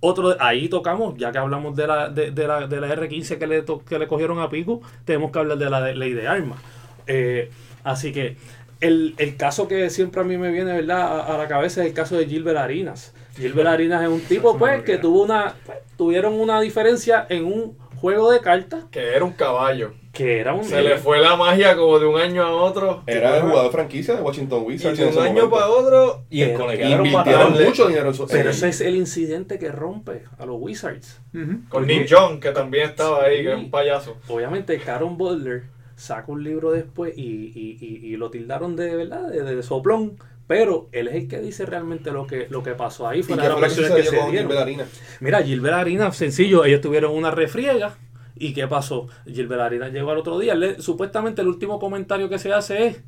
Otro, 0.00 0.34
ahí 0.40 0.68
tocamos, 0.68 1.16
ya 1.16 1.30
que 1.32 1.38
hablamos 1.38 1.76
de 1.76 1.86
la, 1.86 2.08
de, 2.10 2.32
de 2.32 2.46
la, 2.46 2.66
de 2.66 2.80
la 2.80 2.88
R15 2.88 3.38
que 3.38 3.46
le, 3.46 3.62
to- 3.62 3.84
que 3.84 3.98
le 3.98 4.08
cogieron 4.08 4.40
a 4.40 4.50
Pico, 4.50 4.82
tenemos 5.04 5.30
que 5.30 5.38
hablar 5.38 5.56
de 5.58 5.70
la 5.70 5.80
de- 5.80 5.94
ley 5.94 6.12
de 6.12 6.26
armas. 6.28 6.58
Eh, 7.06 7.50
así 7.84 8.12
que 8.12 8.36
el, 8.80 9.14
el 9.18 9.36
caso 9.36 9.68
que 9.68 9.88
siempre 9.90 10.20
a 10.20 10.24
mí 10.24 10.36
me 10.36 10.50
viene 10.50 10.72
¿verdad? 10.72 11.20
A, 11.20 11.34
a 11.34 11.38
la 11.38 11.46
cabeza 11.48 11.82
es 11.82 11.86
el 11.88 11.94
caso 11.94 12.16
de 12.16 12.26
Gilbert 12.26 12.58
Arinas. 12.58 13.14
Gilbert 13.36 13.68
Arinas 13.68 14.02
es 14.02 14.08
un 14.08 14.20
tipo 14.20 14.58
pues 14.58 14.82
que 14.82 14.98
tuvo 14.98 15.22
una 15.22 15.54
pues, 15.64 15.78
tuvieron 15.96 16.34
una 16.34 16.60
diferencia 16.60 17.24
en 17.28 17.44
un 17.44 17.78
juego 17.96 18.32
de 18.32 18.40
cartas 18.40 18.84
Que 18.90 19.14
era 19.14 19.24
un 19.24 19.32
caballo. 19.32 19.94
Que 20.12 20.40
era 20.40 20.52
un 20.52 20.62
Se 20.64 20.82
le 20.82 20.98
fue 20.98 21.18
la 21.20 21.36
magia 21.36 21.74
como 21.74 21.98
de 21.98 22.04
un 22.06 22.20
año 22.20 22.42
a 22.42 22.52
otro. 22.52 23.02
Era 23.06 23.38
el 23.38 23.42
jugador 23.44 23.72
franquicia 23.72 24.14
de 24.14 24.20
Washington 24.20 24.62
Y 24.62 24.66
Wizards. 24.66 24.98
de 24.98 25.08
en 25.08 25.12
un 25.16 25.18
año 25.22 25.32
momento. 25.32 25.50
para 25.50 25.68
otro. 25.68 26.22
Y 26.28 26.42
el 26.42 26.50
Invirtieron 26.90 27.52
mucho 27.54 27.88
dinero 27.88 28.08
en 28.08 28.14
su. 28.14 28.26
pero 28.26 28.42
en- 28.42 28.48
ese 28.50 28.68
es 28.68 28.80
el 28.82 28.96
incidente 28.96 29.58
que 29.58 29.70
rompe 29.72 30.24
a 30.38 30.44
los 30.44 30.56
Wizards. 30.60 31.20
Con 31.70 31.86
Nick 31.86 32.06
John, 32.10 32.40
que 32.40 32.50
también 32.52 32.90
estaba 32.90 33.24
ahí, 33.24 33.42
que 33.42 33.52
es 33.52 33.58
un 33.58 33.70
payaso. 33.70 34.16
Obviamente, 34.28 34.78
Caron 34.78 35.16
Butler 35.16 35.62
saca 35.96 36.30
un 36.30 36.42
libro 36.44 36.72
después 36.72 37.16
y, 37.16 37.22
y- 37.22 37.78
y- 37.80 38.06
y 38.12 38.16
lo 38.16 38.30
tildaron 38.30 38.76
de 38.76 38.94
verdad, 38.96 39.28
de, 39.30 39.42
de 39.42 39.62
soplón, 39.62 40.18
Pero 40.48 40.88
él 40.92 41.08
es 41.08 41.14
el 41.14 41.28
que 41.28 41.38
dice 41.40 41.64
realmente 41.64 42.10
lo 42.10 42.26
que, 42.26 42.48
lo 42.50 42.62
que 42.62 42.72
pasó 42.72 43.08
ahí. 43.08 43.20
¿Y 43.20 43.22
Fuera 43.22 43.42
qué 43.44 43.48
de 43.48 43.54
fue 43.54 43.68
que 43.68 43.74
que 43.94 44.02
se 44.02 44.16
con 44.18 44.30
dieron. 44.30 44.48
Gilbert 44.50 44.60
Arena? 44.60 44.84
Mira, 45.20 45.42
Gilbert 45.42 45.74
Arena, 45.76 46.12
sencillo, 46.12 46.64
ellos 46.66 46.80
tuvieron 46.82 47.14
una 47.16 47.30
refriega. 47.30 47.96
¿Y 48.36 48.52
qué 48.54 48.66
pasó? 48.66 49.08
Gilbert 49.26 49.60
Arena 49.62 49.88
llegó 49.88 50.10
al 50.10 50.18
otro 50.18 50.38
día. 50.38 50.54
Le- 50.54 50.80
supuestamente 50.80 51.42
el 51.42 51.48
último 51.48 51.78
comentario 51.78 52.28
que 52.28 52.38
se 52.38 52.52
hace 52.52 52.86
es, 52.86 53.02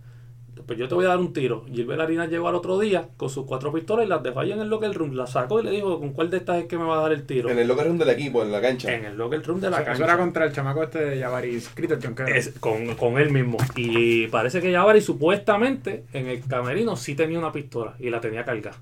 pues 0.67 0.79
yo 0.79 0.87
te 0.89 0.95
voy 0.95 1.05
a 1.05 1.09
dar 1.09 1.19
un 1.19 1.33
tiro. 1.33 1.65
Gilbert 1.73 2.01
Arena 2.01 2.27
llegó 2.27 2.47
al 2.49 2.55
otro 2.55 2.79
día 2.79 3.09
con 3.17 3.29
sus 3.29 3.45
cuatro 3.45 3.73
pistolas 3.73 4.07
y 4.07 4.09
las 4.09 4.23
dejó 4.23 4.41
ahí 4.41 4.53
en 4.53 4.61
el 4.61 4.69
locker 4.69 4.93
room. 4.93 5.13
Las 5.15 5.33
sacó 5.33 5.61
y 5.61 5.65
le 5.65 5.71
dijo, 5.73 5.99
¿con 5.99 6.13
cuál 6.13 6.31
de 6.31 6.37
estas 6.37 6.59
es 6.59 6.67
que 6.67 6.79
me 6.79 6.85
va 6.85 6.99
a 6.99 7.03
dar 7.03 7.13
el 7.13 7.25
tiro? 7.27 7.49
En 7.51 7.59
el 7.59 7.67
locker 7.67 7.87
room 7.87 7.99
del 7.99 8.11
equipo, 8.11 8.43
en 8.43 8.53
la 8.53 8.61
cancha. 8.61 8.95
En 8.95 9.05
el 9.05 9.17
locker 9.17 9.43
room 9.45 9.61
de 9.61 9.71
la 9.71 9.77
Eso, 9.79 9.85
cancha. 9.87 10.05
eso 10.05 10.05
era 10.13 10.17
contra 10.19 10.45
el 10.45 10.53
chamaco 10.53 10.83
este 10.85 11.05
de 11.05 11.21
Javaris 11.21 11.71
Critterton, 11.75 12.15
que 12.15 12.23
era. 12.23 12.37
Es- 12.37 12.51
con, 12.61 12.95
con 12.95 13.19
él 13.19 13.31
mismo. 13.31 13.57
Y 13.77 14.29
parece 14.29 14.61
que 14.61 14.73
Jabari 14.73 15.01
supuestamente 15.01 16.05
en 16.13 16.29
el 16.29 16.43
camerino 16.45 16.97
sí 16.97 17.15
tenía 17.15 17.39
una 17.39 17.51
pistola 17.53 17.97
y 17.99 18.11
la 18.11 18.21
tenía 18.21 18.45
cargada. 18.45 18.77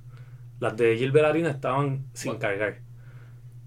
Las 0.61 0.76
de 0.76 0.96
Gilbert 0.96 1.26
Arena 1.26 1.50
estaban 1.50 2.05
sin 2.12 2.35
cargar. 2.37 2.78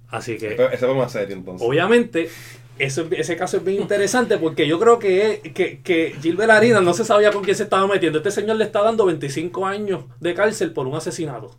Así 0.07 0.37
que, 0.37 0.53
Ese 0.53 0.65
ese 0.73 0.85
fue 0.85 0.95
más 0.95 1.11
serio 1.11 1.35
entonces. 1.35 1.67
obviamente, 1.67 2.29
eso, 2.79 3.01
es- 3.03 3.19
ese 3.19 3.37
caso 3.37 3.57
es 3.57 3.63
bien 3.63 3.81
interesante 3.81 4.37
porque 4.37 4.67
yo 4.67 4.79
creo 4.79 4.99
que, 4.99 5.51
que, 5.55 5.81
que 5.81 6.15
Gilbert 6.21 6.51
Arena 6.51 6.81
no 6.81 6.93
se 6.93 7.05
sabía 7.05 7.31
con 7.31 7.43
quién 7.43 7.55
se 7.55 7.63
estaba 7.63 7.87
metiendo. 7.87 8.19
Este 8.19 8.31
señor 8.31 8.57
le 8.57 8.65
está 8.65 8.81
dando 8.81 9.05
25 9.05 9.65
años 9.65 10.05
de 10.19 10.33
cárcel 10.33 10.73
por 10.73 10.87
un 10.87 10.95
asesinato. 10.95 11.55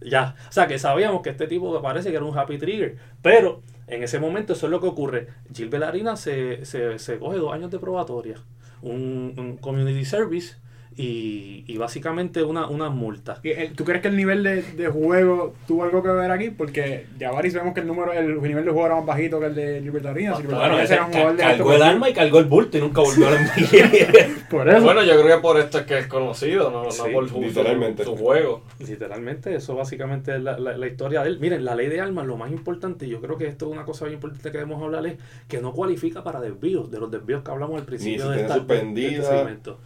Ya. 0.00 0.36
O 0.48 0.52
sea, 0.52 0.66
que 0.68 0.78
sabíamos 0.78 1.22
que 1.22 1.30
este 1.30 1.46
tipo 1.46 1.80
parece 1.82 2.10
que 2.10 2.16
era 2.16 2.24
un 2.24 2.36
happy 2.38 2.58
trigger. 2.58 2.96
Pero 3.22 3.62
en 3.86 4.02
ese 4.02 4.18
momento 4.20 4.52
eso 4.52 4.66
es 4.66 4.70
lo 4.70 4.80
que 4.80 4.86
ocurre. 4.86 5.28
Gilbert 5.54 5.84
Arena 5.84 6.16
se, 6.16 6.64
se, 6.64 6.98
se 6.98 7.18
coge 7.18 7.38
dos 7.38 7.52
años 7.52 7.70
de 7.70 7.78
probatoria, 7.78 8.36
un 8.82 9.58
community 9.60 10.04
service 10.04 10.56
y, 11.00 11.62
y 11.68 11.76
básicamente 11.78 12.42
una, 12.42 12.66
una 12.66 12.90
multa. 12.90 13.38
Y 13.44 13.50
el- 13.50 13.72
¿Tú 13.72 13.84
crees 13.84 14.02
que 14.02 14.08
el 14.08 14.16
nivel 14.16 14.42
de, 14.42 14.62
de 14.62 14.88
juego 14.88 15.54
tuvo 15.66 15.84
algo 15.84 16.02
que 16.02 16.08
ver 16.10 16.30
aquí? 16.32 16.50
Porque 16.50 17.06
Javaris 17.20 17.54
vemos 17.54 17.72
que 17.72 17.80
el 17.80 17.86
número, 17.86 18.12
el 18.12 18.42
nivel 18.42 18.64
de 18.64 18.70
juego 18.72 18.86
era 18.86 18.96
más 18.96 19.06
bajito 19.06 19.38
que 19.38 19.46
el 19.46 19.54
de. 19.54 19.80
Gilbert 19.80 20.04
Bueno, 20.44 20.80
ese 20.80 20.94
era 20.94 21.04
un 21.06 21.12
jugador 21.12 21.36
de 21.36 21.42
cargó 21.44 21.72
el 21.72 21.82
arma 21.82 22.10
y 22.10 22.12
cargó 22.12 22.38
el 22.40 22.44
bulto 22.46 22.78
y 22.78 22.80
nunca 22.80 23.00
volvió 23.00 23.28
a 23.28 23.30
la 23.30 23.40
NBA. 23.56 24.48
Por 24.50 24.68
eso. 24.68 24.82
Bueno, 24.82 25.04
yo 25.04 25.20
creo 25.22 25.36
que 25.36 25.42
por 25.42 25.58
esto 25.60 25.78
es 25.78 25.86
que 25.86 25.98
es 25.98 26.06
conocido, 26.08 26.70
no, 26.70 26.82
no 26.84 27.12
por 27.12 27.28
su, 27.28 27.40
literalmente. 27.40 28.02
su 28.04 28.16
juego. 28.16 28.64
Literalmente, 28.80 29.54
eso 29.54 29.76
básicamente 29.76 30.34
es 30.36 30.42
la, 30.42 30.58
la- 30.58 30.76
la 30.76 30.86
historia 30.88 31.22
de 31.22 31.28
él. 31.28 31.38
Miren, 31.40 31.64
la 31.64 31.74
ley 31.76 31.86
de 31.88 32.00
armas, 32.00 32.26
lo 32.26 32.36
más 32.36 32.50
importante, 32.50 33.06
y 33.06 33.10
yo 33.10 33.20
creo 33.20 33.38
que 33.38 33.46
esto 33.46 33.66
es 33.66 33.72
una 33.72 33.84
cosa 33.84 34.04
bien 34.06 34.14
importante 34.14 34.50
que 34.50 34.58
debemos 34.58 34.82
hablar, 34.82 35.06
es 35.06 35.14
que 35.46 35.60
no 35.60 35.72
cualifica 35.72 36.24
para 36.24 36.40
desvíos, 36.40 36.90
de 36.90 36.98
los 36.98 37.10
desvíos 37.10 37.42
que 37.44 37.50
hablamos 37.52 37.78
al 37.78 37.86
principio 37.86 38.30
de, 38.30 38.40
esta, 38.40 38.54
de- 38.54 38.60
de 38.60 38.66
suspendida, 38.66 39.10
este 39.22 39.36
segmento. 39.36 39.78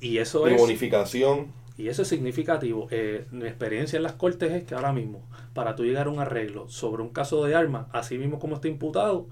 Y 0.00 0.18
eso 0.18 0.46
es... 0.46 0.58
bonificación. 0.58 1.52
Y 1.78 1.88
eso 1.88 2.02
es 2.02 2.08
significativo. 2.08 2.88
Eh, 2.90 3.26
mi 3.30 3.46
experiencia 3.46 3.98
en 3.98 4.02
las 4.02 4.14
cortes 4.14 4.50
es 4.52 4.64
que 4.64 4.74
ahora 4.74 4.92
mismo, 4.92 5.28
para 5.52 5.76
tú 5.76 5.84
llegar 5.84 6.06
a 6.06 6.10
un 6.10 6.18
arreglo 6.18 6.68
sobre 6.68 7.02
un 7.02 7.10
caso 7.10 7.44
de 7.44 7.54
armas, 7.54 7.86
así 7.92 8.16
mismo 8.16 8.38
como 8.38 8.54
está 8.54 8.68
imputado, 8.68 9.28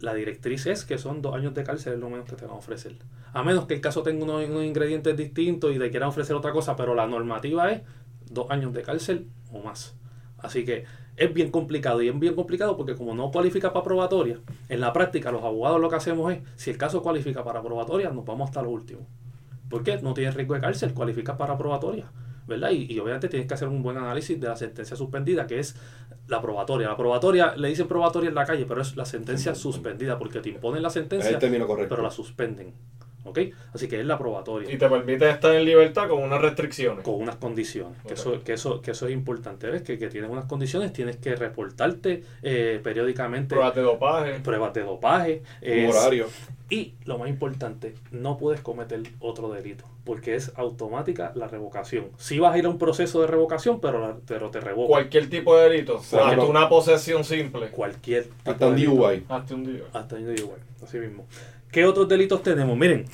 la 0.00 0.12
directriz 0.12 0.66
es 0.66 0.84
que 0.84 0.98
son 0.98 1.22
dos 1.22 1.34
años 1.34 1.54
de 1.54 1.64
cárcel, 1.64 1.94
es 1.94 1.98
lo 1.98 2.10
menos 2.10 2.28
que 2.28 2.36
te 2.36 2.44
van 2.44 2.54
a 2.54 2.58
ofrecer. 2.58 2.96
A 3.32 3.42
menos 3.42 3.66
que 3.66 3.74
el 3.74 3.80
caso 3.80 4.02
tenga 4.02 4.24
unos, 4.24 4.46
unos 4.46 4.64
ingredientes 4.64 5.16
distintos 5.16 5.74
y 5.74 5.78
te 5.78 5.90
quieran 5.90 6.10
ofrecer 6.10 6.36
otra 6.36 6.52
cosa, 6.52 6.76
pero 6.76 6.94
la 6.94 7.06
normativa 7.06 7.72
es 7.72 7.80
dos 8.30 8.50
años 8.50 8.74
de 8.74 8.82
cárcel 8.82 9.26
o 9.50 9.60
más. 9.60 9.96
Así 10.38 10.66
que 10.66 10.84
es 11.16 11.32
bien 11.32 11.50
complicado 11.50 12.02
y 12.02 12.08
es 12.08 12.18
bien 12.18 12.34
complicado 12.34 12.76
porque 12.76 12.94
como 12.94 13.14
no 13.14 13.30
cualifica 13.30 13.72
para 13.72 13.84
probatoria, 13.84 14.40
en 14.68 14.80
la 14.80 14.92
práctica 14.92 15.32
los 15.32 15.42
abogados 15.42 15.80
lo 15.80 15.88
que 15.88 15.96
hacemos 15.96 16.32
es, 16.32 16.40
si 16.56 16.70
el 16.70 16.78
caso 16.78 17.02
cualifica 17.02 17.42
para 17.44 17.62
probatoria, 17.62 18.10
nos 18.10 18.24
vamos 18.24 18.48
hasta 18.48 18.62
lo 18.62 18.70
último. 18.70 19.06
¿Por 19.68 19.82
qué? 19.82 19.98
No 20.00 20.14
tienes 20.14 20.34
riesgo 20.34 20.54
de 20.54 20.60
cárcel, 20.60 20.94
cualificas 20.94 21.36
para 21.36 21.58
probatoria, 21.58 22.06
¿verdad? 22.46 22.70
Y, 22.70 22.92
y 22.92 22.98
obviamente 22.98 23.28
tienes 23.28 23.48
que 23.48 23.54
hacer 23.54 23.68
un 23.68 23.82
buen 23.82 23.96
análisis 23.96 24.38
de 24.38 24.46
la 24.46 24.56
sentencia 24.56 24.96
suspendida, 24.96 25.46
que 25.46 25.58
es 25.58 25.74
la 26.28 26.40
probatoria. 26.40 26.88
La 26.88 26.96
probatoria, 26.96 27.56
le 27.56 27.68
dicen 27.68 27.88
probatoria 27.88 28.28
en 28.28 28.34
la 28.34 28.44
calle, 28.44 28.66
pero 28.66 28.80
es 28.80 28.96
la 28.96 29.04
sentencia 29.04 29.54
suspendida, 29.54 30.18
porque 30.18 30.40
te 30.40 30.50
imponen 30.50 30.82
la 30.82 30.90
sentencia, 30.90 31.38
pero 31.40 32.02
la 32.02 32.10
suspenden. 32.10 32.74
¿Ok? 33.26 33.40
Así 33.74 33.88
que 33.88 33.98
es 34.00 34.06
la 34.06 34.16
probatoria 34.16 34.72
Y 34.72 34.78
te 34.78 34.88
permite 34.88 35.28
estar 35.28 35.54
en 35.54 35.64
libertad 35.64 36.08
con 36.08 36.22
unas 36.22 36.40
restricciones. 36.40 37.04
con 37.04 37.14
unas 37.16 37.36
condiciones. 37.36 37.98
Que, 38.06 38.14
eso, 38.14 38.42
que, 38.44 38.52
eso, 38.54 38.80
que 38.80 38.92
eso 38.92 39.06
es 39.08 39.12
importante, 39.12 39.68
¿ves? 39.68 39.82
Que, 39.82 39.98
que 39.98 40.08
tienes 40.08 40.30
unas 40.30 40.44
condiciones, 40.46 40.92
tienes 40.92 41.16
que 41.16 41.34
reportarte 41.36 42.22
eh, 42.42 42.80
periódicamente 42.82 43.48
Pruebas 43.54 43.74
de 43.74 43.82
dopaje. 43.82 44.40
pruebas 44.40 44.72
de 44.74 44.82
dopaje. 44.82 45.42
Horario. 45.88 46.26
y 46.70 46.94
lo 47.04 47.18
más 47.18 47.28
importante, 47.28 47.94
no 48.10 48.36
puedes 48.38 48.60
cometer 48.60 49.00
otro 49.20 49.50
delito, 49.52 49.84
porque 50.04 50.34
es 50.34 50.52
automática 50.56 51.32
la 51.34 51.46
revocación. 51.48 52.06
Si 52.16 52.38
vas 52.38 52.54
a 52.54 52.58
ir 52.58 52.66
a 52.66 52.68
un 52.68 52.78
proceso 52.78 53.20
de 53.20 53.26
revocación, 53.28 53.80
pero, 53.80 54.00
la- 54.00 54.16
pero 54.26 54.50
te 54.50 54.60
revocan. 54.60 54.88
Cualquier 54.88 55.28
tipo 55.30 55.56
de 55.56 55.68
delito. 55.70 56.00
sea, 56.00 56.28
hasta 56.28 56.44
una 56.44 56.68
posesión 56.68 57.24
simple. 57.24 57.68
Cualquier 57.70 58.24
tipo 58.24 58.50
Hasta 58.50 58.66
un. 58.68 58.76
DUI. 58.76 59.24
Hasta 59.28 59.54
un 59.54 59.64
día. 59.64 59.82
Hasta 59.92 60.16
un 60.16 60.24
DUI, 60.26 60.50
así 60.82 60.98
mismo. 60.98 61.26
¿Qué 61.70 61.84
otros 61.84 62.08
delitos 62.08 62.42
tenemos? 62.42 62.76
Miren, 62.76 63.06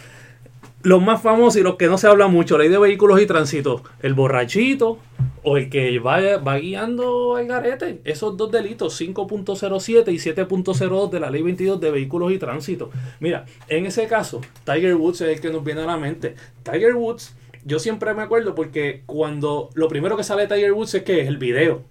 los 0.83 1.01
más 1.01 1.23
famosos 1.23 1.61
y 1.61 1.62
los 1.62 1.77
que 1.77 1.87
no 1.87 1.97
se 1.97 2.09
habla 2.09 2.27
mucho, 2.27 2.59
ley 2.59 2.69
de 2.69 2.79
vehículos 2.79 3.21
y 3.21 3.27
tránsito, 3.27 3.85
el 4.03 4.15
borrachito 4.15 4.99
o 5.45 5.57
el 5.57 5.71
que 5.71 5.99
va, 5.99 6.38
va 6.38 6.59
guiando 6.59 7.37
al 7.37 7.47
garete. 7.47 8.01
Esos 8.05 8.37
dos 8.37 8.51
delitos, 8.51 9.01
5.07 9.01 10.12
y 10.12 10.17
7.02 10.17 11.11
de 11.11 11.21
la 11.21 11.31
ley 11.31 11.43
22 11.43 11.81
de 11.81 11.91
vehículos 11.91 12.33
y 12.33 12.38
tránsito. 12.38 12.91
Mira, 13.21 13.45
en 13.69 13.87
ese 13.87 14.07
caso, 14.07 14.41
Tiger 14.65 14.97
Woods 14.97 15.21
es 15.21 15.37
el 15.37 15.41
que 15.41 15.51
nos 15.51 15.65
viene 15.65 15.83
a 15.83 15.87
la 15.87 15.97
mente. 15.97 16.35
Tiger 16.65 16.95
Woods, 16.95 17.35
yo 17.65 17.79
siempre 17.79 18.12
me 18.15 18.23
acuerdo 18.23 18.55
porque 18.55 19.03
cuando 19.07 19.71
lo 19.75 19.88
primero 19.88 20.17
que 20.17 20.25
sale 20.25 20.47
de 20.47 20.55
Tiger 20.55 20.73
Woods 20.73 20.95
es 20.95 21.03
que 21.05 21.21
es 21.21 21.29
el 21.29 21.38
video. 21.38 21.85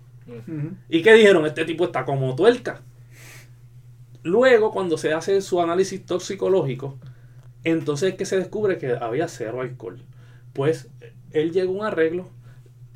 ¿Y 0.90 1.02
qué 1.02 1.14
dijeron? 1.14 1.46
Este 1.46 1.66
tipo 1.66 1.86
está 1.86 2.06
como 2.06 2.36
tuerca. 2.36 2.82
Luego, 4.24 4.72
cuando 4.72 4.98
se 4.98 5.14
hace 5.14 5.42
su 5.42 5.62
análisis 5.62 6.06
toxicológico, 6.06 6.98
entonces 7.64 8.12
es 8.12 8.16
que 8.18 8.26
se 8.26 8.38
descubre 8.38 8.78
que 8.78 8.94
había 9.00 9.28
cero 9.28 9.62
alcohol. 9.62 10.02
Pues 10.54 10.90
él 11.32 11.52
llegó 11.52 11.74
a 11.76 11.80
un 11.80 11.86
arreglo, 11.86 12.30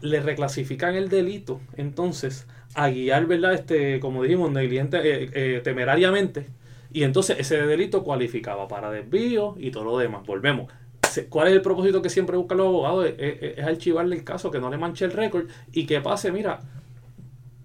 le 0.02 0.20
reclasifican 0.22 0.96
el 0.96 1.10
delito, 1.10 1.62
entonces, 1.78 2.48
a 2.76 2.90
guiar, 2.90 3.26
¿verdad? 3.28 3.54
Este, 3.54 4.00
como 4.00 4.24
dijimos, 4.24 4.52
negligente, 4.52 4.98
eh, 5.26 5.30
eh, 5.34 5.62
temerariamente. 5.64 6.48
Y 6.94 7.04
entonces 7.04 7.38
ese 7.40 7.58
delito 7.66 8.04
cualificaba 8.04 8.68
para 8.68 8.92
desvío 8.92 9.56
y 9.60 9.72
todo 9.72 9.84
lo 9.86 9.98
demás. 9.98 10.26
Volvemos. 10.26 10.72
¿Cuál 11.30 11.48
es 11.48 11.54
el 11.54 11.62
propósito 11.62 12.02
que 12.02 12.10
siempre 12.10 12.36
buscan 12.38 12.58
los 12.58 12.68
abogados? 12.68 13.06
Es, 13.08 13.16
es- 13.20 13.58
es 13.58 13.64
archivarle 13.66 14.16
el 14.18 14.24
caso, 14.24 14.52
que 14.52 14.60
no 14.60 14.70
le 14.70 14.78
manche 14.78 15.06
el 15.06 15.12
récord 15.12 15.46
y 15.72 15.86
que 15.86 16.02
pase, 16.02 16.32
mira, 16.32 16.60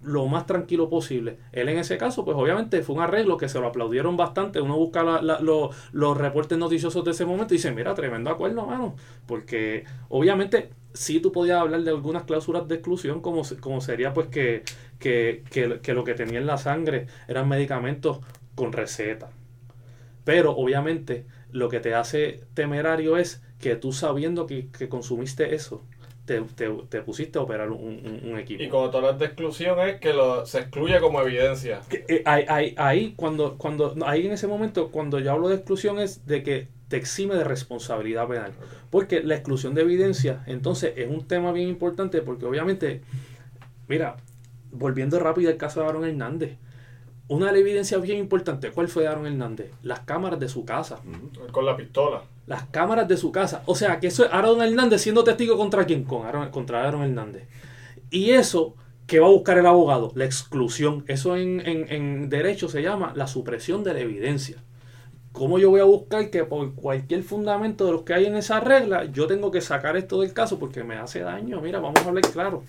lo 0.03 0.25
más 0.27 0.45
tranquilo 0.47 0.89
posible. 0.89 1.37
Él 1.51 1.69
en 1.69 1.77
ese 1.77 1.97
caso, 1.97 2.25
pues 2.25 2.35
obviamente 2.37 2.81
fue 2.83 2.95
un 2.95 3.01
arreglo 3.01 3.37
que 3.37 3.49
se 3.49 3.59
lo 3.59 3.67
aplaudieron 3.67 4.17
bastante. 4.17 4.59
Uno 4.61 4.77
busca 4.77 5.03
la- 5.03 5.21
la- 5.21 5.39
lo- 5.39 5.69
los 5.91 6.17
reportes 6.17 6.57
noticiosos 6.57 7.03
de 7.05 7.11
ese 7.11 7.25
momento 7.25 7.53
y 7.53 7.57
dice, 7.57 7.71
mira, 7.71 7.93
tremendo 7.93 8.29
acuerdo, 8.29 8.65
mano. 8.65 8.95
Porque 9.27 9.85
obviamente 10.09 10.71
sí 10.93 11.19
tú 11.19 11.31
podías 11.31 11.59
hablar 11.61 11.81
de 11.83 11.91
algunas 11.91 12.23
cláusulas 12.23 12.67
de 12.67 12.75
exclusión, 12.75 13.21
como, 13.21 13.43
como 13.59 13.81
sería 13.81 14.13
pues 14.13 14.27
que, 14.27 14.63
que, 14.99 15.43
que, 15.51 15.93
lo 15.93 16.03
que 16.03 16.13
tenía 16.15 16.39
en 16.39 16.47
la 16.47 16.57
sangre 16.57 17.07
eran 17.27 17.47
medicamentos 17.47 18.19
con 18.55 18.73
receta. 18.73 19.29
Pero 20.23 20.51
obviamente 20.55 21.25
lo 21.51 21.69
que 21.69 21.79
te 21.79 21.95
hace 21.95 22.41
temerario 22.53 23.17
es 23.17 23.41
que 23.59 23.75
tú 23.75 23.91
sabiendo 23.91 24.45
que 24.45 24.69
consumiste 24.89 25.55
eso, 25.55 25.83
te, 26.25 26.39
te, 26.41 26.69
te 26.89 27.01
pusiste 27.01 27.39
a 27.39 27.41
operar 27.41 27.71
un, 27.71 27.81
un- 27.81 28.31
un 28.31 28.39
equipo. 28.39 28.61
Y 28.63 28.69
cuando 28.69 28.91
tú 28.91 28.97
hablas 28.97 29.19
de 29.19 29.25
exclusión 29.25 29.79
es 29.79 29.99
que 29.99 30.13
lo, 30.13 30.45
se 30.45 30.59
excluye 30.59 30.99
como 30.99 31.19
evidencia. 31.21 31.81
Que, 31.89 32.05
eh, 32.07 32.23
ahí, 32.77 33.13
cuando, 33.15 33.57
cuando, 33.57 33.95
ahí 34.05 34.25
en 34.27 34.31
ese 34.33 34.47
momento, 34.47 34.89
cuando 34.91 35.19
yo 35.19 35.31
hablo 35.31 35.49
de 35.49 35.55
exclusión 35.55 35.99
es 35.99 36.25
de 36.27 36.43
que 36.43 36.67
te 36.89 36.97
exime 36.97 37.35
de 37.35 37.43
responsabilidad 37.43 38.27
penal. 38.27 38.51
Porque 38.89 39.23
la 39.23 39.35
exclusión 39.35 39.73
de 39.73 39.81
evidencia, 39.81 40.43
entonces, 40.45 40.93
es 40.97 41.09
un 41.09 41.25
tema 41.27 41.51
bien 41.53 41.69
importante 41.69 42.21
porque 42.21 42.45
obviamente, 42.45 43.01
mira, 43.87 44.17
volviendo 44.71 45.19
rápido 45.19 45.49
al 45.49 45.57
caso 45.57 45.81
de 45.81 45.87
Aaron 45.87 46.05
Hernández, 46.05 46.57
una 47.27 47.45
de 47.47 47.51
las 47.53 47.61
evidencias 47.61 48.01
bien 48.01 48.17
importantes, 48.19 48.71
¿cuál 48.73 48.89
fue 48.89 49.03
de 49.03 49.09
Aaron 49.09 49.25
Hernández? 49.25 49.71
Las 49.83 50.01
cámaras 50.01 50.39
de 50.39 50.49
su 50.49 50.65
casa. 50.65 50.99
Con 51.51 51.65
la 51.65 51.77
pistola. 51.77 52.23
Las 52.51 52.65
cámaras 52.65 53.07
de 53.07 53.15
su 53.15 53.31
casa. 53.31 53.63
O 53.65 53.75
sea, 53.75 54.01
que 54.01 54.07
eso 54.07 54.25
es 54.25 54.33
Aaron 54.33 54.61
Hernández 54.61 55.01
siendo 55.01 55.23
testigo 55.23 55.55
contra 55.55 55.85
quién? 55.85 56.03
Contra 56.03 56.85
Aaron 56.85 57.01
Hernández. 57.01 57.47
Y 58.09 58.31
eso, 58.31 58.75
¿qué 59.07 59.21
va 59.21 59.27
a 59.27 59.29
buscar 59.29 59.57
el 59.57 59.65
abogado? 59.65 60.11
La 60.15 60.25
exclusión. 60.25 61.05
Eso 61.07 61.37
en, 61.37 61.61
en, 61.65 61.89
en 61.89 62.29
derecho 62.29 62.67
se 62.67 62.81
llama 62.81 63.13
la 63.15 63.27
supresión 63.27 63.85
de 63.85 63.93
la 63.93 64.01
evidencia. 64.01 64.57
¿Cómo 65.31 65.59
yo 65.59 65.69
voy 65.69 65.79
a 65.79 65.85
buscar 65.85 66.29
que 66.29 66.43
por 66.43 66.75
cualquier 66.75 67.23
fundamento 67.23 67.85
de 67.85 67.93
los 67.93 68.01
que 68.01 68.15
hay 68.15 68.25
en 68.25 68.35
esa 68.35 68.59
regla, 68.59 69.05
yo 69.05 69.27
tengo 69.27 69.49
que 69.49 69.61
sacar 69.61 69.95
esto 69.95 70.19
del 70.19 70.33
caso 70.33 70.59
porque 70.59 70.83
me 70.83 70.97
hace 70.97 71.21
daño? 71.21 71.61
Mira, 71.61 71.79
vamos 71.79 72.01
a 72.03 72.09
hablar 72.09 72.25
claro. 72.33 72.63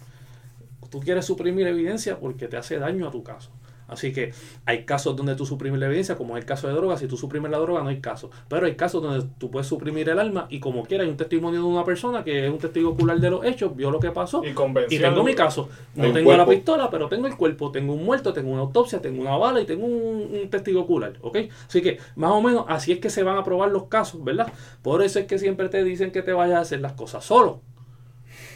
Tú 0.91 1.01
quieres 1.01 1.25
suprimir 1.25 1.67
evidencia 1.67 2.21
porque 2.21 2.47
te 2.47 2.57
hace 2.57 2.79
daño 2.79 3.09
a 3.09 3.11
tu 3.11 3.25
caso. 3.25 3.51
Así 3.93 4.13
que 4.13 4.33
hay 4.65 4.85
casos 4.85 5.17
donde 5.17 5.35
tú 5.35 5.47
suprimes 5.47 5.81
la 5.81 5.87
evidencia, 5.87 6.17
como 6.17 6.37
es 6.37 6.43
el 6.43 6.47
caso 6.47 6.69
de 6.69 6.75
drogas. 6.75 7.01
Si 7.01 7.07
tú 7.07 7.17
suprimes 7.17 7.51
la 7.51 7.59
droga, 7.59 7.83
no 7.83 7.89
hay 7.89 8.01
caso. 8.01 8.31
Pero 8.49 8.67
hay 8.67 8.75
casos 8.75 9.03
donde 9.03 9.27
tú 9.39 9.51
puedes 9.51 9.67
suprimir 9.67 10.09
el 10.09 10.19
alma 10.19 10.47
y 10.51 10.61
como 10.61 10.85
quiera 10.85 11.05
hay 11.05 11.11
un 11.11 11.17
testimonio 11.17 11.61
de 11.61 11.67
una 11.67 11.85
persona 11.85 12.25
que 12.25 12.47
es 12.47 12.53
un 12.53 12.59
testigo 12.59 12.91
ocular 12.91 13.19
de 13.19 13.31
los 13.31 13.45
hechos, 13.45 13.75
vio 13.77 13.91
lo 13.91 14.01
que 14.01 14.11
pasó 14.11 14.43
Y 14.45 14.53
y 14.89 14.99
tengo 14.99 15.23
mi 15.23 15.35
caso. 15.35 15.69
No 15.95 16.13
tengo 16.13 16.37
la 16.37 16.47
pistola, 16.47 16.91
pero 16.91 17.09
tengo 17.09 17.27
el 17.27 17.37
cuerpo, 17.37 17.71
tengo 17.71 17.95
un 17.95 18.05
muerto, 18.05 18.33
tengo 18.33 18.51
una 18.51 18.63
autopsia, 18.63 19.01
tengo 19.01 19.21
una 19.21 19.37
bala 19.37 19.61
y 19.61 19.65
tengo 19.65 19.87
un, 19.87 20.41
un 20.43 20.51
testigo 20.51 20.81
ocular. 20.81 21.15
¿Ok? 21.21 21.39
Así 21.69 21.83
que 21.83 21.99
más 22.17 22.33
o 22.33 22.41
menos 22.41 22.65
así 22.69 22.93
es 22.93 22.99
que 22.99 23.11
se 23.11 23.23
van 23.23 23.37
a 23.37 23.45
probar 23.45 23.71
los 23.71 23.85
casos, 23.85 24.23
¿verdad? 24.25 24.53
Por 24.83 25.03
eso 25.03 25.19
es 25.19 25.27
que 25.27 25.39
siempre 25.39 25.69
te 25.69 25.85
dicen 25.85 26.11
que 26.11 26.23
te 26.23 26.33
vayas 26.33 26.59
a 26.59 26.61
hacer 26.61 26.81
las 26.81 26.93
cosas 26.93 27.25
solo. 27.25 27.61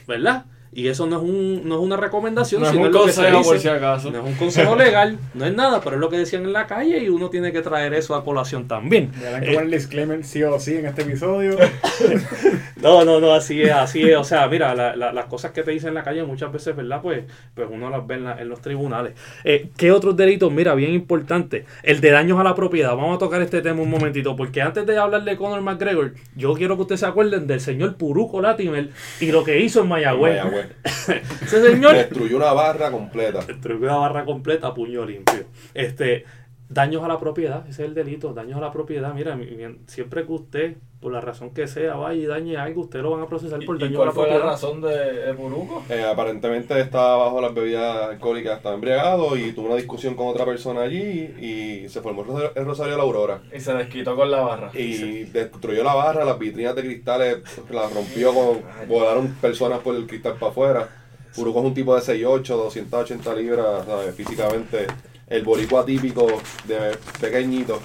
¿Verdad? 0.06 0.46
Y 0.78 0.88
eso 0.88 1.06
no 1.06 1.16
es, 1.16 1.22
un, 1.22 1.66
no 1.66 1.76
es 1.76 1.80
una 1.80 1.96
recomendación, 1.96 2.60
No 2.60 2.66
es 2.66 2.72
sino 2.72 2.82
un 2.82 2.88
es 2.88 2.92
lo 2.94 3.06
que 3.06 3.12
se 3.12 3.16
consejo 3.22 3.38
dice. 3.38 3.50
por 3.50 3.58
si 3.60 3.68
acaso. 3.68 4.10
No 4.10 4.18
es 4.18 4.24
un 4.26 4.34
consejo 4.34 4.76
legal, 4.76 5.18
no 5.32 5.46
es 5.46 5.54
nada, 5.54 5.80
pero 5.80 5.96
es 5.96 6.00
lo 6.00 6.10
que 6.10 6.18
decían 6.18 6.44
en 6.44 6.52
la 6.52 6.66
calle 6.66 6.98
y 7.02 7.08
uno 7.08 7.30
tiene 7.30 7.50
que 7.50 7.62
traer 7.62 7.94
eso 7.94 8.14
a 8.14 8.22
colación 8.22 8.68
también. 8.68 9.10
Verán 9.18 9.40
que 9.42 9.52
Eh, 9.52 9.54
poner 9.54 9.70
disclaimer 9.70 10.22
sí 10.22 10.42
o 10.42 10.60
sí 10.60 10.74
en 10.76 10.84
este 10.84 11.00
episodio. 11.00 11.56
no, 12.82 13.04
no, 13.04 13.20
no, 13.20 13.32
así 13.32 13.62
es, 13.62 13.70
así 13.72 14.02
es. 14.02 14.16
O 14.16 14.24
sea, 14.24 14.46
mira, 14.48 14.74
la- 14.74 14.94
la- 14.96 15.12
las 15.12 15.24
cosas 15.26 15.52
que 15.52 15.62
te 15.62 15.70
dicen 15.70 15.88
en 15.88 15.94
la 15.94 16.02
calle 16.04 16.22
muchas 16.24 16.52
veces, 16.52 16.76
¿verdad? 16.76 17.00
Pues, 17.02 17.24
pues 17.54 17.68
uno 17.70 17.88
las 17.90 18.06
ve 18.06 18.16
en, 18.16 18.24
la- 18.24 18.40
en 18.40 18.48
los 18.48 18.60
tribunales. 18.60 19.14
Eh, 19.44 19.70
¿Qué 19.76 19.92
otros 19.92 20.16
delitos? 20.16 20.52
Mira, 20.52 20.74
bien 20.74 20.92
importante. 20.92 21.64
El 21.82 22.00
de 22.00 22.10
daños 22.10 22.38
a 22.38 22.44
la 22.44 22.54
propiedad. 22.54 22.90
Vamos 22.94 23.16
a 23.16 23.18
tocar 23.18 23.40
este 23.42 23.62
tema 23.62 23.80
un 23.82 23.90
momentito, 23.90 24.36
porque 24.36 24.62
antes 24.62 24.86
de 24.86 24.98
hablar 24.98 25.24
de 25.24 25.36
Conor 25.36 25.62
McGregor, 25.62 26.12
yo 26.34 26.54
quiero 26.54 26.76
que 26.76 26.82
ustedes 26.82 27.00
se 27.00 27.06
acuerden 27.06 27.46
del 27.46 27.60
señor 27.60 27.96
Puruco 27.96 28.40
Latimer 28.40 28.90
y 29.20 29.32
lo 29.32 29.42
que 29.42 29.60
hizo 29.60 29.80
en 29.80 29.88
Mayagüez. 29.88 30.44
Mayagüez. 30.44 30.65
Ese 30.84 31.62
señor 31.62 31.94
Destruyó 31.94 32.36
una 32.36 32.52
barra 32.52 32.90
completa. 32.90 33.40
Destruyó 33.40 33.86
una 33.86 33.96
barra 33.96 34.24
completa 34.24 34.68
a 34.68 34.74
puño 34.74 35.04
limpio. 35.04 35.46
Este, 35.74 36.24
daños 36.68 37.02
a 37.04 37.08
la 37.08 37.18
propiedad, 37.20 37.60
ese 37.68 37.82
es 37.84 37.88
el 37.88 37.94
delito, 37.94 38.32
daños 38.34 38.58
a 38.58 38.60
la 38.60 38.72
propiedad. 38.72 39.14
Mira, 39.14 39.36
mi- 39.36 39.46
mi- 39.46 39.78
siempre 39.86 40.26
que 40.26 40.32
usted, 40.32 40.76
por 41.00 41.12
la 41.12 41.20
razón 41.20 41.50
que 41.50 41.68
sea, 41.68 41.94
vaya 41.94 42.20
y 42.20 42.26
dañe 42.26 42.56
algo, 42.56 42.82
usted 42.82 43.00
lo 43.02 43.12
van 43.12 43.22
a 43.22 43.26
procesar 43.28 43.64
por 43.64 43.76
¿Y 43.76 43.80
daño 43.80 43.94
a 43.94 43.96
cuál 43.98 44.08
la 44.08 44.12
fue 44.12 44.22
la 44.24 44.28
propiedad. 44.30 44.52
razón 44.52 44.80
de, 44.80 45.32
Buruco? 45.34 45.84
Eh, 45.88 46.02
aparentemente 46.04 46.80
estaba 46.80 47.16
bajo 47.24 47.40
las 47.40 47.54
bebidas 47.54 48.08
alcohólicas, 48.10 48.56
estaba 48.56 48.74
embriagado 48.74 49.36
y 49.36 49.52
tuvo 49.52 49.66
una 49.66 49.76
discusión 49.76 50.14
con 50.16 50.26
otra 50.26 50.44
persona 50.44 50.80
allí 50.82 51.34
y 51.40 51.88
se 51.88 52.00
formó 52.00 52.22
el 52.22 52.28
Rosario- 52.64 52.92
de 52.92 52.96
la 52.96 53.02
Aurora. 53.04 53.42
Y 53.54 53.60
se 53.60 53.72
desquitó 53.74 54.16
con 54.16 54.30
la 54.30 54.40
barra. 54.40 54.70
Y 54.74 55.24
destruyó 55.24 55.84
la 55.84 55.94
barra, 55.94 56.24
las 56.24 56.38
vitrinas 56.38 56.74
de 56.74 56.82
cristales 56.82 57.36
las 57.70 57.92
rompió, 57.94 58.32
con, 58.34 58.62
volaron 58.88 59.28
personas 59.40 59.78
por 59.80 59.94
el 59.94 60.06
cristal 60.06 60.34
para 60.34 60.50
afuera. 60.50 60.88
Uruco 61.36 61.60
es 61.60 61.64
un 61.66 61.74
tipo 61.74 61.94
de 61.94 62.00
6'8, 62.00 62.56
280 62.56 63.34
libras, 63.34 63.84
¿sabes? 63.86 64.14
físicamente. 64.14 64.86
El 65.28 65.42
boricua 65.42 65.84
típico 65.84 66.26
de 66.64 66.96
pequeñito. 67.20 67.80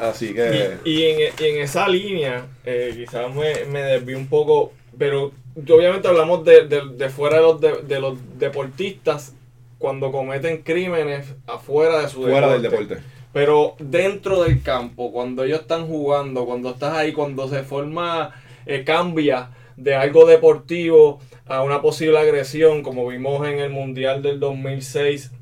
Así 0.00 0.34
que... 0.34 0.76
Y, 0.84 0.90
y 0.90 1.04
en, 1.04 1.32
y 1.38 1.44
en 1.44 1.62
esa 1.62 1.88
línea, 1.88 2.46
eh, 2.64 2.92
quizás 2.96 3.34
me, 3.34 3.64
me 3.66 3.80
desvío 3.82 4.18
un 4.18 4.26
poco, 4.28 4.72
pero 4.98 5.32
obviamente 5.56 6.06
hablamos 6.08 6.44
de, 6.44 6.66
de- 6.66 6.88
de 6.96 7.08
fuera 7.08 7.36
de 7.36 7.42
los, 7.42 7.60
de, 7.60 7.72
de 7.82 8.00
los 8.00 8.18
deportistas 8.38 9.34
cuando 9.78 10.12
cometen 10.12 10.62
crímenes 10.62 11.34
afuera 11.46 12.00
de 12.02 12.08
su 12.08 12.22
fuera 12.22 12.52
del 12.52 12.62
deporte. 12.62 12.84
deporte. 12.96 13.02
Pero 13.32 13.74
dentro 13.78 14.42
del 14.44 14.62
campo, 14.62 15.12
cuando 15.12 15.44
ellos 15.44 15.60
están 15.60 15.86
jugando, 15.86 16.46
cuando 16.46 16.70
estás 16.70 16.94
ahí, 16.94 17.12
cuando 17.12 17.48
se 17.48 17.62
forma, 17.62 18.32
eh, 18.66 18.84
cambia 18.84 19.50
de 19.76 19.94
algo 19.94 20.26
deportivo 20.26 21.20
a 21.46 21.62
una 21.62 21.82
posible 21.82 22.18
agresión, 22.18 22.82
como 22.82 23.06
vimos 23.08 23.46
en 23.46 23.58
el 23.58 23.68
Mundial 23.70 24.22
del 24.22 24.40
2006, 24.40 25.32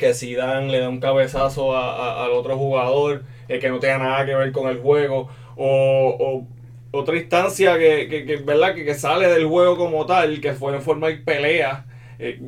que 0.00 0.14
Zidane 0.14 0.66
le 0.72 0.80
da 0.80 0.88
un 0.88 0.98
cabezazo 0.98 1.76
a- 1.76 1.94
a- 1.94 2.24
al 2.24 2.32
otro 2.32 2.56
jugador 2.58 3.22
eh, 3.48 3.60
que 3.60 3.68
no 3.68 3.78
tenga 3.78 3.98
nada 3.98 4.26
que 4.26 4.34
ver 4.34 4.50
con 4.50 4.68
el 4.68 4.78
juego, 4.80 5.28
o, 5.56 6.16
o 6.18 6.46
otra 6.98 7.16
instancia 7.16 7.78
que, 7.78 8.08
que, 8.08 8.24
que, 8.26 8.36
¿verdad? 8.38 8.74
Que, 8.74 8.84
que 8.84 8.94
sale 8.94 9.28
del 9.28 9.46
juego 9.46 9.76
como 9.76 10.06
tal, 10.06 10.40
que 10.40 10.54
fue 10.54 10.74
en 10.74 10.82
forma 10.82 11.06
de 11.08 11.18
pelea, 11.18 11.86
eh, 12.18 12.40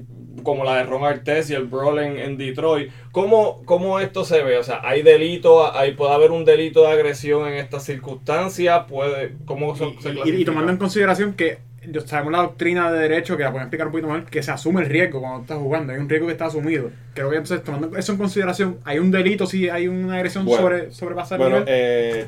como 0.42 0.64
la 0.64 0.76
de 0.78 0.84
Ron 0.84 1.04
Artes 1.04 1.50
y 1.50 1.54
el 1.54 1.64
Brawl 1.66 1.98
en, 2.00 2.18
en 2.18 2.36
Detroit. 2.38 2.90
¿Cómo, 3.12 3.62
¿Cómo 3.66 4.00
esto 4.00 4.24
se 4.24 4.42
ve? 4.42 4.56
O 4.58 4.64
sea, 4.64 4.80
¿hay 4.82 5.02
delito, 5.02 5.72
hay, 5.76 5.92
puede 5.92 6.12
haber 6.12 6.30
un 6.32 6.44
delito 6.44 6.82
de 6.82 6.88
agresión 6.92 7.46
en 7.46 7.54
estas 7.54 7.84
circunstancias? 7.84 8.84
¿Puede, 8.88 9.34
¿Cómo 9.44 9.76
se, 9.76 9.84
se 10.00 10.10
Y, 10.28 10.44
tomando 10.44 10.72
en 10.72 10.78
consideración 10.78 11.34
que 11.34 11.58
sabemos 12.06 12.32
la 12.32 12.38
doctrina 12.42 12.90
de 12.92 12.98
derecho, 13.00 13.36
que 13.36 13.42
la 13.42 13.50
pueden 13.50 13.66
explicar 13.66 13.86
un 13.88 13.92
poquito 13.92 14.08
mejor, 14.08 14.30
que 14.30 14.42
se 14.42 14.50
asume 14.50 14.82
el 14.82 14.88
riesgo 14.88 15.20
cuando 15.20 15.40
estás 15.42 15.58
jugando, 15.58 15.92
hay 15.92 15.98
un 15.98 16.08
riesgo 16.08 16.26
que 16.26 16.32
está 16.32 16.46
asumido. 16.46 16.90
Creo 17.14 17.30
que 17.30 17.36
entonces, 17.36 17.64
tomando 17.64 17.96
eso 17.96 18.12
en 18.12 18.18
consideración, 18.18 18.78
hay 18.84 18.98
un 18.98 19.10
delito 19.10 19.46
si 19.46 19.68
hay 19.68 19.88
una 19.88 20.14
agresión 20.16 20.44
Bueno, 20.44 20.62
sobre 20.62 20.92
sobrepasa 20.92 21.34
el 21.34 21.40
Bueno, 21.40 21.58
nivel. 21.60 21.74
eh, 21.74 22.26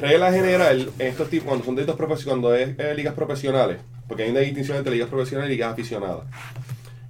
regla 0.00 0.32
general, 0.32 0.90
estos 0.98 1.28
tipos, 1.28 1.48
cuando 1.48 1.64
son 1.64 1.74
delitos 1.76 1.96
profesionales, 1.96 2.42
cuando 2.42 2.54
es 2.54 2.78
eh, 2.78 2.94
ligas 2.94 3.14
profesionales, 3.14 3.78
porque 4.08 4.22
hay 4.24 4.30
una 4.30 4.40
distinción 4.40 4.78
entre 4.78 4.92
ligas 4.92 5.08
profesionales 5.08 5.50
y 5.50 5.54
ligas 5.54 5.72
aficionadas. 5.72 6.22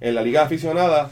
En 0.01 0.15
la 0.15 0.21
liga 0.21 0.43
aficionada, 0.43 1.09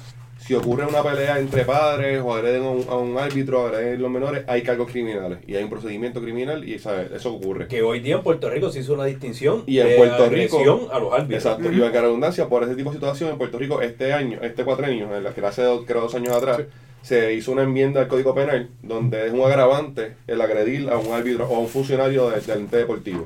si 0.52 0.56
ocurre 0.56 0.86
una 0.86 1.02
pelea 1.02 1.39
entre 1.39 1.64
padres 1.64 2.22
o 2.22 2.34
agreden 2.36 2.64
a 2.64 2.70
un, 2.72 2.86
a 2.89 2.95
un 2.97 3.18
árbitro, 3.18 3.68
agreden 3.68 3.95
a 3.95 4.02
los 4.02 4.12
menores, 4.12 4.43
hay 4.47 4.62
cargos 4.64 4.91
criminales 4.91 5.38
y 5.47 5.56
hay 5.56 5.64
un 5.64 5.70
procedimiento 5.70 6.22
criminal 6.22 6.68
y 6.68 6.78
¿sabes? 6.78 7.10
eso 7.14 7.34
ocurre. 7.36 7.70
Que 7.70 7.82
hoy 7.82 8.02
día 8.02 8.16
en 8.18 8.22
Puerto 8.22 8.49
Rico 8.49 8.70
se 8.70 8.82
hizo 8.82 8.93
una 8.93 9.06
distinción 9.06 9.64
Y 9.66 9.80
en 9.80 9.88
de 9.88 9.95
Puerto 9.95 10.28
Rico- 10.30 10.89
a 10.91 10.99
los 10.99 11.14
árbitros. 11.14 11.45
Exacto, 11.45 11.72
y 11.72 11.76
la 11.78 11.89
redundancia, 11.89 12.49
por 12.49 12.64
ese 12.64 12.76
tipo 12.76 12.89
de 12.89 12.97
situación 12.97 13.30
en 13.30 13.38
Puerto 13.38 13.58
Rico, 13.60 13.82
este 13.82 14.12
año, 14.12 14.39
este 14.41 14.66
cuatrenio, 14.66 15.16
en 15.16 15.24
la 15.24 15.34
que 15.34 15.39
hace 15.45 15.62
dos, 15.62 15.86
creo 15.88 16.02
dos 16.02 16.16
años 16.16 16.36
atrás, 16.36 16.58
Sí. 16.58 16.64
se 17.02 17.34
hizo 17.34 17.54
una 17.54 17.64
enmienda 17.64 18.02
al 18.02 18.10
Código 18.10 18.36
Penal 18.36 18.68
donde 18.84 19.28
es 19.28 19.32
un 19.32 19.43
agravante 19.43 20.16
el 20.28 20.41
agredir 20.41 20.89
a 20.89 20.97
un 20.97 21.14
árbitro 21.14 21.47
o 21.49 21.56
a 21.56 21.60
un 21.60 21.70
funcionario 21.70 22.30
de- 22.30 22.41
del 22.41 22.58
ente 22.60 22.76
deportivo. 22.76 23.26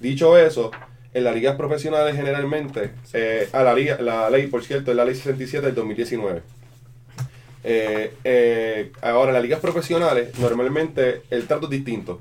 Dicho 0.00 0.36
eso, 0.36 0.72
en 1.14 1.24
las 1.24 1.34
ligas 1.34 1.56
profesionales 1.56 2.16
generalmente, 2.16 2.90
eh, 3.12 3.48
a 3.52 3.62
la, 3.62 3.74
liga, 3.74 3.98
la 4.00 4.28
ley, 4.30 4.46
por 4.46 4.62
cierto, 4.62 4.90
es 4.90 4.96
la 4.96 5.04
ley 5.04 5.14
67 5.14 5.66
del 5.66 5.74
2019. 5.74 6.42
Eh, 7.64 8.12
eh, 8.24 8.92
ahora, 9.02 9.30
en 9.30 9.34
las 9.34 9.42
ligas 9.42 9.60
profesionales, 9.60 10.38
normalmente 10.38 11.22
el 11.30 11.46
trato 11.46 11.64
es 11.66 11.70
distinto. 11.70 12.20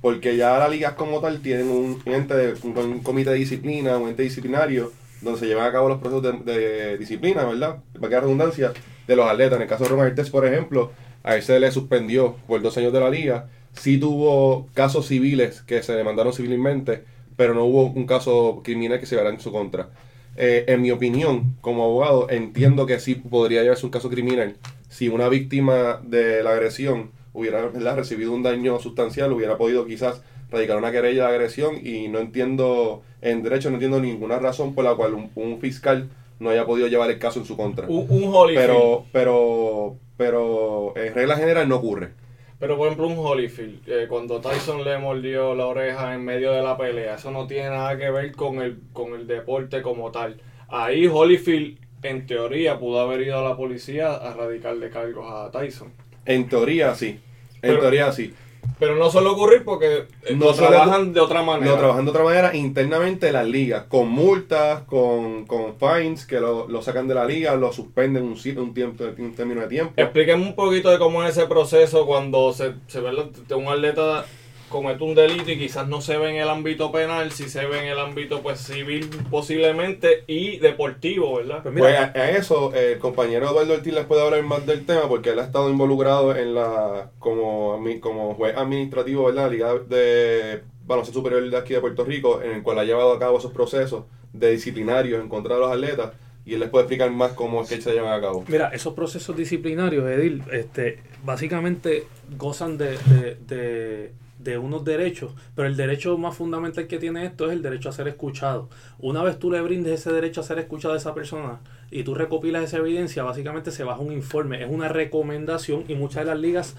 Porque 0.00 0.36
ya 0.36 0.56
las 0.58 0.70
ligas 0.70 0.92
como 0.92 1.20
tal 1.20 1.40
tienen 1.40 1.68
un 1.68 2.00
ente, 2.06 2.34
de- 2.34 2.54
un, 2.62 3.00
comité 3.00 3.30
de 3.30 3.36
disciplina, 3.36 3.96
un 3.96 4.08
ente 4.08 4.22
disciplinario, 4.22 4.92
donde 5.20 5.40
se 5.40 5.46
llevan 5.46 5.66
a 5.66 5.72
cabo 5.72 5.88
los 5.88 5.98
procesos 5.98 6.44
de, 6.44 6.96
disciplina, 6.98 7.44
¿verdad? 7.44 7.78
Para 7.94 8.08
que 8.08 8.14
haya 8.14 8.20
redundancia, 8.20 8.72
de 9.08 9.16
los 9.16 9.28
atletas. 9.28 9.56
En 9.56 9.62
el 9.62 9.68
caso 9.68 9.84
de 9.84 9.90
Ron 9.90 10.00
Artes, 10.00 10.30
por 10.30 10.46
ejemplo, 10.46 10.92
a 11.24 11.34
él 11.34 11.42
se 11.42 11.58
le 11.58 11.72
suspendió 11.72 12.36
por 12.46 12.62
dos 12.62 12.76
años 12.78 12.92
de 12.92 13.00
la 13.00 13.10
liga. 13.10 13.48
Sí 13.72 13.98
tuvo 13.98 14.68
casos 14.74 15.06
civiles 15.06 15.62
que 15.62 15.82
se 15.82 15.94
demandaron 15.94 16.32
civilmente, 16.32 17.04
pero 17.38 17.54
no 17.54 17.64
hubo 17.64 17.84
un 17.84 18.04
caso 18.04 18.62
criminal 18.64 18.98
que 18.98 19.06
se 19.06 19.14
verá 19.14 19.30
en 19.30 19.38
su 19.38 19.52
contra. 19.52 19.90
Eh, 20.36 20.64
en 20.66 20.82
mi 20.82 20.90
opinión, 20.90 21.56
como 21.60 21.84
abogado, 21.84 22.28
entiendo 22.30 22.84
que 22.84 22.98
sí 22.98 23.14
podría 23.14 23.62
llevarse 23.62 23.86
un 23.86 23.92
caso 23.92 24.10
criminal 24.10 24.56
si 24.88 25.08
una 25.08 25.28
víctima 25.28 26.00
de 26.02 26.42
la 26.42 26.50
agresión 26.50 27.12
hubiera 27.32 27.66
¿verdad? 27.66 27.96
recibido 27.96 28.32
un 28.32 28.42
daño 28.42 28.80
sustancial, 28.80 29.32
hubiera 29.32 29.56
podido 29.56 29.86
quizás 29.86 30.20
radicar 30.50 30.78
una 30.78 30.90
querella 30.90 31.28
de 31.28 31.34
agresión 31.34 31.76
y 31.86 32.08
no 32.08 32.18
entiendo, 32.18 33.02
en 33.22 33.44
derecho 33.44 33.70
no 33.70 33.76
entiendo 33.76 34.00
ninguna 34.00 34.40
razón 34.40 34.74
por 34.74 34.84
la 34.84 34.96
cual 34.96 35.14
un, 35.14 35.30
un 35.36 35.60
fiscal 35.60 36.08
no 36.40 36.50
haya 36.50 36.66
podido 36.66 36.88
llevar 36.88 37.08
el 37.10 37.20
caso 37.20 37.38
en 37.38 37.46
su 37.46 37.56
contra. 37.56 37.86
Un, 37.86 38.06
un 38.08 38.34
Holyfield. 38.34 38.66
Pero, 38.66 39.04
pero, 39.12 39.96
pero 40.16 40.96
en 40.96 41.14
regla 41.14 41.36
general 41.36 41.68
no 41.68 41.76
ocurre. 41.76 42.17
Pero 42.58 42.76
por 42.76 42.86
ejemplo 42.88 43.06
un 43.06 43.18
Holyfield, 43.18 43.88
eh, 43.88 44.06
cuando 44.08 44.40
Tyson 44.40 44.82
le 44.84 44.98
mordió 44.98 45.54
la 45.54 45.66
oreja 45.66 46.14
en 46.14 46.24
medio 46.24 46.50
de 46.52 46.62
la 46.62 46.76
pelea, 46.76 47.14
eso 47.14 47.30
no 47.30 47.46
tiene 47.46 47.70
nada 47.70 47.96
que 47.96 48.10
ver 48.10 48.32
con 48.32 48.60
el, 48.60 48.78
con 48.92 49.14
el 49.14 49.26
deporte 49.28 49.80
como 49.80 50.10
tal. 50.10 50.40
Ahí 50.68 51.06
Holyfield, 51.06 51.78
en 52.02 52.26
teoría, 52.26 52.78
pudo 52.78 53.00
haber 53.00 53.22
ido 53.22 53.38
a 53.38 53.48
la 53.48 53.56
policía 53.56 54.12
a 54.14 54.34
radicarle 54.34 54.90
cargos 54.90 55.26
a 55.30 55.50
Tyson. 55.52 55.92
En 56.26 56.48
teoría 56.48 56.94
sí. 56.96 57.08
En 57.08 57.20
Pero- 57.60 57.80
teoría 57.80 58.10
sí. 58.12 58.34
Pero 58.78 58.94
no 58.94 59.10
suele 59.10 59.28
ocurrir 59.28 59.64
porque 59.64 60.06
eh, 60.24 60.36
No 60.36 60.46
lo 60.46 60.54
trabajan 60.54 61.12
de 61.12 61.20
otra 61.20 61.42
manera. 61.42 61.72
No, 61.72 61.78
trabajan 61.78 62.04
de 62.04 62.10
otra 62.10 62.22
manera 62.22 62.54
internamente 62.54 63.32
las 63.32 63.46
ligas, 63.46 63.84
con 63.88 64.08
multas, 64.08 64.82
con, 64.82 65.46
con 65.46 65.74
fines, 65.78 66.26
que 66.26 66.38
lo, 66.38 66.68
lo 66.68 66.80
sacan 66.80 67.08
de 67.08 67.14
la 67.14 67.24
liga, 67.24 67.56
lo 67.56 67.72
suspenden 67.72 68.22
un, 68.22 68.36
un 68.56 68.74
tiempo, 68.74 69.04
un 69.18 69.34
término 69.34 69.62
de 69.62 69.66
tiempo. 69.66 69.94
Explíqueme 69.96 70.42
un 70.42 70.54
poquito 70.54 70.90
de 70.90 70.98
cómo 70.98 71.24
es 71.24 71.36
ese 71.36 71.46
proceso 71.46 72.06
cuando 72.06 72.52
se, 72.52 72.74
se 72.86 73.00
ve 73.00 73.10
un 73.56 73.66
atleta 73.66 74.24
comete 74.68 75.02
un 75.02 75.14
delito 75.14 75.50
y 75.50 75.58
quizás 75.58 75.88
no 75.88 76.00
se 76.00 76.16
ve 76.16 76.30
en 76.30 76.36
el 76.36 76.48
ámbito 76.48 76.92
penal, 76.92 77.32
si 77.32 77.48
se 77.48 77.66
ve 77.66 77.80
en 77.80 77.86
el 77.86 77.98
ámbito 77.98 78.40
pues 78.42 78.60
civil 78.60 79.08
posiblemente 79.30 80.24
y 80.26 80.58
deportivo, 80.58 81.36
¿verdad? 81.36 81.62
Pues 81.62 81.74
Pues 81.76 81.94
a, 81.96 82.12
a 82.14 82.30
eso 82.30 82.72
eh, 82.74 82.92
el 82.92 82.98
compañero 82.98 83.50
Eduardo 83.50 83.74
Ortiz 83.74 83.92
les 83.92 84.06
puede 84.06 84.22
hablar 84.22 84.42
más 84.42 84.66
del 84.66 84.84
tema 84.86 85.08
porque 85.08 85.30
él 85.30 85.38
ha 85.38 85.44
estado 85.44 85.70
involucrado 85.70 86.36
en 86.36 86.54
la 86.54 87.10
como, 87.18 87.82
como 88.00 88.34
juez 88.34 88.56
administrativo 88.56 89.24
¿verdad? 89.24 89.44
la 89.44 89.48
Liga 89.48 89.74
de 89.74 90.62
Baloncesto 90.86 91.20
Superior 91.20 91.48
de 91.48 91.56
aquí 91.56 91.74
de 91.74 91.80
Puerto 91.80 92.04
Rico, 92.04 92.42
en 92.42 92.52
el 92.52 92.62
cual 92.62 92.78
ha 92.78 92.84
llevado 92.84 93.12
a 93.12 93.18
cabo 93.18 93.38
esos 93.38 93.52
procesos 93.52 94.04
de 94.32 94.50
disciplinarios 94.50 95.20
en 95.20 95.28
contra 95.28 95.54
de 95.54 95.60
los 95.60 95.72
atletas 95.72 96.12
y 96.48 96.54
él 96.54 96.60
les 96.60 96.70
puede 96.70 96.84
explicar 96.84 97.10
más 97.10 97.32
cómo 97.32 97.62
es 97.62 97.68
que 97.68 97.78
se 97.78 97.92
llevan 97.92 98.12
a 98.14 98.22
cabo. 98.22 98.42
Mira, 98.48 98.68
esos 98.68 98.94
procesos 98.94 99.36
disciplinarios, 99.36 100.08
Edil, 100.08 100.42
este, 100.50 100.98
básicamente 101.22 102.06
gozan 102.38 102.78
de, 102.78 102.96
de, 102.96 103.36
de, 103.46 104.12
de 104.38 104.58
unos 104.58 104.84
derechos, 104.84 105.32
pero 105.54 105.68
el 105.68 105.76
derecho 105.76 106.16
más 106.16 106.36
fundamental 106.36 106.86
que 106.86 106.98
tiene 106.98 107.26
esto 107.26 107.46
es 107.46 107.52
el 107.52 107.62
derecho 107.62 107.88
a 107.88 107.92
ser 107.92 108.08
escuchado. 108.08 108.68
Una 108.98 109.22
vez 109.22 109.38
tú 109.38 109.50
le 109.50 109.60
brindes 109.60 110.00
ese 110.00 110.12
derecho 110.12 110.40
a 110.40 110.44
ser 110.44 110.58
escuchado 110.58 110.94
a 110.94 110.96
esa 110.96 111.14
persona 111.14 111.60
y 111.90 112.04
tú 112.04 112.14
recopilas 112.14 112.64
esa 112.64 112.78
evidencia, 112.78 113.22
básicamente 113.22 113.70
se 113.70 113.84
baja 113.84 114.00
un 114.00 114.12
informe, 114.12 114.62
es 114.62 114.70
una 114.70 114.88
recomendación 114.88 115.84
y 115.88 115.94
muchas 115.94 116.24
de 116.24 116.30
las 116.30 116.38
ligas 116.38 116.76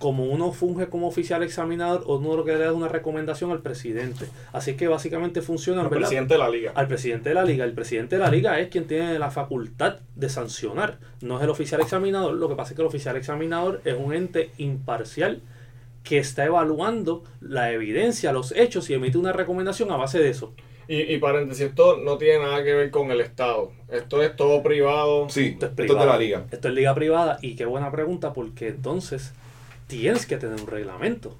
como 0.00 0.24
uno 0.24 0.50
funge 0.52 0.88
como 0.88 1.06
oficial 1.06 1.42
examinador, 1.42 2.04
uno 2.06 2.34
lo 2.34 2.42
que 2.42 2.52
le 2.52 2.58
da 2.58 2.66
es 2.68 2.72
una 2.72 2.88
recomendación 2.88 3.50
al 3.50 3.60
presidente. 3.60 4.24
Así 4.50 4.74
que 4.74 4.88
básicamente 4.88 5.42
funciona 5.42 5.82
¿verdad? 5.82 5.98
presidente 5.98 6.34
de 6.34 6.38
la 6.38 6.48
liga. 6.48 6.72
al 6.74 6.88
presidente 6.88 7.28
de 7.28 7.34
la 7.34 7.44
liga. 7.44 7.66
El 7.66 7.74
presidente 7.74 8.16
de 8.16 8.22
la 8.22 8.30
liga 8.30 8.58
es 8.60 8.70
quien 8.70 8.86
tiene 8.86 9.18
la 9.18 9.30
facultad 9.30 9.98
de 10.16 10.30
sancionar, 10.30 10.98
no 11.20 11.36
es 11.36 11.44
el 11.44 11.50
oficial 11.50 11.82
examinador. 11.82 12.32
Lo 12.34 12.48
que 12.48 12.54
pasa 12.54 12.70
es 12.70 12.76
que 12.76 12.82
el 12.82 12.88
oficial 12.88 13.14
examinador 13.16 13.82
es 13.84 13.94
un 13.94 14.14
ente 14.14 14.52
imparcial 14.56 15.42
que 16.02 16.18
está 16.18 16.44
evaluando 16.44 17.24
la 17.40 17.72
evidencia, 17.72 18.32
los 18.32 18.52
hechos 18.52 18.88
y 18.90 18.94
emite 18.94 19.18
una 19.18 19.32
recomendación 19.32 19.90
a 19.90 19.96
base 19.96 20.18
de 20.18 20.30
eso. 20.30 20.54
Y, 20.88 21.14
y 21.14 21.18
paréntesis, 21.18 21.66
esto 21.66 21.98
no 21.98 22.18
tiene 22.18 22.40
nada 22.44 22.64
que 22.64 22.74
ver 22.74 22.90
con 22.90 23.10
el 23.12 23.20
Estado. 23.20 23.70
Esto 23.88 24.22
es 24.22 24.34
todo 24.34 24.62
privado. 24.62 25.28
Sí, 25.28 25.58
Esto 25.60 25.66
es 25.66 25.70
esto 25.72 25.82
es 25.94 25.98
de 25.98 25.98
privado. 25.98 26.06
la 26.06 26.18
liga. 26.18 26.46
Esto 26.50 26.68
es 26.68 26.74
liga 26.74 26.94
privada 26.94 27.38
y 27.42 27.54
qué 27.54 27.64
buena 27.64 27.92
pregunta 27.92 28.32
porque 28.32 28.68
entonces 28.68 29.32
tienes 29.86 30.26
que 30.26 30.36
tener 30.36 30.60
un 30.60 30.66
reglamento 30.66 31.36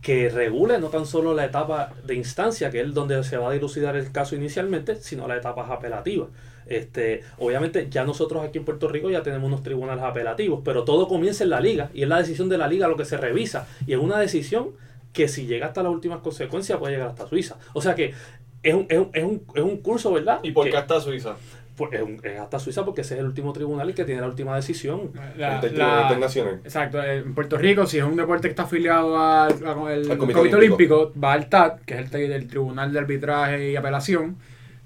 que 0.00 0.28
regule 0.28 0.78
no 0.78 0.88
tan 0.88 1.06
solo 1.06 1.34
la 1.34 1.46
etapa 1.46 1.92
de 2.04 2.14
instancia, 2.14 2.70
que 2.70 2.82
es 2.82 2.92
donde 2.94 3.24
se 3.24 3.38
va 3.38 3.48
a 3.48 3.52
dilucidar 3.52 3.96
el 3.96 4.12
caso 4.12 4.36
inicialmente, 4.36 4.96
sino 4.96 5.26
las 5.26 5.38
etapas 5.38 5.70
apelativas. 5.70 6.28
Este, 6.66 7.22
obviamente 7.38 7.88
ya 7.90 8.04
nosotros 8.04 8.44
aquí 8.44 8.58
en 8.58 8.64
Puerto 8.64 8.88
Rico 8.88 9.10
ya 9.10 9.22
tenemos 9.22 9.46
unos 9.46 9.62
tribunales 9.62 10.02
apelativos, 10.04 10.60
pero 10.64 10.84
todo 10.84 11.08
comienza 11.08 11.44
en 11.44 11.50
la 11.50 11.60
liga 11.60 11.90
y 11.94 12.02
es 12.02 12.08
la 12.08 12.18
decisión 12.18 12.48
de 12.48 12.58
la 12.58 12.68
liga 12.68 12.88
lo 12.88 12.96
que 12.96 13.04
se 13.04 13.16
revisa 13.16 13.66
y 13.86 13.92
es 13.92 13.98
una 13.98 14.18
decisión 14.18 14.70
que 15.12 15.28
si 15.28 15.46
llega 15.46 15.66
hasta 15.66 15.82
las 15.82 15.92
últimas 15.92 16.20
consecuencias 16.20 16.78
puede 16.78 16.94
llegar 16.94 17.08
hasta 17.08 17.26
Suiza. 17.26 17.56
O 17.72 17.80
sea 17.80 17.94
que 17.94 18.12
es 18.62 18.74
un, 18.74 18.86
es 18.88 18.98
un, 18.98 19.10
es 19.12 19.24
un, 19.24 19.42
es 19.54 19.62
un 19.62 19.76
curso, 19.78 20.12
¿verdad? 20.12 20.40
¿Y 20.42 20.50
por 20.52 20.68
qué 20.70 20.76
hasta 20.76 21.00
Suiza? 21.00 21.36
pues, 21.76 21.92
es, 21.92 22.02
un- 22.02 22.20
es 22.22 22.38
hasta 22.38 22.58
Suiza 22.60 22.84
porque 22.84 23.00
ese 23.00 23.14
es 23.14 23.20
el 23.20 23.26
último 23.26 23.52
tribunal 23.52 23.90
y 23.90 23.94
que 23.94 24.04
tiene 24.04 24.20
la 24.20 24.28
última 24.28 24.54
decisión. 24.56 25.10
La- 25.36 25.60
el 25.60 25.76
la- 25.76 26.02
Internacional. 26.02 26.60
Exacto, 26.64 27.02
en 27.02 27.34
Puerto 27.34 27.58
Rico, 27.58 27.84
si 27.84 27.98
es 27.98 28.04
un 28.04 28.14
deporte 28.16 28.42
que 28.48 28.50
está 28.50 28.62
afiliado 28.62 29.18
al, 29.18 29.52
al- 29.52 29.66
al 29.66 30.10
Al 30.10 30.18
Comité, 30.18 30.38
Comité 30.38 30.56
Olímpico, 30.56 31.12
va 31.22 31.32
al 31.32 31.48
TAT, 31.48 31.80
que 31.84 31.94
es 31.98 32.12
el, 32.14 32.28
del 32.28 32.46
Tribunal 32.46 32.92
de 32.92 32.98
Arbitraje 33.00 33.72
y 33.72 33.76
Apelación. 33.76 34.36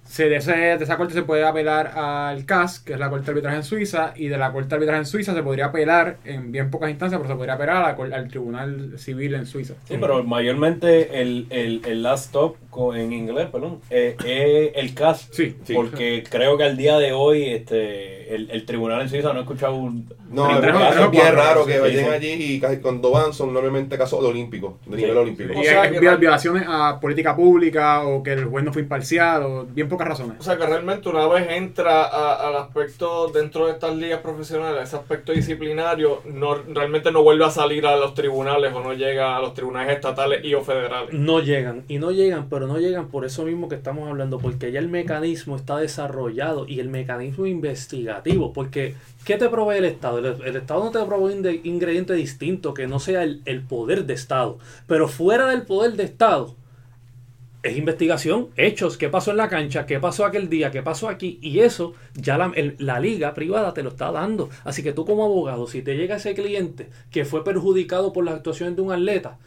Se, 0.08 0.28
de, 0.28 0.36
ese- 0.36 0.52
de 0.52 0.82
esa 0.84 0.96
corte 0.96 1.12
se 1.14 1.22
puede 1.22 1.44
apelar 1.44 1.88
al 1.94 2.46
CAS, 2.46 2.80
que 2.80 2.94
es 2.94 2.98
la 2.98 3.10
Corte 3.10 3.26
de 3.26 3.30
Arbitraje 3.32 3.56
en 3.58 3.62
Suiza, 3.62 4.14
y 4.16 4.28
de 4.28 4.38
la 4.38 4.52
Corte 4.52 4.68
de 4.70 4.74
Arbitraje 4.76 5.00
en 5.00 5.06
Suiza 5.06 5.34
se 5.34 5.42
podría 5.42 5.66
apelar 5.66 6.18
en 6.24 6.50
bien 6.50 6.70
pocas 6.70 6.90
instancias, 6.90 7.20
pero 7.20 7.28
se 7.34 7.36
podría 7.36 7.54
apelar 7.54 7.76
a 7.76 7.80
la 8.08 8.16
al 8.16 8.28
Tribunal 8.28 8.98
Civil 8.98 9.34
en 9.34 9.44
Suiza. 9.46 9.74
Sí, 9.84 9.96
pero 10.00 10.24
mayormente 10.24 11.20
el, 11.20 11.46
el, 11.50 11.82
el 11.84 12.02
last 12.02 12.26
stop 12.26 12.56
en 12.94 13.12
inglés, 13.12 13.48
perdón, 13.50 13.80
eh, 13.90 14.16
es 14.24 14.72
el 14.76 14.94
CAS. 14.94 15.28
Sí, 15.32 15.56
Sí. 15.64 15.74
Porque 15.74 16.22
creo 16.30 16.56
que 16.56 16.64
al 16.64 16.76
día 16.76 16.96
de 16.98 17.12
hoy 17.12 17.44
este 17.46 18.18
el, 18.34 18.50
el 18.50 18.66
tribunal 18.66 19.00
en 19.00 19.08
Suiza 19.08 19.32
no 19.32 19.38
ha 19.38 19.42
escuchado 19.42 19.74
un... 19.74 20.06
No, 20.30 20.46
Pero 20.60 20.78
es, 20.78 20.84
o- 20.84 21.00
es 21.00 21.06
o 21.06 21.10
bien 21.10 21.34
raro 21.34 21.64
que 21.64 21.72
sí, 21.74 21.78
vayan 21.80 22.04
sí. 22.04 22.10
allí 22.10 22.32
y 22.56 22.60
casi 22.60 22.76
cuando 22.76 23.10
van 23.10 23.32
son 23.32 23.54
normalmente 23.54 23.96
casos 23.96 24.20
de 24.20 24.28
olímpicos, 24.28 24.74
de 24.84 24.96
nivel 24.96 25.12
Sí, 25.12 25.18
olímpico. 25.18 25.58
O 25.58 25.62
Y 25.62 25.64
sea 25.64 25.90
que- 25.90 25.98
viola- 25.98 26.16
violaciones 26.18 26.64
a 26.68 27.00
política 27.00 27.34
pública 27.34 28.02
o 28.06 28.22
que 28.22 28.34
el 28.34 28.44
juez 28.44 28.64
no 28.64 28.72
fue 28.74 28.82
imparcial 28.82 29.42
o 29.44 29.64
bien 29.64 29.88
pocas 29.88 30.06
razones. 30.08 30.36
O 30.38 30.42
sea 30.42 30.58
que 30.58 30.66
realmente 30.66 31.08
una 31.08 31.26
vez 31.26 31.46
entra 31.50 32.04
a- 32.04 32.48
al 32.48 32.56
aspecto 32.56 33.28
dentro 33.28 33.64
de 33.66 33.72
estas 33.72 33.96
ligas 33.96 34.20
profesionales, 34.20 34.82
ese 34.84 34.96
aspecto 34.96 35.32
disciplinario, 35.32 36.20
no 36.26 36.54
realmente 36.54 37.10
no 37.10 37.22
vuelve 37.22 37.46
a 37.46 37.50
salir 37.50 37.86
a 37.86 37.96
los 37.96 38.12
tribunales 38.14 38.72
o 38.74 38.80
no 38.80 38.92
llega 38.92 39.36
a 39.36 39.40
los 39.40 39.54
tribunales 39.54 39.94
estatales 39.96 40.44
y 40.44 40.52
o 40.54 40.60
federales. 40.62 41.14
No 41.14 41.40
llegan, 41.40 41.84
y 41.88 41.98
no 41.98 42.10
llegan, 42.10 42.48
pero 42.50 42.57
no 42.66 42.78
llegan 42.78 43.08
por 43.08 43.24
eso 43.24 43.44
mismo 43.44 43.68
que 43.68 43.74
estamos 43.74 44.08
hablando, 44.08 44.38
porque 44.38 44.72
ya 44.72 44.80
el 44.80 44.88
mecanismo 44.88 45.56
está 45.56 45.76
desarrollado 45.78 46.66
y 46.66 46.80
el 46.80 46.88
mecanismo 46.88 47.46
investigativo, 47.46 48.52
porque 48.52 48.94
¿qué 49.24 49.36
te 49.36 49.48
provee 49.48 49.78
el 49.78 49.84
Estado? 49.84 50.18
El, 50.18 50.56
Estado 50.56 50.84
no 50.84 50.90
te 50.90 51.04
provee 51.04 51.34
un 51.34 51.60
ingrediente 51.64 52.14
distinto 52.14 52.74
que 52.74 52.86
no 52.86 52.98
sea 53.00 53.22
el, 53.22 53.62
poder 53.68 54.06
de 54.06 54.14
Estado, 54.14 54.58
pero 54.86 55.08
fuera 55.08 55.46
del 55.48 55.62
poder 55.62 55.92
de 55.92 56.04
Estado 56.04 56.56
es 57.62 57.76
investigación, 57.76 58.48
hechos, 58.56 58.96
qué 58.96 59.08
pasó 59.08 59.32
en 59.32 59.36
la 59.36 59.48
cancha, 59.48 59.84
qué 59.84 59.98
pasó 59.98 60.24
aquel 60.24 60.48
día, 60.48 60.70
qué 60.70 60.82
pasó 60.82 61.08
aquí, 61.08 61.38
y 61.42 61.58
eso 61.58 61.94
ya 62.14 62.38
la, 62.38 62.52
la 62.78 63.00
liga 63.00 63.34
privada 63.34 63.74
te 63.74 63.82
lo 63.82 63.90
está 63.90 64.12
dando. 64.12 64.48
Así 64.64 64.82
que 64.82 64.92
tú 64.92 65.04
como 65.04 65.24
abogado, 65.24 65.66
si 65.66 65.82
te 65.82 65.96
llega 65.96 66.16
ese 66.16 66.34
cliente 66.34 66.88
que 67.10 67.24
fue 67.24 67.44
perjudicado 67.44 68.12
por 68.12 68.24
las 68.24 68.36
actuaciones 68.36 68.76
de 68.76 68.82
un 68.82 68.92
atleta, 68.92 69.38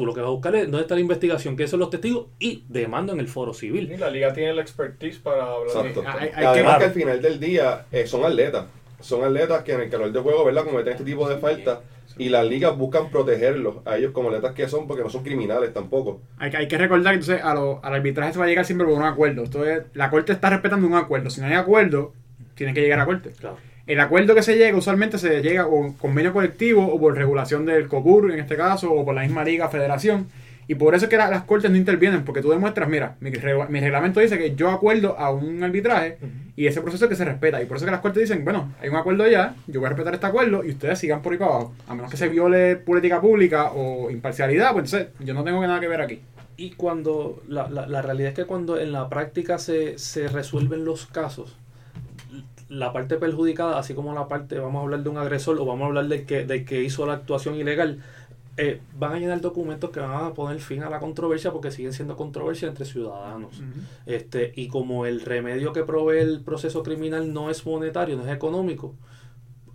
tú 0.00 0.06
lo 0.06 0.14
que 0.14 0.20
vas 0.20 0.28
a 0.28 0.30
buscar 0.30 0.54
es 0.56 0.62
dónde 0.64 0.80
está 0.80 0.94
la 0.94 1.02
investigación, 1.02 1.56
qué 1.56 1.68
son 1.68 1.78
los 1.80 1.90
testigos 1.90 2.26
y 2.38 2.64
demanda 2.68 3.12
en 3.12 3.20
el 3.20 3.28
foro 3.28 3.52
Y 3.52 3.54
civil. 3.54 3.96
la 3.98 4.08
liga 4.10 4.32
tiene 4.32 4.54
la 4.54 4.62
expertise 4.62 5.18
para 5.18 5.42
hablar 5.44 5.66
Exacto. 5.86 6.00
de 6.02 6.06
Hay- 6.08 6.30
hay 6.34 6.44
Además 6.46 6.74
que- 6.74 6.78
que 6.80 6.84
al 6.86 6.92
final 6.92 7.22
del 7.22 7.38
día 7.38 7.86
eh, 7.92 8.06
son 8.06 8.24
atletas. 8.24 8.64
Son 9.00 9.22
atletas 9.24 9.62
que 9.62 9.72
en 9.72 9.80
el 9.82 9.90
calor 9.90 10.10
de 10.10 10.20
juego, 10.20 10.44
¿verdad? 10.44 10.64
Cometen 10.64 10.92
este 10.92 11.04
tipo 11.04 11.28
de 11.28 11.36
faltas. 11.36 11.80
Y 12.18 12.28
las 12.28 12.44
ligas 12.46 12.76
buscan 12.76 13.08
protegerlos 13.10 13.76
a 13.86 13.96
ellos 13.96 14.12
como 14.12 14.28
atletas 14.30 14.52
que 14.54 14.68
son, 14.68 14.86
porque 14.86 15.02
no 15.02 15.08
son 15.10 15.22
criminales 15.22 15.72
tampoco. 15.72 16.20
Hay, 16.38 16.50
que- 16.50 16.56
hay 16.56 16.68
que 16.68 16.76
recordar 16.76 17.12
que 17.14 17.20
entonces 17.20 17.42
a 17.44 17.54
lo- 17.54 17.80
al 17.84 17.94
arbitraje 17.94 18.32
se 18.32 18.38
va 18.38 18.46
a 18.46 18.48
llegar 18.48 18.64
siempre 18.64 18.86
por 18.86 18.96
un 18.96 19.04
acuerdo. 19.04 19.42
Entonces, 19.44 19.84
la 19.94 20.10
corte 20.10 20.32
está 20.32 20.50
respetando 20.50 20.86
un 20.86 20.94
acuerdo. 20.94 21.30
Si 21.30 21.40
no 21.40 21.46
hay 21.46 21.54
acuerdo, 21.54 22.12
tienen 22.54 22.74
que 22.74 22.80
llegar 22.82 23.00
a 23.00 23.06
corte. 23.06 23.30
Claro. 23.38 23.56
El 23.90 23.98
acuerdo 24.00 24.34
que 24.36 24.42
se 24.42 24.56
llega 24.56 24.76
usualmente 24.76 25.18
se 25.18 25.42
llega 25.42 25.66
o 25.66 25.94
convenio 25.98 26.32
colectivo 26.32 26.86
o 26.86 27.00
por 27.00 27.16
regulación 27.16 27.66
del 27.66 27.88
COPUR 27.88 28.30
en 28.30 28.38
este 28.38 28.56
caso 28.56 28.92
o 28.92 29.04
por 29.04 29.14
la 29.16 29.22
misma 29.22 29.42
liga 29.42 29.68
federación. 29.68 30.28
Y 30.68 30.76
por 30.76 30.94
eso 30.94 31.06
es 31.06 31.10
que 31.10 31.16
la- 31.16 31.28
las 31.28 31.42
cortes 31.42 31.68
no 31.72 31.76
intervienen, 31.76 32.24
porque 32.24 32.40
tú 32.42 32.50
demuestras, 32.50 32.88
mira, 32.88 33.16
mi, 33.18 33.30
regla- 33.30 33.66
mi 33.68 33.80
reglamento 33.80 34.20
dice 34.20 34.38
que 34.38 34.54
yo 34.54 34.70
acuerdo 34.70 35.18
a 35.18 35.32
un 35.32 35.64
arbitraje 35.64 36.18
y 36.54 36.68
ese 36.68 36.80
proceso 36.80 37.06
es 37.06 37.08
que 37.08 37.16
se 37.16 37.24
respeta. 37.24 37.60
Y 37.60 37.66
por 37.66 37.76
eso 37.76 37.84
es 37.84 37.88
que 37.88 37.92
las 37.92 38.00
cortes 38.00 38.20
dicen, 38.22 38.44
bueno, 38.44 38.72
hay 38.80 38.88
un 38.88 38.94
acuerdo 38.94 39.26
ya, 39.28 39.56
yo 39.66 39.80
voy 39.80 39.86
a 39.86 39.90
respetar 39.90 40.14
este 40.14 40.26
acuerdo 40.26 40.64
y 40.64 40.70
ustedes 40.70 40.96
sigan 41.00 41.20
por 41.22 41.32
ahí 41.32 41.38
para 41.40 41.50
abajo. 41.50 41.74
A 41.88 41.94
menos 41.96 42.08
que 42.12 42.16
se 42.16 42.28
viole 42.28 42.76
política 42.76 43.20
pública 43.20 43.72
o 43.72 44.08
imparcialidad, 44.12 44.72
pues 44.72 44.84
entonces 44.94 45.08
yo 45.18 45.34
no 45.34 45.42
tengo 45.42 45.60
nada 45.62 45.80
que 45.80 45.88
ver 45.88 46.00
aquí. 46.00 46.20
Y 46.56 46.70
cuando 46.72 47.42
la, 47.48 47.68
la, 47.68 47.88
la 47.88 48.02
realidad 48.02 48.28
es 48.28 48.34
que 48.36 48.44
cuando 48.44 48.78
en 48.78 48.92
la 48.92 49.08
práctica 49.08 49.58
se, 49.58 49.98
se 49.98 50.28
resuelven 50.28 50.84
los 50.84 51.06
casos, 51.06 51.56
la 52.70 52.92
parte 52.92 53.16
perjudicada, 53.16 53.78
así 53.78 53.94
como 53.94 54.14
la 54.14 54.28
parte, 54.28 54.58
vamos 54.58 54.80
a 54.80 54.82
hablar 54.84 55.02
de 55.02 55.08
un 55.10 55.18
agresor 55.18 55.58
o 55.58 55.66
vamos 55.66 55.82
a 55.82 55.86
hablar 55.86 56.06
del 56.06 56.24
que, 56.24 56.46
del 56.46 56.64
que 56.64 56.82
hizo 56.82 57.04
la 57.04 57.14
actuación 57.14 57.56
ilegal, 57.56 57.98
eh, 58.56 58.80
van 58.96 59.12
a 59.12 59.18
llenar 59.18 59.40
documentos 59.40 59.90
que 59.90 60.00
van 60.00 60.24
a 60.24 60.34
poner 60.34 60.60
fin 60.60 60.82
a 60.82 60.90
la 60.90 61.00
controversia 61.00 61.50
porque 61.50 61.70
siguen 61.70 61.92
siendo 61.92 62.16
controversia 62.16 62.68
entre 62.68 62.84
ciudadanos. 62.84 63.62
Este, 64.06 64.52
y 64.54 64.68
como 64.68 65.04
el 65.04 65.20
remedio 65.20 65.72
que 65.72 65.82
provee 65.82 66.18
el 66.18 66.42
proceso 66.42 66.82
criminal 66.82 67.32
no 67.32 67.50
es 67.50 67.66
monetario, 67.66 68.16
no 68.16 68.24
es 68.24 68.32
económico, 68.32 68.94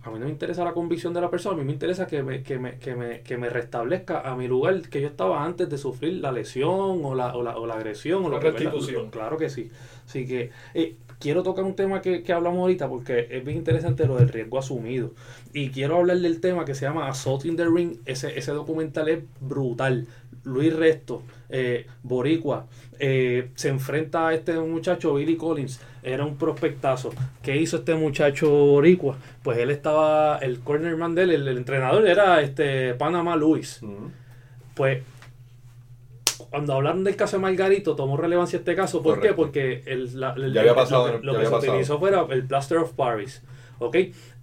a 0.02 0.10
mí 0.10 0.20
no 0.20 0.26
me 0.26 0.30
interesa 0.30 0.62
la 0.64 0.72
convicción 0.72 1.12
de 1.12 1.20
la 1.20 1.28
persona, 1.28 1.56
a 1.56 1.58
mí 1.58 1.64
me 1.64 1.72
interesa 1.72 2.06
que 2.06 2.22
me, 2.22 2.44
que 2.44 2.60
me, 2.60 2.78
que 2.78 2.94
me, 2.94 3.22
que 3.22 3.36
me 3.36 3.50
restablezca 3.50 4.20
a 4.20 4.36
mi 4.36 4.46
lugar 4.46 4.80
que 4.88 5.00
yo 5.00 5.08
estaba 5.08 5.44
antes 5.44 5.68
de 5.68 5.78
sufrir 5.78 6.20
la 6.20 6.30
lesión 6.30 7.04
o 7.04 7.14
la, 7.16 7.34
o 7.34 7.42
la, 7.42 7.56
o 7.58 7.66
la 7.66 7.74
agresión 7.74 8.24
o 8.24 8.28
La 8.28 8.36
lo 8.36 8.40
que 8.40 8.52
restitución. 8.52 9.10
Claro 9.10 9.36
que 9.36 9.50
sí. 9.50 9.68
Así 10.06 10.26
que 10.26 10.50
eh, 10.74 10.96
quiero 11.18 11.42
tocar 11.42 11.64
un 11.64 11.74
tema 11.74 12.00
que, 12.02 12.22
que 12.22 12.32
hablamos 12.32 12.60
ahorita 12.60 12.88
porque 12.88 13.28
es 13.30 13.44
bien 13.44 13.58
interesante 13.58 14.06
lo 14.06 14.16
del 14.16 14.28
riesgo 14.28 14.58
asumido. 14.58 15.12
Y 15.52 15.70
quiero 15.70 15.96
hablar 15.96 16.18
del 16.18 16.40
tema 16.40 16.64
que 16.64 16.74
se 16.74 16.86
llama 16.86 17.08
Assault 17.08 17.44
in 17.44 17.56
the 17.56 17.64
Ring. 17.64 17.98
Ese, 18.04 18.38
ese 18.38 18.52
documental 18.52 19.08
es 19.08 19.22
brutal. 19.40 20.06
Luis 20.44 20.74
Resto, 20.74 21.22
eh, 21.48 21.86
Boricua, 22.04 22.66
eh, 23.00 23.50
se 23.56 23.68
enfrenta 23.68 24.28
a 24.28 24.34
este 24.34 24.54
muchacho, 24.60 25.14
Billy 25.14 25.36
Collins, 25.36 25.80
era 26.04 26.24
un 26.24 26.36
prospectazo. 26.36 27.10
¿Qué 27.42 27.56
hizo 27.56 27.78
este 27.78 27.96
muchacho 27.96 28.48
Boricua? 28.48 29.18
Pues 29.42 29.58
él 29.58 29.70
estaba, 29.70 30.38
el 30.38 30.60
cornerman 30.60 31.16
de 31.16 31.24
él, 31.24 31.30
el, 31.32 31.48
el 31.48 31.56
entrenador 31.56 32.06
era 32.06 32.40
este 32.42 32.94
Panamá 32.94 33.34
Luis. 33.34 33.80
Pues 34.74 35.02
cuando 36.56 36.72
hablaron 36.72 37.04
del 37.04 37.16
caso 37.16 37.36
de 37.36 37.42
Margarito, 37.42 37.94
tomó 37.96 38.16
relevancia 38.16 38.58
este 38.58 38.74
caso. 38.74 39.02
¿Por 39.02 39.20
qué? 39.20 39.34
Porque 39.34 39.82
el, 39.86 40.18
la- 40.18 40.32
el- 40.32 40.52
Ya 40.54 40.60
había 40.60 40.72
el- 40.72 40.76
pasado, 40.76 41.08
lo 41.08 41.20
que, 41.20 41.26
lo 41.26 41.32
se 41.34 41.50
pasado. 41.50 41.72
utilizó 41.72 41.98
fuera 41.98 42.26
el 42.30 42.46
Plaster 42.46 42.78
of 42.78 42.92
Paris. 42.94 43.42
¿Ok? 43.78 43.96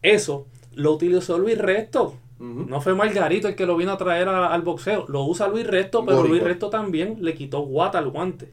Eso 0.03 0.45
lo 0.75 0.91
utilizó 0.91 1.37
Luis 1.39 1.57
Resto. 1.57 2.15
No 2.39 2.81
fue 2.81 2.93
Margarito 2.93 3.47
el 3.47 3.55
que 3.55 3.65
lo 3.65 3.75
vino 3.77 3.93
a 3.93 3.97
traer 3.97 4.27
a- 4.27 4.47
al 4.53 4.61
boxeo. 4.63 5.05
Lo 5.07 5.23
usa 5.23 5.47
Luis 5.47 5.65
Resto, 5.65 6.05
pero. 6.05 6.23
Luis 6.23 6.43
Resto 6.43 6.69
también 6.69 7.17
le 7.21 7.33
quitó 7.35 7.61
guata 7.61 7.97
al 7.99 8.09
guante. 8.09 8.51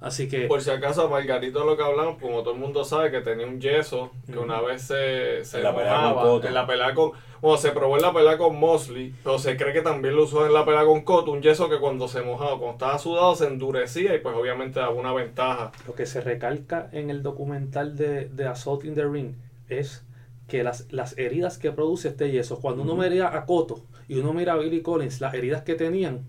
Así 0.00 0.28
que 0.28 0.46
Por 0.46 0.62
si 0.62 0.70
acaso, 0.70 1.08
Margarito 1.10 1.64
lo 1.64 1.76
que 1.76 1.82
hablamos, 1.82 2.16
como 2.18 2.42
todo 2.42 2.54
el 2.54 2.60
mundo 2.60 2.84
sabe, 2.84 3.10
que 3.10 3.20
tenía 3.20 3.46
un 3.46 3.60
yeso 3.60 4.10
que 4.30 4.38
una 4.38 4.60
vez 4.60 4.82
se, 4.82 5.44
se 5.44 5.58
En 5.58 5.64
la 5.64 5.74
pelea 5.76 5.92
mojaba, 5.98 6.22
con 6.22 6.30
Cotto. 6.30 6.48
en 6.48 6.54
la 6.54 6.66
pelea 6.66 6.94
con... 6.94 7.12
Bueno, 7.42 7.56
se 7.58 7.70
probó 7.72 7.96
en 7.96 8.02
la 8.02 8.12
pelea 8.12 8.38
con 8.38 8.58
Mosley, 8.58 9.14
pero 9.22 9.38
se 9.38 9.56
cree 9.56 9.72
que 9.72 9.82
también 9.82 10.16
lo 10.16 10.24
usó 10.24 10.46
en 10.46 10.52
la 10.54 10.64
pelea 10.64 10.84
con 10.84 11.02
Cotto, 11.02 11.32
un 11.32 11.42
yeso 11.42 11.68
que 11.68 11.78
cuando 11.78 12.08
se 12.08 12.22
mojaba, 12.22 12.52
cuando 12.52 12.72
estaba 12.72 12.98
sudado, 12.98 13.34
se 13.34 13.46
endurecía 13.46 14.14
y 14.14 14.20
pues 14.20 14.34
obviamente 14.34 14.80
daba 14.80 14.92
una 14.92 15.12
ventaja. 15.12 15.72
lo 15.86 15.94
que 15.94 16.06
se 16.06 16.20
recalca 16.22 16.88
en 16.92 17.10
el 17.10 17.22
documental 17.22 17.96
de, 17.96 18.28
de 18.28 18.46
Assault 18.46 18.84
in 18.84 18.94
the 18.94 19.04
Ring 19.06 19.34
es 19.68 20.04
que 20.48 20.64
las, 20.64 20.90
las 20.90 21.16
heridas 21.18 21.58
que 21.58 21.72
produce 21.72 22.08
este 22.08 22.30
yeso, 22.30 22.58
cuando 22.60 22.82
uno 22.82 22.96
mira 22.96 23.36
a 23.36 23.44
Cotto 23.46 23.84
y 24.08 24.18
uno 24.18 24.32
mira 24.32 24.54
a 24.54 24.56
Billy 24.56 24.82
Collins, 24.82 25.20
las 25.20 25.34
heridas 25.34 25.62
que 25.62 25.74
tenían 25.74 26.26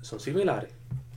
son 0.00 0.18
similares. 0.18 0.72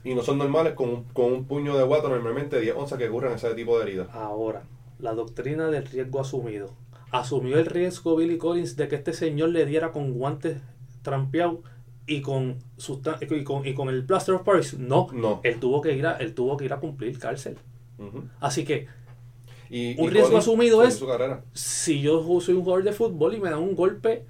Y 0.06 0.14
no 0.14 0.22
son 0.22 0.38
normales 0.38 0.74
con 0.74 0.88
un, 0.88 1.04
con 1.12 1.32
un 1.32 1.44
puño 1.46 1.76
de 1.76 1.84
guato, 1.84 2.08
normalmente 2.08 2.60
10 2.60 2.76
onzas 2.76 2.98
que 2.98 3.08
ocurren 3.08 3.32
ese 3.32 3.52
tipo 3.54 3.76
de 3.78 3.84
heridas. 3.84 4.08
Ahora, 4.12 4.62
la 5.00 5.14
doctrina 5.14 5.68
del 5.68 5.84
riesgo 5.86 6.20
asumido. 6.20 6.70
Asumió 7.10 7.58
el 7.58 7.66
riesgo 7.66 8.16
Billy 8.16 8.38
Collins 8.38 8.76
de 8.76 8.88
que 8.88 8.96
este 8.96 9.12
señor 9.12 9.48
le 9.50 9.66
diera 9.66 9.90
con 9.92 10.12
guantes 10.14 10.58
trampeados 11.02 11.58
y 12.06 12.20
con, 12.20 12.58
y 13.30 13.42
con, 13.44 13.66
y 13.66 13.74
con 13.74 13.88
el 13.88 14.04
plaster 14.06 14.34
of 14.36 14.42
Paris. 14.42 14.74
No, 14.78 15.08
No. 15.12 15.40
él 15.42 15.58
tuvo 15.58 15.80
que 15.80 15.92
ir 15.92 16.06
a, 16.06 16.16
él 16.18 16.34
tuvo 16.34 16.56
que 16.56 16.64
ir 16.66 16.72
a 16.72 16.78
cumplir 16.80 17.18
cárcel. 17.18 17.56
Así 18.40 18.64
que 18.64 18.86
Y, 19.70 19.98
Un 19.98 20.04
y 20.04 20.10
riesgo 20.10 20.28
Collins 20.30 20.44
asumido 20.44 20.82
es- 20.84 21.02
si 21.54 22.00
yo 22.00 22.22
soy 22.40 22.54
un 22.54 22.62
jugador 22.62 22.84
de 22.84 22.92
fútbol 22.92 23.34
y 23.34 23.40
me 23.40 23.50
dan 23.50 23.58
un 23.58 23.74
golpe 23.74 24.24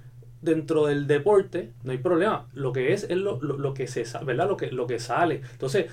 dentro 0.47 0.87
del 0.87 1.07
deporte, 1.07 1.71
no 1.83 1.91
hay 1.91 1.99
problema. 1.99 2.47
Lo 2.53 2.73
que 2.73 2.93
es 2.93 3.03
es 3.05 3.17
lo, 3.17 3.39
lo, 3.41 3.57
lo 3.57 3.73
que 3.75 3.87
se 3.87 4.05
sa- 4.05 4.21
¿verdad? 4.23 4.47
Lo 4.49 4.57
que, 4.57 4.71
lo 4.71 4.87
que 4.87 4.99
sale. 4.99 5.41
Entonces, 5.53 5.85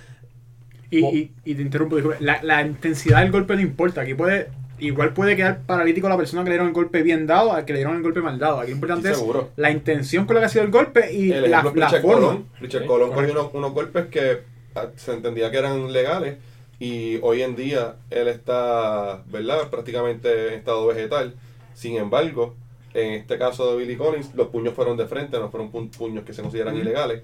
Y, 0.90 1.00
y, 1.04 1.32
y 1.44 1.54
te 1.54 1.62
interrumpo, 1.62 1.96
disculpe. 1.96 2.22
la, 2.24 2.42
la 2.42 2.62
intensidad 2.62 3.20
del 3.22 3.32
golpe 3.32 3.56
no 3.56 3.62
importa. 3.62 4.02
Aquí 4.02 4.14
puede, 4.14 4.48
igual 4.78 5.12
puede 5.12 5.34
quedar 5.36 5.62
paralítico 5.62 6.08
la 6.08 6.16
persona 6.16 6.44
que 6.44 6.50
le 6.50 6.54
dieron 6.54 6.68
el 6.68 6.74
golpe 6.74 7.02
bien 7.02 7.26
dado 7.26 7.52
al 7.52 7.64
que 7.64 7.72
le 7.72 7.80
dieron 7.80 7.96
el 7.96 8.02
golpe 8.02 8.20
mal 8.20 8.38
dado. 8.38 8.60
Aquí 8.60 8.70
lo 8.70 8.76
importante 8.76 9.12
Sí, 9.14 9.14
es 9.14 9.20
la 9.56 9.70
intención 9.70 10.26
con 10.26 10.34
la 10.34 10.40
que 10.42 10.46
ha 10.46 10.48
sido 10.50 10.64
el 10.64 10.70
golpe 10.70 11.12
y 11.12 11.32
El 11.32 11.50
la, 11.50 11.62
la 11.76 11.90
Richard 11.90 12.02
forma. 12.02 12.14
Colón. 12.28 12.44
Richard 12.60 12.82
Sí, 12.82 12.86
Colón 12.86 13.12
cogió 13.12 13.32
unos, 13.32 13.50
unos 13.54 13.72
golpes 13.72 14.06
que 14.06 14.38
ah, 14.76 14.88
se 14.96 15.12
entendía 15.14 15.50
que 15.50 15.58
eran 15.58 15.92
legales 15.92 16.36
y 16.78 17.18
hoy 17.22 17.42
en 17.42 17.56
día 17.56 17.96
él 18.10 18.28
está, 18.28 19.22
¿verdad? 19.26 19.70
Prácticamente 19.70 20.48
en 20.48 20.54
estado 20.54 20.86
vegetal. 20.86 21.34
Sin 21.74 21.96
embargo, 21.96 22.54
en 22.94 23.12
este 23.14 23.36
caso 23.38 23.70
de 23.72 23.76
Billy 23.78 23.96
Collins, 23.96 24.34
los 24.34 24.48
puños 24.48 24.72
fueron 24.74 24.96
de 24.96 25.06
frente, 25.06 25.38
no 25.38 25.50
fueron 25.50 25.70
pu- 25.72 25.90
puños 25.90 26.24
que 26.24 26.32
se 26.32 26.42
consideran 26.42 26.76
ilegales. 26.76 27.22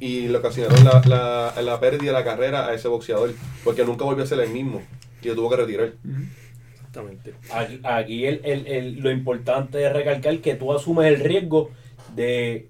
Y 0.00 0.28
le 0.28 0.38
ocasionaron 0.38 0.82
la, 0.82 1.02
la, 1.54 1.62
la 1.62 1.78
pérdida 1.78 2.12
de 2.12 2.18
la 2.18 2.24
carrera 2.24 2.66
a 2.66 2.74
ese 2.74 2.88
boxeador, 2.88 3.32
porque 3.62 3.84
nunca 3.84 4.04
volvió 4.04 4.24
a 4.24 4.26
ser 4.26 4.40
el 4.40 4.48
mismo 4.50 4.80
y 5.22 5.28
lo 5.28 5.34
tuvo 5.34 5.50
que 5.50 5.56
retirar. 5.56 5.92
Exactamente. 6.74 7.34
Aquí, 7.52 7.80
aquí 7.84 8.26
el, 8.26 8.40
el- 8.44 8.66
el- 8.66 9.00
lo 9.00 9.10
importante 9.10 9.84
es 9.84 9.92
recalcar 9.92 10.38
que 10.38 10.54
tú 10.54 10.72
asumes 10.72 11.06
el 11.06 11.20
riesgo 11.20 11.70
de, 12.16 12.68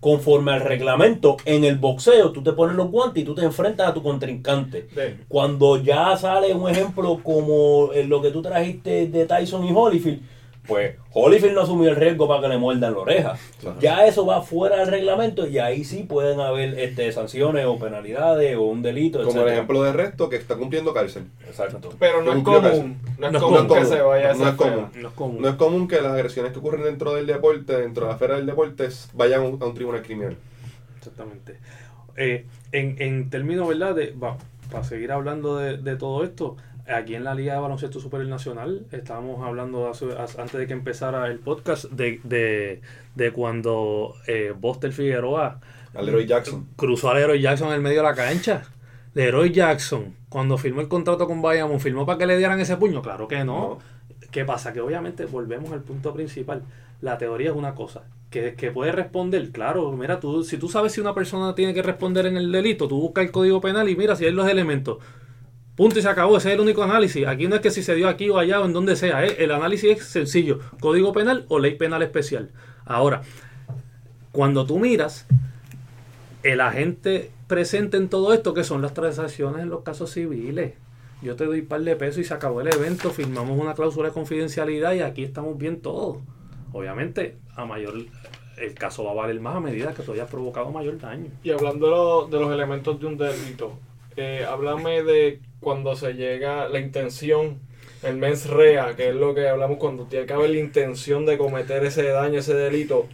conforme 0.00 0.52
al 0.52 0.60
reglamento, 0.62 1.36
en 1.44 1.64
el 1.64 1.76
boxeo, 1.78 2.32
tú 2.32 2.42
te 2.42 2.52
pones 2.52 2.74
los 2.76 2.90
guantes 2.90 3.22
y 3.22 3.26
tú 3.26 3.34
te 3.34 3.42
enfrentas 3.44 3.88
a 3.88 3.94
tu 3.94 4.02
contrincante. 4.02 4.88
Cuando 5.28 5.80
ya 5.82 6.16
sale 6.16 6.52
un 6.52 6.68
ejemplo 6.68 7.20
como 7.22 7.92
en 7.94 8.08
lo 8.08 8.20
que 8.20 8.30
tú 8.32 8.42
trajiste 8.42 9.06
de 9.06 9.24
Tyson 9.26 9.64
y 9.64 9.72
Holyfield, 9.72 10.20
pues 10.66 10.96
Holyfield 11.12 11.54
no 11.54 11.62
asumió 11.62 11.88
el 11.90 11.96
riesgo 11.96 12.26
para 12.28 12.42
que 12.42 12.48
le 12.48 12.58
muerdan 12.58 12.92
la 12.94 12.98
oreja. 12.98 13.38
Claro. 13.60 13.76
Ya 13.80 14.06
eso 14.06 14.26
va 14.26 14.42
fuera 14.42 14.76
del 14.78 14.88
reglamento 14.88 15.46
y 15.46 15.58
ahí 15.58 15.84
sí 15.84 16.02
pueden 16.02 16.40
haber 16.40 16.78
este, 16.78 17.10
sanciones 17.12 17.64
o 17.66 17.78
penalidades 17.78 18.56
o 18.56 18.62
un 18.62 18.82
delito, 18.82 19.22
Como 19.24 19.42
el 19.42 19.48
ejemplo 19.48 19.82
de 19.82 19.92
Resto 19.92 20.28
que 20.28 20.36
está 20.36 20.56
cumpliendo 20.56 20.92
cárcel. 20.92 21.24
Exacto. 21.46 21.90
pero 21.98 22.22
no 22.22 22.32
es 22.32 22.42
común, 22.42 22.96
no 23.18 23.26
es 23.26 23.32
No 23.32 23.38
es 23.38 23.42
común 23.44 23.66
común. 23.66 23.78
que 23.78 23.84
se 23.86 24.00
vaya 24.00 24.30
a 24.30 24.34
No 24.34 24.48
es 24.48 24.54
común. 24.54 24.90
No 24.94 25.08
es 25.08 25.14
común. 25.14 25.42
No 25.42 25.48
es 25.48 25.54
común 25.56 25.88
que 25.88 26.00
las 26.00 26.12
agresiones 26.12 26.52
que 26.52 26.58
ocurren 26.58 26.82
dentro 26.84 27.14
del 27.14 27.26
deporte, 27.26 27.76
dentro 27.76 28.04
de 28.04 28.08
la 28.08 28.14
esfera 28.14 28.36
del 28.36 28.46
deporte, 28.46 28.88
vayan 29.14 29.40
a 29.42 29.44
un, 29.44 29.62
a 29.62 29.66
un 29.66 29.74
tribunal 29.74 30.02
criminal. 30.02 30.36
Exactamente. 30.98 31.58
Eh, 32.16 32.46
en, 32.72 32.96
en 33.00 33.30
términos, 33.30 33.68
¿verdad? 33.68 33.94
De, 33.94 34.12
va, 34.12 34.36
para 34.70 34.84
seguir 34.84 35.12
hablando 35.12 35.56
de, 35.58 35.76
de 35.76 35.96
todo 35.96 36.24
esto, 36.24 36.56
aquí 36.88 37.14
en 37.14 37.24
la 37.24 37.34
Liga 37.34 37.54
de 37.54 37.60
Baloncesto 37.60 38.00
Superior 38.00 38.28
Nacional, 38.28 38.86
estábamos 38.92 39.44
hablando 39.46 39.88
hace- 39.88 40.06
antes 40.38 40.52
de 40.52 40.66
que 40.66 40.72
empezara 40.72 41.26
el 41.28 41.38
podcast 41.38 41.84
de, 41.86 42.20
de, 42.24 42.80
de 43.14 43.30
cuando 43.32 44.14
eh, 44.26 44.52
Buster 44.58 44.92
Figueroa 44.92 45.60
Al 45.94 46.06
Leroy 46.06 46.26
Jackson. 46.26 46.66
cruzó 46.76 47.10
a 47.10 47.14
Leroy 47.14 47.40
Jackson 47.40 47.68
en 47.68 47.74
el 47.74 47.80
medio 47.80 47.98
de 48.02 48.08
la 48.08 48.14
cancha. 48.14 48.62
Leroy 49.14 49.50
Jackson, 49.50 50.14
cuando 50.28 50.58
firmó 50.58 50.80
el 50.82 50.88
contrato 50.88 51.26
con 51.26 51.40
Bayamon, 51.42 51.80
¿firmó 51.80 52.04
para 52.04 52.18
que 52.18 52.26
le 52.26 52.36
dieran 52.36 52.60
ese 52.60 52.76
puño? 52.76 53.00
Claro 53.02 53.26
que 53.28 53.44
no. 53.44 53.78
¿Qué 54.30 54.44
pasa? 54.44 54.72
Que 54.72 54.80
obviamente 54.80 55.24
volvemos 55.24 55.72
al 55.72 55.80
punto 55.82 56.12
principal. 56.12 56.62
La 57.00 57.16
teoría 57.18 57.50
es 57.50 57.56
una 57.56 57.74
cosa. 57.74 58.02
Que, 58.30 58.54
que 58.54 58.70
puede 58.72 58.92
responder, 58.92 59.50
claro, 59.52 59.90
mira, 59.92 60.20
tú, 60.20 60.42
si 60.44 60.58
tú 60.58 60.68
sabes 60.68 60.92
si 60.92 61.00
una 61.00 61.14
persona 61.14 61.54
tiene 61.54 61.72
que 61.72 61.80
responder 61.82 62.26
en 62.26 62.36
el 62.36 62.52
delito, 62.52 62.88
tú 62.88 63.00
buscas 63.00 63.24
el 63.24 63.30
código 63.30 63.60
penal 63.62 63.88
y 63.88 63.96
mira 63.96 64.16
si 64.16 64.26
hay 64.26 64.32
los 64.32 64.48
elementos. 64.48 64.98
Punto 65.76 65.98
y 65.98 66.02
se 66.02 66.08
acabó, 66.08 66.38
ese 66.38 66.48
es 66.48 66.54
el 66.54 66.60
único 66.60 66.82
análisis. 66.82 67.26
Aquí 67.26 67.48
no 67.48 67.54
es 67.56 67.60
que 67.60 67.70
si 67.70 67.82
se 67.82 67.94
dio 67.94 68.08
aquí 68.08 68.30
o 68.30 68.38
allá 68.38 68.60
o 68.60 68.64
en 68.64 68.72
donde 68.72 68.96
sea, 68.96 69.24
¿eh? 69.26 69.36
el 69.40 69.50
análisis 69.52 69.98
es 69.98 70.04
sencillo, 70.06 70.60
código 70.80 71.12
penal 71.12 71.44
o 71.48 71.58
ley 71.58 71.74
penal 71.74 72.02
especial. 72.02 72.50
Ahora, 72.86 73.20
cuando 74.32 74.64
tú 74.66 74.78
miras, 74.78 75.26
el 76.42 76.60
agente 76.60 77.30
presente 77.46 77.96
en 77.96 78.08
todo 78.08 78.32
esto, 78.32 78.54
que 78.54 78.64
son 78.64 78.80
las 78.82 78.94
transacciones 78.94 79.62
en 79.62 79.68
los 79.68 79.82
casos 79.82 80.10
civiles. 80.12 80.74
Yo 81.22 81.36
te 81.36 81.44
doy 81.44 81.60
un 81.60 81.66
par 81.66 81.80
de 81.82 81.96
pesos 81.96 82.18
y 82.18 82.24
se 82.24 82.34
acabó 82.34 82.60
el 82.60 82.68
evento, 82.72 83.10
firmamos 83.10 83.58
una 83.58 83.74
cláusula 83.74 84.08
de 84.08 84.14
confidencialidad 84.14 84.92
y 84.94 85.00
aquí 85.00 85.24
estamos 85.24 85.56
bien 85.58 85.80
todos. 85.80 86.18
Obviamente, 86.72 87.36
a 87.54 87.64
mayor 87.64 87.94
el 88.58 88.74
caso 88.74 89.04
va 89.04 89.10
a 89.12 89.14
valer 89.14 89.40
más 89.40 89.56
a 89.56 89.60
medida 89.60 89.92
que 89.92 90.02
tú 90.02 90.12
hayas 90.12 90.30
provocado 90.30 90.70
mayor 90.70 90.98
daño. 90.98 91.30
Y 91.42 91.50
hablando 91.50 91.86
de, 91.86 91.92
lo- 91.92 92.26
de 92.28 92.40
los 92.44 92.52
elementos 92.52 92.98
de 93.00 93.06
un 93.06 93.16
delito, 93.16 93.78
eh, 94.16 94.44
háblame 94.48 95.02
de 95.02 95.40
cuando 95.60 95.96
se 95.96 96.14
llega 96.14 96.68
la 96.68 96.78
intención, 96.78 97.60
el 98.02 98.16
mens 98.16 98.48
rea, 98.48 98.94
que 98.96 99.08
es 99.10 99.14
lo 99.14 99.34
que 99.34 99.48
hablamos 99.48 99.78
cuando 99.78 100.04
tiene 100.04 100.26
que 100.26 100.32
haber 100.32 100.50
la 100.50 100.58
intención 100.58 101.26
de 101.26 101.38
cometer 101.38 101.84
ese 101.84 102.04
daño, 102.04 102.38
ese 102.38 102.54
delito. 102.54 103.06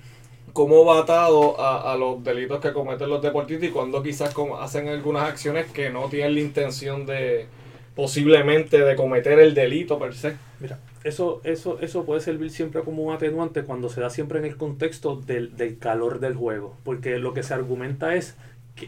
¿Cómo 0.52 0.84
va 0.84 1.00
atado 1.00 1.58
a, 1.58 1.92
a 1.92 1.96
los 1.96 2.22
delitos 2.22 2.60
que 2.60 2.72
cometen 2.72 3.08
los 3.08 3.22
deportistas 3.22 3.70
y 3.70 3.72
cuando 3.72 4.02
quizás 4.02 4.34
hacen 4.60 4.88
algunas 4.88 5.28
acciones 5.28 5.66
que 5.70 5.88
no 5.88 6.08
tienen 6.08 6.34
la 6.34 6.40
intención 6.40 7.06
de 7.06 7.46
posiblemente 7.94 8.78
de 8.78 8.96
cometer 8.96 9.38
el 9.38 9.54
delito 9.54 9.98
per 9.98 10.14
se? 10.14 10.36
Mira, 10.60 10.78
eso, 11.04 11.40
eso, 11.44 11.78
eso 11.80 12.04
puede 12.04 12.20
servir 12.20 12.50
siempre 12.50 12.82
como 12.82 13.02
un 13.02 13.14
atenuante 13.14 13.64
cuando 13.64 13.88
se 13.88 14.00
da 14.00 14.10
siempre 14.10 14.38
en 14.38 14.44
el 14.44 14.56
contexto 14.56 15.16
del, 15.16 15.56
del 15.56 15.78
calor 15.78 16.20
del 16.20 16.34
juego. 16.34 16.76
Porque 16.84 17.18
lo 17.18 17.32
que 17.34 17.42
se 17.42 17.54
argumenta 17.54 18.14
es 18.14 18.36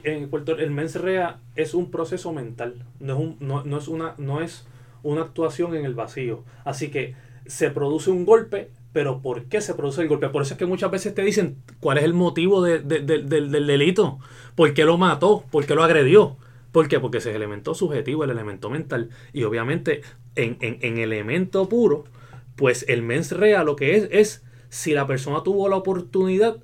en 0.03 0.31
el 0.59 0.71
mens 0.71 0.97
rea 0.97 1.41
es 1.57 1.75
un 1.75 1.91
proceso 1.91 2.33
mental, 2.33 2.85
no 3.01 3.15
es, 3.15 3.19
un, 3.21 3.37
no, 3.41 3.65
no 3.65 3.79
es 3.79 3.89
una, 3.89 4.15
no 4.19 4.41
es 4.41 4.67
una 5.03 5.23
actuación 5.23 5.75
en 5.75 5.85
el 5.85 5.95
vacío. 5.95 6.45
Así 6.65 6.91
que 6.91 7.15
se 7.47 7.71
produce 7.71 8.11
un 8.11 8.25
golpe, 8.25 8.71
pero 8.93 9.21
¿por 9.21 9.45
qué 9.45 9.61
se 9.61 9.75
produce 9.75 10.03
el 10.03 10.09
golpe? 10.09 10.29
Por 10.31 10.43
eso 10.43 10.55
es 10.55 10.59
que 10.59 10.67
muchas 10.67 10.91
veces 10.91 11.15
te 11.15 11.23
dicen 11.23 11.57
cuál 11.81 11.99
es 11.99 12.05
el 12.05 12.15
motivo 12.15 12.63
de- 12.63 12.79
de- 12.81 13.01
de- 13.01 13.23
del, 13.23 13.51
del 13.51 13.67
delito, 13.67 14.19
por 14.55 14.73
qué 14.75 14.85
lo 14.85 14.97
mató, 14.99 15.45
por 15.51 15.67
qué 15.67 15.75
lo 15.75 15.83
agredió. 15.85 16.37
¿Por 16.73 16.89
qué? 16.89 16.99
Porque 16.99 17.19
ese 17.19 17.31
es 17.31 17.37
el 17.37 17.43
elemento 17.43 17.75
subjetivo, 17.75 18.25
el 18.25 18.31
elemento 18.31 18.69
mental. 18.71 19.11
Y 19.33 19.45
obviamente, 19.45 20.01
en, 20.35 20.57
en, 20.61 20.79
en 20.81 20.99
elemento 20.99 21.69
puro, 21.69 22.05
pues 22.57 22.85
el 22.89 23.03
mens 23.03 23.31
rea 23.31 23.63
lo 23.63 23.77
que 23.77 23.97
es 23.97 24.09
es 24.11 24.45
si 24.71 24.93
la 24.93 25.07
persona 25.07 25.43
tuvo 25.45 25.69
la 25.69 25.77
oportunidad 25.77 26.57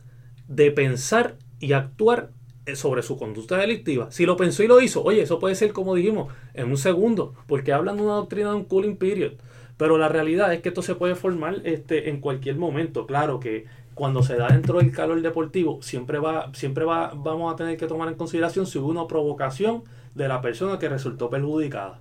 de 0.49 0.73
pensar 0.73 1.37
y 1.61 1.75
actuar 1.75 2.31
sobre 2.75 3.03
su 3.03 3.17
conducta 3.19 3.57
delictiva. 3.57 4.11
Si 4.11 4.27
lo 4.27 4.37
pensó 4.37 4.63
y 4.63 4.69
lo 4.69 4.81
hizo, 4.81 5.03
oye, 5.03 5.23
eso 5.23 5.39
puede 5.39 5.55
ser 5.55 5.73
como 5.73 5.95
dijimos, 5.95 6.33
en 6.55 6.69
un 6.69 6.77
segundo, 6.77 7.35
porque 7.47 7.73
hablan 7.73 7.97
de 7.97 8.03
una 8.03 8.15
doctrina 8.15 8.51
de 8.51 8.57
un 8.57 8.65
cooling 8.65 8.97
period. 8.97 9.33
Pero 9.77 9.97
la 9.97 10.09
realidad 10.09 10.53
es 10.53 10.61
que 10.61 10.69
esto 10.69 10.83
se 10.83 10.95
puede 10.95 11.15
formar 11.15 11.63
este, 11.65 12.11
en 12.11 12.21
cualquier 12.21 12.57
momento. 12.57 13.07
Claro 13.07 13.41
que 13.41 13.65
cuando 13.95 14.23
se 14.23 14.37
da 14.37 14.49
dentro 14.49 14.79
del 14.79 14.93
calor 14.93 15.21
deportivo, 15.23 15.81
siempre 15.83 16.19
va, 16.19 16.51
siempre 16.55 16.85
va, 16.85 17.13
vamos 17.15 17.53
a 17.53 17.57
tener 17.57 17.77
que 17.77 17.87
tomar 17.87 18.09
en 18.09 18.15
consideración 18.15 18.67
si 18.67 18.79
hubo 18.79 18.89
una 18.89 19.07
provocación 19.07 19.85
de 20.15 20.29
la 20.29 20.43
persona 20.43 20.79
que 20.79 20.89
resultó 20.89 21.31
perjudicada. 21.31 22.01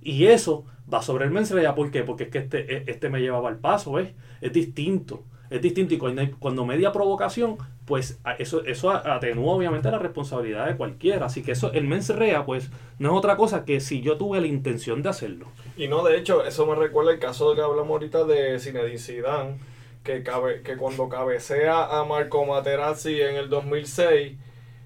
Y 0.00 0.26
eso 0.26 0.64
va 0.92 1.02
sobre 1.02 1.24
el 1.24 1.32
mens 1.32 1.50
rea. 1.50 1.74
¿Por 1.74 1.90
qué? 1.90 2.02
Porque 2.02 2.24
es 2.24 2.30
que 2.30 2.38
este, 2.38 2.90
este 2.90 3.10
me 3.10 3.20
llevaba 3.20 3.48
al 3.48 3.58
paso, 3.58 3.92
¿ves? 3.92 4.10
Es 4.40 4.52
distinto. 4.52 5.24
Es 5.50 5.60
distinto. 5.60 5.94
Y 5.94 5.98
cuando 6.38 6.64
media 6.64 6.92
provocación, 6.92 7.56
pues 7.88 8.20
eso, 8.38 8.64
eso 8.64 8.90
atenúa 8.90 9.54
obviamente 9.54 9.90
la 9.90 9.98
responsabilidad 9.98 10.66
de 10.66 10.76
cualquiera. 10.76 11.26
Así 11.26 11.42
que 11.42 11.52
eso, 11.52 11.72
el 11.72 11.84
mens 11.88 12.08
rea, 12.14 12.44
pues, 12.44 12.70
no 13.00 13.10
es 13.12 13.16
otra 13.18 13.36
cosa 13.36 13.64
que 13.64 13.80
si 13.80 14.00
yo 14.02 14.16
tuve 14.18 14.40
la 14.40 14.46
intención 14.46 15.02
de 15.02 15.08
hacerlo. 15.08 15.46
Y 15.76 15.88
no, 15.88 16.04
de 16.04 16.16
hecho, 16.18 16.44
eso 16.44 16.66
me 16.66 16.74
recuerda 16.76 17.10
el 17.12 17.18
caso 17.18 17.54
que 17.56 17.62
hablamos 17.62 17.90
ahorita 17.90 18.24
de 18.24 18.60
Zinedine 18.60 18.98
Zidane, 18.98 19.58
que, 20.04 20.22
cabe, 20.22 20.62
que 20.62 20.76
cuando 20.76 21.08
cabecea 21.08 21.98
a 21.98 22.04
Marco 22.04 22.44
Materazzi 22.46 23.20
en 23.20 23.36
el 23.36 23.48
2006, 23.48 24.36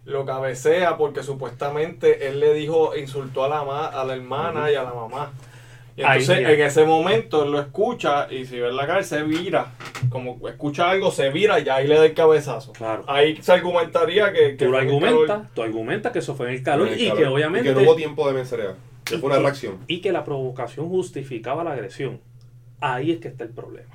lo 0.04 0.24
cabecea 0.24 0.96
porque 0.96 1.22
supuestamente 1.22 2.28
él 2.28 2.40
le 2.40 2.54
dijo, 2.54 2.96
insultó 2.96 3.44
a 3.44 3.48
la, 3.48 3.64
ma- 3.64 3.86
a 3.86 4.04
la 4.04 4.14
hermana 4.14 4.70
y 4.70 4.74
a 4.74 4.82
la 4.82 4.94
mamá. 4.94 5.32
Y 5.96 6.02
entonces 6.02 6.38
en 6.38 6.60
ese 6.60 6.84
momento 6.84 7.44
él 7.44 7.52
lo 7.52 7.60
escucha 7.60 8.32
y 8.32 8.46
si 8.46 8.58
ve 8.58 8.68
en 8.68 8.76
la 8.76 8.86
cara 8.86 9.02
se 9.02 9.22
vira. 9.22 9.72
Como 10.08 10.48
escucha 10.48 10.90
algo, 10.90 11.10
se 11.10 11.30
vira 11.30 11.60
y 11.60 11.68
ahí 11.68 11.86
le 11.86 11.96
da 11.96 12.06
el 12.06 12.14
cabezazo. 12.14 12.72
Claro. 12.72 13.04
Ahí 13.08 13.36
se 13.42 13.52
argumentaría 13.52 14.32
que... 14.32 14.56
que 14.56 14.64
Tú 14.64 14.72
lo 14.72 14.78
argumentas, 14.78 15.52
tú 15.54 15.62
argumentas 15.62 16.12
que 16.12 16.20
eso 16.20 16.34
fue 16.34 16.48
en 16.48 16.54
el 16.54 16.62
calor 16.62 16.88
En 16.88 16.94
el 16.94 17.00
y 17.00 17.12
que 17.12 17.26
obviamente... 17.26 17.70
Y 17.70 17.74
que 17.74 17.80
no 17.80 17.86
hubo 17.86 17.96
tiempo 17.96 18.26
de 18.26 18.34
mensajería. 18.34 18.74
Que 19.04 19.18
fue 19.18 19.28
una 19.30 19.38
y- 19.38 19.42
reacción. 19.42 19.78
Y 19.86 20.00
que 20.00 20.12
la 20.12 20.24
provocación 20.24 20.88
justificaba 20.88 21.62
la 21.64 21.72
agresión. 21.72 22.20
Ahí 22.80 23.12
es 23.12 23.20
que 23.20 23.28
está 23.28 23.44
el 23.44 23.50
problema 23.50 23.88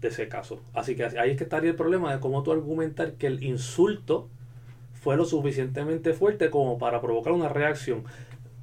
de 0.00 0.08
ese 0.08 0.28
caso. 0.28 0.60
Así 0.72 0.96
que 0.96 1.04
ahí 1.04 1.32
es 1.32 1.36
que 1.36 1.44
estaría 1.44 1.70
el 1.70 1.76
problema 1.76 2.12
de 2.12 2.20
cómo 2.20 2.42
tú 2.42 2.52
argumentar 2.52 3.12
que 3.14 3.26
el 3.26 3.42
insulto 3.42 4.28
fue 4.94 5.16
lo 5.16 5.24
suficientemente 5.24 6.12
fuerte 6.12 6.50
como 6.50 6.78
para 6.78 7.00
provocar 7.00 7.32
una 7.32 7.48
reacción. 7.48 8.04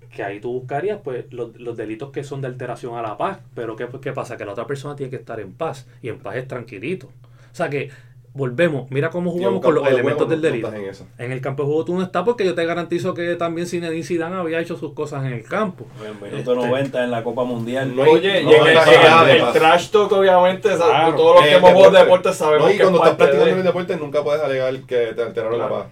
Que 0.09 0.23
ahí 0.23 0.39
tú 0.39 0.51
buscarías 0.53 0.99
pues 1.03 1.25
los, 1.31 1.55
los 1.59 1.75
delitos 1.77 2.11
que 2.11 2.23
son 2.23 2.41
de 2.41 2.47
alteración 2.47 2.97
a 2.97 3.01
la 3.01 3.17
paz. 3.17 3.39
Pero 3.53 3.75
¿qué, 3.75 3.87
qué 4.01 4.13
pasa? 4.13 4.37
Que 4.37 4.45
la 4.45 4.51
otra 4.53 4.65
persona 4.67 4.95
tiene 4.95 5.09
que 5.09 5.17
estar 5.17 5.39
en 5.39 5.53
paz. 5.53 5.87
Y 6.01 6.09
en 6.09 6.19
paz 6.19 6.35
es 6.37 6.47
tranquilito. 6.47 7.07
O 7.07 7.55
sea 7.55 7.69
que 7.69 7.89
volvemos. 8.33 8.89
Mira 8.91 9.09
cómo 9.09 9.31
jugamos 9.31 9.61
con 9.61 9.73
los 9.73 9.83
de 9.83 9.89
elementos 9.89 10.29
del 10.29 10.41
delito. 10.41 10.69
no 10.69 10.77
en 11.17 11.31
el 11.31 11.41
campo 11.41 11.63
de 11.63 11.67
juego 11.67 11.85
tú 11.85 11.95
no 11.95 12.03
estás 12.03 12.23
porque 12.23 12.45
yo 12.45 12.53
te 12.53 12.63
garantizo 12.65 13.15
que 13.15 13.35
también 13.35 13.65
Zinedine 13.65 14.03
Zidane 14.03 14.35
había 14.35 14.59
hecho 14.59 14.77
sus 14.77 14.93
cosas 14.93 15.25
en 15.25 15.33
el 15.33 15.43
campo. 15.43 15.87
En 16.05 16.13
minuto 16.31 16.53
Este- 16.53 16.67
90 16.67 17.03
en 17.03 17.09
la 17.11 17.23
Copa 17.23 17.43
Mundial. 17.45 17.95
No 17.95 18.03
Oye, 18.03 18.43
no 18.43 18.51
y 18.51 18.53
el, 18.53 18.63
de 18.65 19.37
el 19.37 19.53
trash 19.53 19.89
talk 19.89 20.11
obviamente, 20.11 20.69
Claro. 20.69 21.15
todos 21.15 21.35
los 21.37 21.43
que 21.45 21.49
Eh, 21.51 21.55
hemos 21.57 21.71
jugado 21.71 21.91
deporte. 21.91 22.03
deporte 22.05 22.33
sabemos 22.33 22.67
No, 22.67 22.73
y 22.73 22.77
que 22.77 22.83
cuando 22.83 22.99
es 22.99 23.03
estás 23.05 23.17
parte 23.17 23.31
de- 23.31 23.37
practicando 23.39 23.61
el 23.61 23.65
deporte 23.75 23.97
nunca 23.97 24.23
puedes 24.23 24.41
alegar 24.43 24.79
que 24.81 24.97
te 25.15 25.21
alteraron 25.23 25.55
Claro. 25.57 25.75
la 25.77 25.83
paz. 25.83 25.91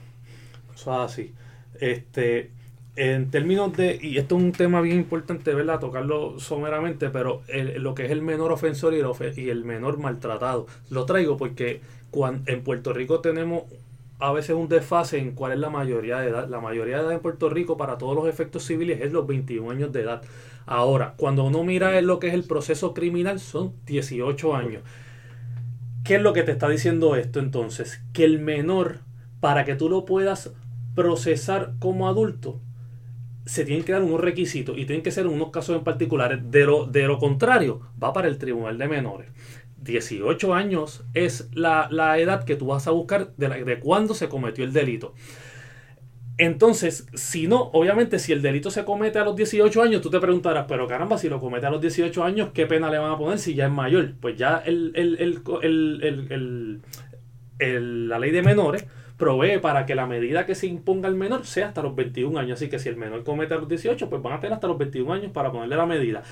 Eso 0.75 0.91
es 1.03 1.11
así. 1.11 1.33
Este, 1.79 2.51
en 2.95 3.29
términos 3.29 3.75
de, 3.75 3.99
y 4.01 4.17
esto 4.17 4.37
es 4.37 4.43
un 4.43 4.51
tema 4.53 4.81
bien 4.81 4.97
importante, 4.97 5.53
¿verdad? 5.53 5.79
Tocarlo 5.79 6.39
someramente, 6.39 7.09
pero 7.09 7.41
lo 7.77 7.93
que 7.95 8.05
es 8.05 8.11
el 8.11 8.21
menor 8.21 8.51
ofensor 8.51 8.93
y 8.93 9.49
el, 9.49 9.65
menor 9.65 9.97
maltratado. 9.99 10.67
Lo 10.89 11.05
traigo 11.05 11.37
porque 11.37 11.81
cuan- 12.11 12.43
en 12.47 12.63
Puerto 12.63 12.93
Rico 12.93 13.19
tenemos 13.19 13.63
a 14.19 14.31
veces 14.31 14.55
un 14.55 14.69
desfase 14.69 15.17
en 15.19 15.31
cuál 15.31 15.51
es 15.53 15.59
la 15.59 15.69
mayoría 15.69 16.19
de 16.19 16.29
edad. 16.29 16.47
La 16.47 16.61
mayoría 16.61 16.97
de 16.97 17.01
edad 17.03 17.11
en 17.13 17.19
Puerto 17.19 17.49
Rico 17.49 17.75
para 17.77 17.97
todos 17.97 18.15
los 18.15 18.27
efectos 18.27 18.63
civiles 18.65 19.01
es 19.01 19.11
los 19.11 19.27
21 19.27 19.71
años 19.71 19.91
de 19.91 20.01
edad. 20.01 20.21
Ahora, 20.65 21.13
cuando 21.17 21.43
uno 21.43 21.63
mira 21.63 21.99
en 21.99 22.07
lo 22.07 22.19
que 22.19 22.27
es 22.29 22.33
el 22.33 22.43
proceso 22.45 22.93
criminal, 22.93 23.39
son 23.39 23.73
18 23.85 24.55
años. 24.55 24.83
¿Qué 26.03 26.15
es 26.15 26.21
lo 26.21 26.33
que 26.33 26.43
te 26.43 26.51
está 26.51 26.69
diciendo 26.69 27.15
esto 27.15 27.39
entonces? 27.39 28.01
Que 28.13 28.25
el 28.25 28.39
menor, 28.39 28.99
para 29.39 29.65
que 29.65 29.75
tú 29.75 29.89
lo 29.89 30.05
puedas 30.05 30.53
procesar 30.93 31.73
como 31.79 32.07
adulto, 32.07 32.59
se 33.45 33.65
tienen 33.65 33.83
que 33.85 33.91
dar 33.91 34.03
unos 34.03 34.21
requisitos 34.21 34.77
y 34.77 34.85
tienen 34.85 35.03
que 35.03 35.11
ser 35.11 35.27
unos 35.27 35.51
casos 35.51 35.77
en 35.77 35.83
particulares. 35.83 36.39
De 36.51 36.65
lo, 36.65 36.85
de 36.85 37.03
lo 37.07 37.17
contrario, 37.19 37.81
va 38.01 38.13
para 38.13 38.27
el 38.27 38.37
Tribunal 38.37 38.77
de 38.77 38.87
Menores. 38.87 39.29
18 39.77 40.53
años 40.55 41.03
es 41.13 41.49
la, 41.53 41.87
la 41.91 42.17
edad 42.17 42.43
que 42.43 42.55
tú 42.55 42.67
vas 42.67 42.87
a 42.87 42.91
buscar 42.91 43.33
de, 43.37 43.49
la- 43.49 43.57
de 43.57 43.79
cuándo 43.79 44.15
se 44.15 44.29
cometió 44.29 44.63
el 44.65 44.73
delito. 44.73 45.13
Entonces, 46.37 47.07
si 47.13 47.47
no, 47.47 47.61
obviamente, 47.71 48.19
si 48.19 48.33
el 48.33 48.41
delito 48.41 48.69
se 48.69 48.83
comete 48.83 49.19
a 49.19 49.23
los 49.23 49.37
18 49.37 49.81
años, 49.81 50.01
tú 50.01 50.09
te 50.09 50.19
preguntarás, 50.19 50.65
pero 50.67 50.85
caramba, 50.85 51.17
si 51.17 51.29
lo 51.29 51.39
comete 51.39 51.65
a 51.65 51.69
los 51.69 51.79
18 51.79 52.25
años, 52.25 52.49
¿qué 52.53 52.65
pena 52.67 52.89
le 52.91 52.97
van 52.97 53.11
a 53.13 53.17
poner 53.17 53.39
si 53.39 53.55
ya 53.55 53.67
es 53.67 53.71
mayor? 53.71 54.15
Pues 54.19 54.35
ya 54.37 54.57
el, 54.65 54.91
el- 54.95 56.81
el- 57.59 58.09
la 58.09 58.19
ley 58.19 58.31
de 58.31 58.41
menores 58.41 58.85
provee 59.17 59.59
para 59.59 59.85
que 59.85 59.95
la 59.95 60.05
medida 60.05 60.45
que 60.45 60.55
se 60.55 60.67
imponga 60.67 61.07
al 61.07 61.15
menor 61.15 61.45
sea 61.45 61.69
hasta 61.69 61.81
los 61.81 61.95
21 61.95 62.37
años. 62.37 62.59
Así 62.59 62.69
que 62.69 62.79
si 62.79 62.89
el 62.89 62.97
menor 62.97 63.23
comete 63.23 63.53
a 63.53 63.57
los 63.57 63.67
18, 63.67 64.09
pues 64.09 64.21
van 64.21 64.33
a 64.33 64.39
tener 64.39 64.53
hasta 64.53 64.67
los 64.67 64.77
21 64.77 65.13
años 65.13 65.31
para 65.31 65.51
ponerle 65.51 65.75
la 65.75 65.85
medida. 65.85 66.23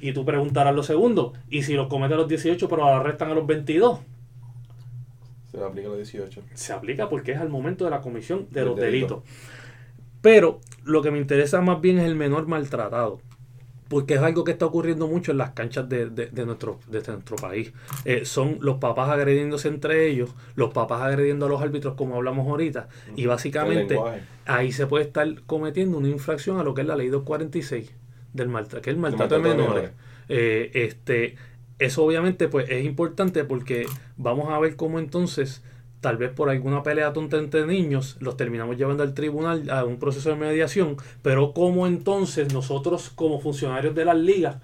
Y 0.00 0.12
tú 0.12 0.24
preguntarás 0.24 0.74
lo 0.74 0.82
segundo, 0.82 1.32
¿y 1.48 1.62
si 1.62 1.74
los 1.74 1.88
comete 1.88 2.14
a 2.14 2.18
los 2.18 2.28
18 2.28 2.68
pero 2.68 2.82
lo 2.82 2.88
arrestan 2.88 3.30
a 3.30 3.34
los 3.34 3.46
22? 3.46 4.00
Se 5.50 5.64
aplica 5.64 5.88
a 5.88 5.90
los 5.90 5.98
18. 5.98 6.42
se 6.52 6.72
aplica 6.74 7.08
porque 7.08 7.32
es 7.32 7.38
al 7.38 7.48
momento 7.48 7.84
de 7.86 7.90
la 7.90 8.02
comisión 8.02 8.46
de 8.50 8.64
los 8.64 8.76
delito. 8.76 9.22
delitos. 9.22 9.56
Pero 10.20 10.60
lo 10.84 11.02
que 11.02 11.10
me 11.10 11.18
interesa 11.18 11.62
más 11.62 11.80
bien 11.80 11.98
es 11.98 12.04
el 12.04 12.14
menor 12.14 12.46
maltratado. 12.46 13.20
Porque 13.88 14.14
es 14.14 14.20
algo 14.20 14.42
que 14.44 14.50
está 14.52 14.66
ocurriendo 14.66 15.06
mucho 15.06 15.30
en 15.30 15.38
las 15.38 15.50
canchas 15.50 15.88
de, 15.88 16.10
de- 16.10 16.26
de 16.26 16.44
nuestro, 16.46 16.80
de 16.88 17.00
nuestro 17.06 17.36
país. 17.36 17.72
Eh, 18.04 18.24
son 18.24 18.58
los 18.60 18.78
papás 18.78 19.08
agrediéndose 19.10 19.68
entre 19.68 20.08
ellos, 20.08 20.30
los 20.56 20.72
papás 20.72 21.02
agrediendo 21.02 21.46
a 21.46 21.48
los 21.48 21.62
árbitros, 21.62 21.94
como 21.94 22.16
hablamos 22.16 22.46
ahorita. 22.48 22.88
Y 23.14 23.26
básicamente 23.26 23.94
ahí 24.46 24.72
se 24.72 24.86
puede 24.86 25.04
estar 25.04 25.28
cometiendo 25.46 25.98
una 25.98 26.08
infracción 26.08 26.58
a 26.58 26.64
lo 26.64 26.74
que 26.74 26.80
es 26.80 26.86
la 26.86 26.96
ley 26.96 27.08
246 27.08 27.92
del 28.32 28.48
maltrato, 28.48 28.82
que 28.82 28.90
es 28.90 28.96
el 28.96 29.00
maltrato, 29.00 29.36
de 29.36 29.40
menores. 29.56 29.90
Eh, 30.28 30.70
este, 30.74 31.36
eso 31.78 32.04
obviamente 32.04 32.48
pues 32.48 32.68
es 32.68 32.84
importante 32.84 33.44
porque 33.44 33.86
vamos 34.16 34.52
a 34.52 34.58
ver 34.58 34.74
cómo 34.76 34.98
entonces, 34.98 35.62
tal 36.00 36.16
vez 36.18 36.30
por 36.30 36.50
alguna 36.50 36.82
pelea 36.82 37.12
tonta 37.12 37.36
entre 37.38 37.66
niños, 37.66 38.16
los 38.20 38.36
terminamos 38.36 38.76
llevando 38.76 39.02
al 39.02 39.14
tribunal 39.14 39.68
a 39.70 39.84
un 39.84 39.98
proceso 39.98 40.30
de 40.30 40.36
mediación, 40.36 40.96
pero 41.22 41.52
cómo 41.52 41.86
entonces 41.86 42.52
nosotros 42.52 43.10
como 43.14 43.40
funcionarios 43.40 43.94
de 43.94 44.04
las 44.04 44.16
ligas 44.16 44.56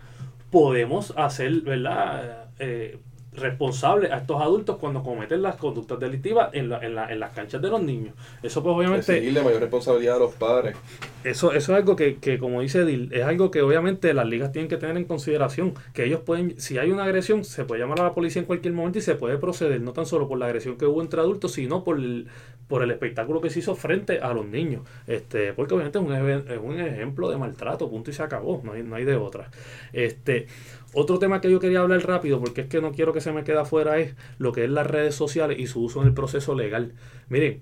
podemos 0.51 1.13
hacer, 1.17 1.53
¿verdad? 1.63 2.47
Eh, 2.59 2.99
responsables 3.35 4.13
a 4.13 4.19
estos 4.19 4.43
adultos 4.43 4.77
cuando 4.77 5.03
cometen 5.03 5.41
las 5.41 5.57
conductas 5.57 5.99
delictivas 5.99 6.51
en, 6.53 6.69
la- 6.69 6.81
en, 6.85 6.95
la- 6.95 7.11
en 7.11 7.19
las 7.19 7.33
canchas 7.33 7.63
de 7.63 7.71
los 7.71 7.83
niños. 7.83 8.15
Eso 8.43 8.63
pues 8.63 8.77
obviamente... 8.77 9.13
Exigirle 9.13 9.43
mayor 9.43 9.61
responsabilidad 9.63 10.17
a 10.17 10.19
los 10.19 10.35
padres. 10.35 10.77
Eso, 11.25 11.53
eso 11.53 11.73
es 11.73 11.79
algo 11.79 11.95
que, 11.95 12.17
que, 12.17 12.39
como 12.39 12.61
dice 12.61 12.85
Dil, 12.85 13.13
es 13.13 13.23
algo 13.23 13.51
que 13.51 13.63
obviamente 13.63 14.13
las 14.13 14.27
ligas 14.27 14.51
tienen 14.51 14.69
que 14.69 14.77
tener 14.77 14.97
en 14.97 15.05
consideración. 15.05 15.75
Que 15.95 16.05
ellos 16.05 16.21
pueden, 16.21 16.59
si 16.61 16.79
hay 16.79 16.91
una 16.91 17.05
agresión, 17.05 17.45
se 17.45 17.65
puede 17.65 17.81
llamar 17.81 18.01
a 18.01 18.05
la 18.05 18.15
policía 18.15 18.41
en 18.41 18.47
cualquier 18.47 18.75
momento 18.75 18.99
y 18.99 19.03
se 19.03 19.15
puede 19.15 19.39
proceder, 19.39 19.81
no 19.81 19.93
tan 19.93 20.07
solo 20.07 20.29
por 20.29 20.39
la 20.39 20.47
agresión 20.47 20.77
que 20.77 20.87
hubo 20.87 21.01
entre 21.01 21.21
adultos, 21.21 21.53
sino 21.53 21.85
por 21.85 21.99
el, 21.99 22.29
por 22.67 22.83
el 22.83 22.91
espectáculo 22.91 23.41
que 23.41 23.51
se 23.51 23.61
hizo 23.61 23.77
frente 23.77 24.19
a 24.19 24.33
los 24.33 24.47
niños. 24.47 24.83
Este, 25.07 25.53
porque 25.53 25.75
obviamente 25.75 25.99
es 25.99 26.05
un, 26.05 26.13
es 26.13 26.59
un 26.59 26.81
ejemplo 26.81 27.31
de 27.31 27.37
maltrato, 27.37 27.89
punto 27.89 28.11
y 28.11 28.15
se 28.15 28.23
acabó, 28.23 28.61
no 28.65 28.73
hay, 28.73 28.83
no 28.83 28.97
hay 28.97 29.05
de 29.05 29.17
otra. 29.17 29.51
Este, 29.93 30.49
otro 30.95 31.19
tema 31.19 31.41
que 31.41 31.51
yo 31.51 31.61
quería 31.61 31.81
hablar 31.81 32.05
rápido, 32.07 32.41
porque 32.41 32.63
es 32.63 32.67
que 32.67 32.81
no 32.81 32.93
quiero 32.93 33.13
que 33.13 33.21
se 33.21 33.33
me 33.33 33.45
quede 33.45 33.59
afuera, 33.59 33.99
es 33.99 34.15
lo 34.39 34.53
que 34.53 34.65
es 34.65 34.71
las 34.71 34.87
redes 34.87 35.15
sociales 35.15 35.59
y 35.61 35.67
su 35.67 35.83
uso 35.83 36.03
en 36.03 36.09
el 36.09 36.15
proceso 36.15 36.55
legal. 36.55 36.95
Miren, 37.29 37.61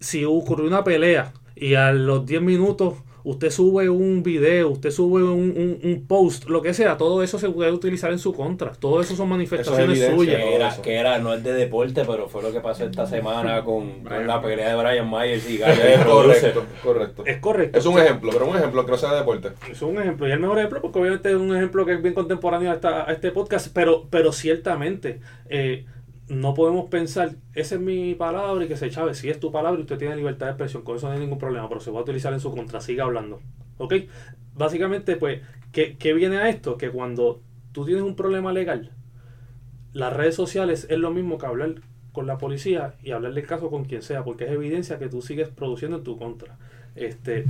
si 0.00 0.24
ocurrió 0.24 0.66
una 0.66 0.84
pelea 0.84 1.32
y 1.56 1.74
a 1.74 1.90
los 1.92 2.24
10 2.26 2.42
minutos 2.42 2.94
usted 3.28 3.50
sube 3.50 3.88
un 3.90 4.22
video, 4.22 4.68
usted 4.70 4.92
sube 4.92 5.24
un, 5.24 5.50
un- 5.56 5.80
un 5.82 6.06
post, 6.06 6.48
lo 6.48 6.62
que 6.62 6.72
sea, 6.72 6.96
todo 6.96 7.24
eso 7.24 7.40
se 7.40 7.50
puede 7.50 7.72
utilizar 7.72 8.12
en 8.12 8.20
su 8.20 8.32
contra. 8.32 8.70
Todo 8.70 9.00
eso 9.00 9.16
son 9.16 9.28
manifestaciones 9.28 9.98
evidencia. 9.98 10.16
suyas. 10.16 10.36
Que 10.44 10.54
era, 10.54 10.68
eso. 10.68 10.82
que 10.82 10.94
era, 10.94 11.18
no 11.18 11.34
es 11.34 11.42
de 11.42 11.52
deporte, 11.52 12.04
pero 12.06 12.28
fue 12.28 12.40
lo 12.44 12.52
que 12.52 12.60
pasó 12.60 12.84
esta 12.84 13.04
semana 13.04 13.64
con, 13.64 14.04
con 14.04 14.26
la 14.28 14.40
pelea 14.40 14.76
de 14.76 14.80
Brian 14.80 15.10
Myers 15.10 15.50
y 15.50 15.56
Es 15.60 15.98
Producer. 16.04 16.52
correcto, 16.52 16.64
correcto. 16.84 17.22
Es 17.26 17.38
correcto. 17.38 17.78
Es 17.80 17.86
un 17.86 17.98
ejemplo, 17.98 18.30
pero 18.32 18.46
un 18.48 18.56
ejemplo 18.58 18.84
que 18.86 18.92
no 18.92 18.96
sea 18.96 19.10
de 19.10 19.16
deporte. 19.18 19.48
Es 19.72 19.82
un 19.82 19.98
ejemplo, 20.00 20.28
y 20.28 20.30
el 20.30 20.38
mejor 20.38 20.58
ejemplo, 20.58 20.80
porque 20.82 21.00
obviamente 21.00 21.28
es 21.30 21.34
un 21.36 21.56
ejemplo 21.56 21.84
que 21.84 21.94
es 21.94 22.02
bien 22.02 22.14
contemporáneo 22.14 22.70
a, 22.70 22.74
esta- 22.74 23.10
a 23.10 23.12
este 23.12 23.32
podcast, 23.32 23.68
pero, 23.74 24.06
pero 24.08 24.30
ciertamente 24.30 25.18
eh, 25.48 25.84
no 26.28 26.54
podemos 26.54 26.86
pensar, 26.86 27.36
esa 27.54 27.76
es 27.76 27.80
mi 27.80 28.14
palabra 28.14 28.64
y 28.64 28.68
que 28.68 28.76
se 28.76 28.90
chave, 28.90 29.14
si 29.14 29.28
es 29.30 29.38
tu 29.38 29.52
palabra 29.52 29.78
y 29.78 29.82
usted 29.82 29.98
tiene 29.98 30.16
libertad 30.16 30.46
de 30.46 30.52
expresión, 30.52 30.82
con 30.82 30.96
eso 30.96 31.06
no 31.06 31.14
hay 31.14 31.20
ningún 31.20 31.38
problema, 31.38 31.68
pero 31.68 31.80
se 31.80 31.90
va 31.90 32.00
a 32.00 32.02
utilizar 32.02 32.32
en 32.32 32.40
su 32.40 32.52
contra, 32.52 32.80
siga 32.80 33.04
hablando. 33.04 33.40
¿Ok? 33.78 33.94
Básicamente, 34.54 35.16
pues, 35.16 35.42
¿qué, 35.72 35.96
qué 35.96 36.14
viene 36.14 36.38
a 36.38 36.48
esto? 36.48 36.76
Que 36.76 36.90
cuando 36.90 37.42
tú 37.72 37.84
tienes 37.84 38.02
un 38.02 38.16
problema 38.16 38.52
legal, 38.52 38.90
las 39.92 40.12
redes 40.12 40.34
sociales 40.34 40.86
es 40.90 40.98
lo 40.98 41.10
mismo 41.10 41.38
que 41.38 41.46
hablar 41.46 41.74
con 42.12 42.26
la 42.26 42.38
policía 42.38 42.94
y 43.02 43.12
hablar 43.12 43.34
del 43.34 43.46
caso 43.46 43.70
con 43.70 43.84
quien 43.84 44.02
sea, 44.02 44.24
porque 44.24 44.44
es 44.44 44.50
evidencia 44.50 44.98
que 44.98 45.08
tú 45.08 45.22
sigues 45.22 45.48
produciendo 45.48 45.98
en 45.98 46.02
tu 46.02 46.18
contra. 46.18 46.58
Este, 46.94 47.44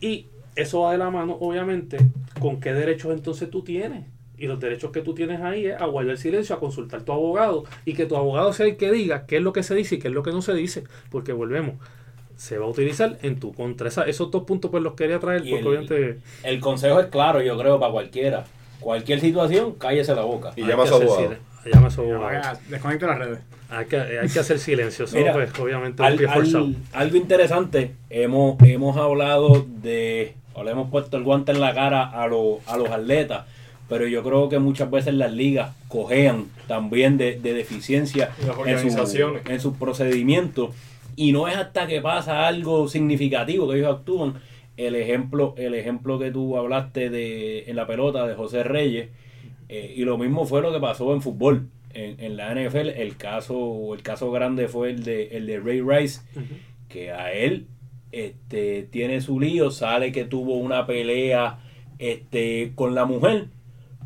y 0.00 0.26
eso 0.56 0.80
va 0.80 0.92
de 0.92 0.98
la 0.98 1.10
mano, 1.10 1.36
obviamente, 1.40 1.98
con 2.40 2.60
qué 2.60 2.72
derechos 2.72 3.12
entonces 3.12 3.50
tú 3.50 3.62
tienes. 3.62 4.06
Y 4.42 4.46
los 4.48 4.58
derechos 4.58 4.90
que 4.90 5.02
tú 5.02 5.14
tienes 5.14 5.40
ahí 5.40 5.66
es 5.66 5.80
a 5.80 5.86
guardar 5.86 6.16
silencio, 6.18 6.56
a 6.56 6.58
consultar 6.58 7.00
a 7.00 7.04
tu 7.04 7.12
abogado 7.12 7.62
y 7.84 7.94
que 7.94 8.06
tu 8.06 8.16
abogado 8.16 8.52
sea 8.52 8.66
el 8.66 8.76
que 8.76 8.90
diga 8.90 9.24
qué 9.26 9.36
es 9.36 9.42
lo 9.42 9.52
que 9.52 9.62
se 9.62 9.72
dice 9.76 9.94
y 9.94 9.98
qué 10.00 10.08
es 10.08 10.14
lo 10.14 10.24
que 10.24 10.32
no 10.32 10.42
se 10.42 10.52
dice. 10.52 10.82
Porque 11.10 11.32
volvemos, 11.32 11.76
se 12.36 12.58
va 12.58 12.66
a 12.66 12.68
utilizar 12.68 13.18
en 13.22 13.38
tu 13.38 13.52
contra. 13.52 13.86
Esa- 13.86 14.02
esos 14.02 14.32
dos 14.32 14.42
puntos 14.42 14.68
pues 14.72 14.82
los 14.82 14.94
quería 14.94 15.20
traer 15.20 15.42
porque 15.42 15.58
el- 15.60 15.66
obviamente 15.68 16.18
El 16.42 16.58
consejo 16.58 16.98
es 16.98 17.06
claro, 17.06 17.40
yo 17.40 17.56
creo, 17.56 17.78
para 17.78 17.92
cualquiera. 17.92 18.44
Cualquier 18.80 19.20
situación, 19.20 19.74
cállese 19.74 20.12
la 20.14 20.22
boca. 20.24 20.52
Y 20.56 20.62
llama 20.66 20.82
a 20.82 20.86
su 20.88 20.94
abogado. 20.96 21.34
llama 21.72 21.86
a 21.86 21.90
su 21.92 22.00
abogado. 22.00 22.22
vaya, 22.24 22.58
Desconecte 22.68 23.06
las 23.06 23.18
redes. 23.20 23.38
Hay 23.70 23.86
que, 23.86 23.96
hay 23.96 24.28
que 24.28 24.38
hacer 24.40 24.58
silencio. 24.58 25.06
Mira, 25.14 25.32
pues 25.34 25.56
obviamente 25.60 26.02
Al- 26.02 26.18
al- 26.28 26.76
algo 26.92 27.16
interesante, 27.16 27.92
hemos, 28.10 28.60
hemos 28.64 28.96
hablado 28.96 29.64
de, 29.82 30.34
o 30.54 30.64
le 30.64 30.72
hemos 30.72 30.90
puesto 30.90 31.16
el 31.16 31.22
guante 31.22 31.52
en 31.52 31.60
la 31.60 31.72
cara 31.72 32.02
a, 32.10 32.26
los 32.26 32.56
a 32.66 32.76
los 32.76 32.90
atletas, 32.90 33.46
pero 33.92 34.06
yo 34.08 34.22
creo 34.22 34.48
que 34.48 34.58
muchas 34.58 34.90
veces 34.90 35.12
las 35.12 35.32
ligas 35.32 35.76
cojean 35.88 36.46
también 36.66 37.18
de, 37.18 37.38
de 37.38 37.52
deficiencia 37.52 38.30
en, 38.70 38.78
su- 38.80 38.96
en 39.50 39.60
sus 39.60 39.76
procedimientos. 39.76 40.70
Y 41.14 41.32
no 41.32 41.46
es 41.46 41.56
hasta 41.56 41.86
que 41.86 42.00
pasa 42.00 42.46
algo 42.48 42.88
significativo 42.88 43.68
que 43.68 43.76
ellos 43.76 43.94
actúan. 43.94 44.34
El 44.78 44.94
ejemplo, 44.96 45.54
el 45.58 45.74
ejemplo 45.74 46.18
que 46.18 46.30
tú 46.30 46.56
hablaste 46.56 47.10
de 47.10 47.64
en 47.66 47.76
la 47.76 47.86
pelota 47.86 48.26
de 48.26 48.34
José 48.34 48.62
Reyes, 48.64 49.10
eh, 49.68 49.92
y 49.94 50.04
lo 50.04 50.16
mismo 50.16 50.46
fue 50.46 50.62
lo 50.62 50.72
que 50.72 50.80
pasó 50.80 51.12
en 51.12 51.20
fútbol. 51.20 51.68
En, 51.94 52.18
en 52.24 52.38
la 52.38 52.54
NFL, 52.54 52.88
el 52.88 53.18
caso, 53.18 53.92
el 53.94 54.00
caso 54.02 54.30
grande 54.30 54.68
fue 54.68 54.88
el 54.88 55.04
de, 55.04 55.28
el 55.36 55.46
de 55.46 55.60
Ray 55.60 55.82
Rice, 55.82 56.22
que 56.88 57.10
a 57.12 57.30
él 57.34 57.66
este, 58.12 58.84
tiene 58.90 59.20
su 59.20 59.38
lío, 59.38 59.70
sale 59.70 60.10
que 60.12 60.24
tuvo 60.24 60.56
una 60.56 60.86
pelea 60.86 61.58
este, 61.98 62.72
con 62.74 62.94
la 62.94 63.04
mujer, 63.04 63.46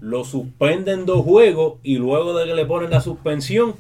lo 0.01 0.24
suspenden 0.24 1.07
dos 1.07 1.22
juegos 1.24 1.74
y 1.82 1.97
luego 1.99 2.36
de 2.36 2.47
que 2.47 2.55
le 2.55 2.66
ponen 2.66 2.90
la 2.90 3.01
suspensión, 3.01 3.74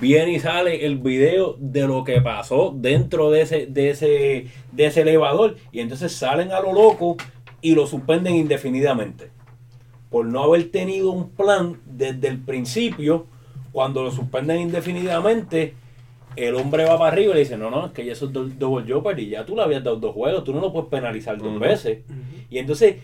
viene 0.00 0.32
y 0.32 0.40
sale 0.40 0.84
el 0.86 0.98
video 0.98 1.56
de 1.58 1.86
lo 1.86 2.04
que 2.04 2.20
pasó 2.20 2.74
dentro 2.76 3.30
de 3.30 3.42
ese, 3.42 3.66
de 3.66 3.90
ese, 3.90 4.46
de 4.72 4.86
ese 4.86 5.02
elevador 5.02 5.56
y 5.72 5.80
entonces 5.80 6.12
salen 6.12 6.52
a 6.52 6.60
lo 6.60 6.72
loco 6.72 7.16
y 7.60 7.74
lo 7.74 7.86
suspenden 7.86 8.34
indefinidamente. 8.34 9.30
Por 10.10 10.26
no 10.26 10.42
haber 10.42 10.70
tenido 10.70 11.10
un 11.10 11.30
plan 11.30 11.80
desde 11.84 12.28
el 12.28 12.38
principio, 12.38 13.26
cuando 13.72 14.02
lo 14.02 14.10
suspenden 14.10 14.60
indefinidamente, 14.60 15.74
el 16.36 16.54
hombre 16.54 16.84
va 16.84 16.98
para 16.98 17.12
arriba 17.12 17.32
y 17.32 17.34
le 17.34 17.40
dice, 17.40 17.56
no, 17.56 17.70
no, 17.70 17.86
es 17.86 17.92
que 17.92 18.04
ya 18.04 18.12
eso 18.12 18.26
es 18.26 18.32
do- 18.32 18.48
double 18.48 19.22
y 19.22 19.30
ya 19.30 19.44
tú 19.46 19.56
le 19.56 19.62
habías 19.62 19.82
dado 19.82 19.96
dos 19.96 20.14
juegos, 20.14 20.44
tú 20.44 20.52
no 20.52 20.60
lo 20.60 20.72
puedes 20.72 20.88
penalizar 20.90 21.38
dos 21.38 21.58
veces. 21.58 22.00
Y 22.50 22.58
entonces, 22.58 22.96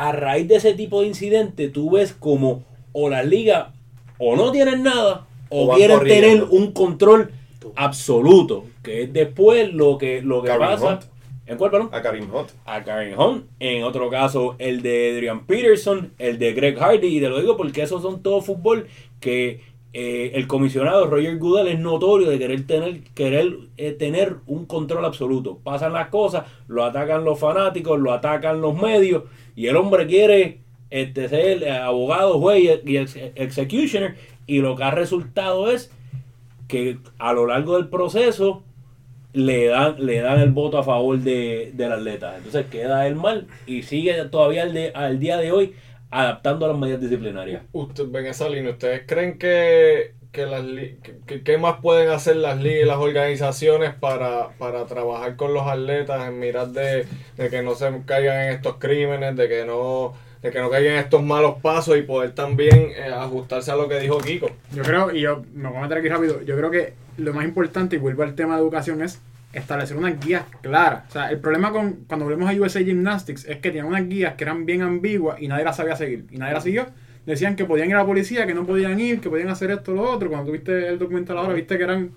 a 0.00 0.12
raíz 0.12 0.48
de 0.48 0.56
ese 0.56 0.72
tipo 0.72 1.02
de 1.02 1.08
incidente, 1.08 1.68
tú 1.68 1.90
ves 1.90 2.14
como 2.18 2.62
o 2.92 3.10
las 3.10 3.26
ligas 3.26 3.68
o 4.16 4.34
no 4.34 4.50
tienen 4.50 4.82
nada, 4.82 5.26
o, 5.50 5.74
quieren 5.74 5.98
corriendo. 5.98 6.28
tener 6.28 6.44
un 6.44 6.72
control 6.72 7.32
absoluto, 7.76 8.64
que 8.82 9.02
es 9.02 9.12
después 9.12 9.74
lo 9.74 9.98
que, 9.98 10.22
lo 10.22 10.42
que 10.42 10.52
pasa. 10.54 10.94
Hunt. 10.94 11.02
¿En 11.44 11.58
cuál, 11.58 11.70
perdón? 11.70 11.90
A 11.92 12.00
Karim 12.00 12.34
Hunt. 12.34 12.48
a 12.64 12.82
Karen 12.82 13.18
Hunt, 13.18 13.44
en 13.58 13.84
otro 13.84 14.08
caso 14.08 14.56
el 14.58 14.80
de 14.80 15.12
Adrian 15.12 15.44
Peterson, 15.44 16.14
el 16.18 16.38
de 16.38 16.54
Greg 16.54 16.78
Hardy, 16.78 17.18
y 17.18 17.20
te 17.20 17.28
lo 17.28 17.38
digo 17.38 17.58
porque 17.58 17.82
esos 17.82 18.00
son 18.00 18.22
todo 18.22 18.40
fútbol 18.40 18.86
que 19.20 19.60
eh, 19.92 20.32
el 20.34 20.46
comisionado 20.46 21.06
Roger 21.06 21.36
Goodell 21.38 21.68
es 21.68 21.78
notorio 21.80 22.30
de 22.30 22.38
querer 22.38 22.66
tener 22.66 23.00
querer 23.14 23.56
eh, 23.76 23.92
tener 23.92 24.36
un 24.46 24.66
control 24.66 25.04
absoluto. 25.04 25.58
Pasan 25.64 25.92
las 25.92 26.08
cosas, 26.08 26.44
lo 26.68 26.84
atacan 26.84 27.24
los 27.24 27.38
fanáticos, 27.38 27.98
lo 27.98 28.12
atacan 28.12 28.60
los 28.60 28.74
medios, 28.80 29.24
y 29.56 29.66
el 29.66 29.76
hombre 29.76 30.06
quiere 30.06 30.60
este, 30.90 31.28
ser 31.28 31.68
abogado, 31.70 32.38
juez 32.38 32.80
y 32.84 32.96
ex- 32.96 33.16
executioner, 33.34 34.14
y 34.46 34.58
lo 34.60 34.76
que 34.76 34.84
ha 34.84 34.90
resultado 34.92 35.70
es 35.70 35.92
que 36.68 36.98
a 37.18 37.32
lo 37.32 37.46
largo 37.46 37.76
del 37.76 37.88
proceso 37.88 38.62
le 39.32 39.66
dan, 39.66 40.04
le 40.04 40.20
dan 40.20 40.40
el 40.40 40.50
voto 40.50 40.78
a 40.78 40.82
favor 40.82 41.18
de, 41.18 41.70
del 41.74 41.92
atleta. 41.92 42.36
Entonces 42.36 42.66
queda 42.66 43.06
él 43.06 43.14
mal 43.16 43.46
y 43.66 43.82
sigue 43.82 44.12
todavía 44.24 44.62
al, 44.64 44.72
de- 44.72 44.90
al 44.94 45.18
día 45.20 45.36
de 45.36 45.52
hoy 45.52 45.72
adaptando 46.10 46.66
a 46.66 46.68
las 46.70 46.78
medidas 46.78 47.00
disciplinarias. 47.00 47.62
Usted, 47.72 48.04
ven 48.08 48.26
esa 48.26 48.48
línea, 48.48 48.72
¿ustedes 48.72 49.02
creen 49.06 49.38
que, 49.38 50.14
que 50.32 50.46
las 50.46 50.64
li- 50.64 50.96
que- 51.02 51.18
que- 51.26 51.42
qué 51.42 51.58
más 51.58 51.76
pueden 51.80 52.10
hacer 52.10 52.36
las 52.36 52.60
ligas 52.60 52.82
y 52.82 52.86
las 52.86 52.98
organizaciones 52.98 53.94
para, 53.94 54.50
para 54.58 54.86
trabajar 54.86 55.36
con 55.36 55.54
los 55.54 55.66
atletas 55.66 56.26
en 56.28 56.38
mirar 56.38 56.68
de, 56.68 57.06
de 57.36 57.50
que 57.50 57.62
no 57.62 57.74
se 57.74 57.90
caigan 58.06 58.46
en 58.46 58.52
estos 58.54 58.76
crímenes, 58.76 59.36
de 59.36 59.48
que 59.48 59.64
no 59.64 60.14
de 60.42 60.50
que 60.50 60.58
no 60.58 60.70
caigan 60.70 60.94
en 60.94 60.98
estos 61.00 61.22
malos 61.22 61.56
pasos 61.60 61.98
y 61.98 62.02
poder 62.02 62.30
también 62.34 62.92
eh, 62.96 63.12
ajustarse 63.12 63.72
a 63.72 63.76
lo 63.76 63.88
que 63.90 64.00
dijo 64.00 64.16
Kiko? 64.18 64.48
Yo 64.74 64.82
creo, 64.82 65.14
y 65.14 65.20
yo 65.20 65.42
me 65.52 65.68
voy 65.68 65.76
a 65.76 65.82
meter 65.82 65.98
aquí 65.98 66.08
rápido, 66.08 66.40
yo 66.42 66.56
creo 66.56 66.70
que 66.70 66.94
lo 67.18 67.34
más 67.34 67.44
importante, 67.44 67.96
y 67.96 67.98
vuelvo 67.98 68.22
al 68.22 68.34
tema 68.34 68.56
de 68.56 68.62
educación, 68.62 69.02
es 69.02 69.20
establecer 69.52 69.96
unas 69.96 70.18
guías 70.20 70.44
claras. 70.62 71.04
O 71.08 71.12
sea, 71.12 71.30
el 71.30 71.38
problema 71.38 71.72
con 71.72 72.04
cuando 72.06 72.24
volvemos 72.24 72.48
a 72.48 72.52
USA 72.52 72.80
Gymnastics 72.80 73.44
es 73.46 73.56
que 73.56 73.70
tenían 73.70 73.86
unas 73.86 74.08
guías 74.08 74.34
que 74.34 74.44
eran 74.44 74.66
bien 74.66 74.82
ambiguas 74.82 75.40
y 75.40 75.48
nadie 75.48 75.64
las 75.64 75.76
sabía 75.76 75.96
seguir. 75.96 76.26
Y 76.30 76.38
nadie 76.38 76.54
las 76.54 76.64
siguió. 76.64 76.86
Decían 77.26 77.56
que 77.56 77.64
podían 77.64 77.88
ir 77.88 77.96
a 77.96 77.98
la 77.98 78.06
policía, 78.06 78.46
que 78.46 78.54
no 78.54 78.64
podían 78.64 78.98
ir, 78.98 79.20
que 79.20 79.28
podían 79.28 79.48
hacer 79.48 79.70
esto 79.70 79.92
o 79.92 79.94
lo 79.94 80.10
otro. 80.10 80.28
Cuando 80.28 80.46
tuviste 80.46 80.88
el 80.88 80.98
documental 80.98 81.38
ahora, 81.38 81.54
viste 81.54 81.76
que 81.76 81.84
eran... 81.84 82.12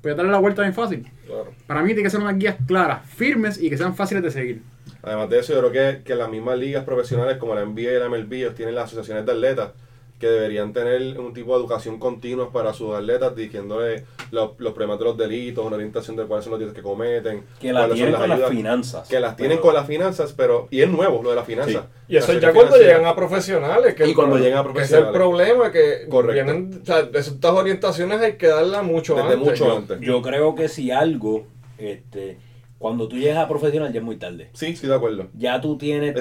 Podías 0.00 0.16
darle 0.16 0.32
la 0.32 0.38
vuelta 0.38 0.62
bien 0.62 0.74
fácil. 0.74 1.06
Claro. 1.26 1.52
Para 1.66 1.82
mí 1.82 1.88
tiene 1.88 2.04
que 2.04 2.10
ser 2.10 2.20
unas 2.20 2.38
guías 2.38 2.56
claras, 2.66 3.08
firmes 3.08 3.60
y 3.60 3.68
que 3.68 3.76
sean 3.76 3.94
fáciles 3.96 4.22
de 4.22 4.30
seguir. 4.30 4.62
Además 5.02 5.30
de 5.30 5.38
eso, 5.40 5.52
yo 5.52 5.68
creo 5.68 5.72
que, 5.72 6.02
que 6.04 6.14
las 6.14 6.28
mismas 6.28 6.58
ligas 6.58 6.84
profesionales 6.84 7.38
como 7.38 7.54
la 7.54 7.64
NBA 7.64 7.80
y 7.80 7.98
la 7.98 8.08
MLB 8.08 8.32
ellos 8.34 8.54
tienen 8.54 8.74
las 8.74 8.84
asociaciones 8.84 9.26
de 9.26 9.32
atletas 9.32 9.72
que 10.18 10.26
deberían 10.28 10.72
tener 10.72 11.20
un 11.20 11.34
tipo 11.34 11.52
de 11.54 11.60
educación 11.60 11.98
continua 11.98 12.50
para 12.50 12.72
sus 12.72 12.94
atletas, 12.94 13.36
diciéndole 13.36 14.04
los, 14.30 14.52
los 14.58 14.72
problemas 14.72 14.98
de 14.98 15.04
los 15.04 15.16
delitos, 15.18 15.64
una 15.64 15.76
orientación 15.76 16.16
de 16.16 16.24
cuáles 16.24 16.44
son 16.44 16.52
los 16.52 16.60
delitos 16.60 16.74
que 16.74 16.82
cometen, 16.82 17.42
Que 17.60 17.72
la 17.72 17.80
cuáles 17.80 17.98
son 17.98 18.06
tienen 18.06 18.14
con 18.20 18.28
las 18.30 18.36
ayudas, 18.38 18.50
finanzas. 18.50 19.08
que 19.08 19.20
las 19.20 19.36
tienen 19.36 19.58
Pero- 19.58 19.62
con 19.66 19.74
las 19.74 19.86
finanzas, 19.86 20.32
pero 20.34 20.68
y 20.70 20.80
es 20.80 20.88
nuevo 20.88 21.22
lo 21.22 21.30
de 21.30 21.36
las 21.36 21.44
finanzas. 21.46 21.84
Y 22.08 22.16
eso 22.16 22.32
ya 22.32 22.40
cuando 22.52 22.72
financiera. 22.72 22.94
llegan 22.98 23.06
a 23.10 23.14
profesionales. 23.16 23.94
Que 23.94 24.08
Y 24.08 24.14
cuando 24.14 24.38
llegan 24.38 24.58
a 24.58 24.62
que 24.62 24.70
profesionales. 24.72 25.08
Es 25.08 25.14
el 25.14 25.20
problema 25.20 25.70
que 25.72 26.08
Correcto. 26.08 26.44
vienen, 26.44 26.80
o 26.82 26.86
sea, 26.86 27.02
de 27.02 27.18
estas 27.18 27.52
orientaciones 27.52 28.20
hay 28.20 28.32
que 28.36 28.46
darlas 28.46 28.84
mucho 28.84 29.14
Desde 29.16 29.32
antes. 29.34 29.38
mucho 29.50 29.66
Yo- 29.66 29.76
antes. 29.76 30.00
Yo 30.00 30.22
creo 30.22 30.54
que 30.54 30.68
si 30.68 30.90
algo, 30.90 31.46
este, 31.76 32.38
cuando 32.78 33.06
tú 33.08 33.16
llegas 33.16 33.38
a 33.44 33.48
profesional 33.48 33.92
ya 33.92 33.98
es 34.00 34.04
muy 34.04 34.16
tarde. 34.16 34.48
Sí, 34.54 34.76
sí, 34.76 34.86
de 34.86 34.94
acuerdo. 34.94 35.26
Ya 35.34 35.60
tú 35.60 35.76
tienes 35.76 36.14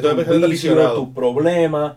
vicios, 0.50 0.96
tus 0.96 1.10
problemas. 1.16 1.94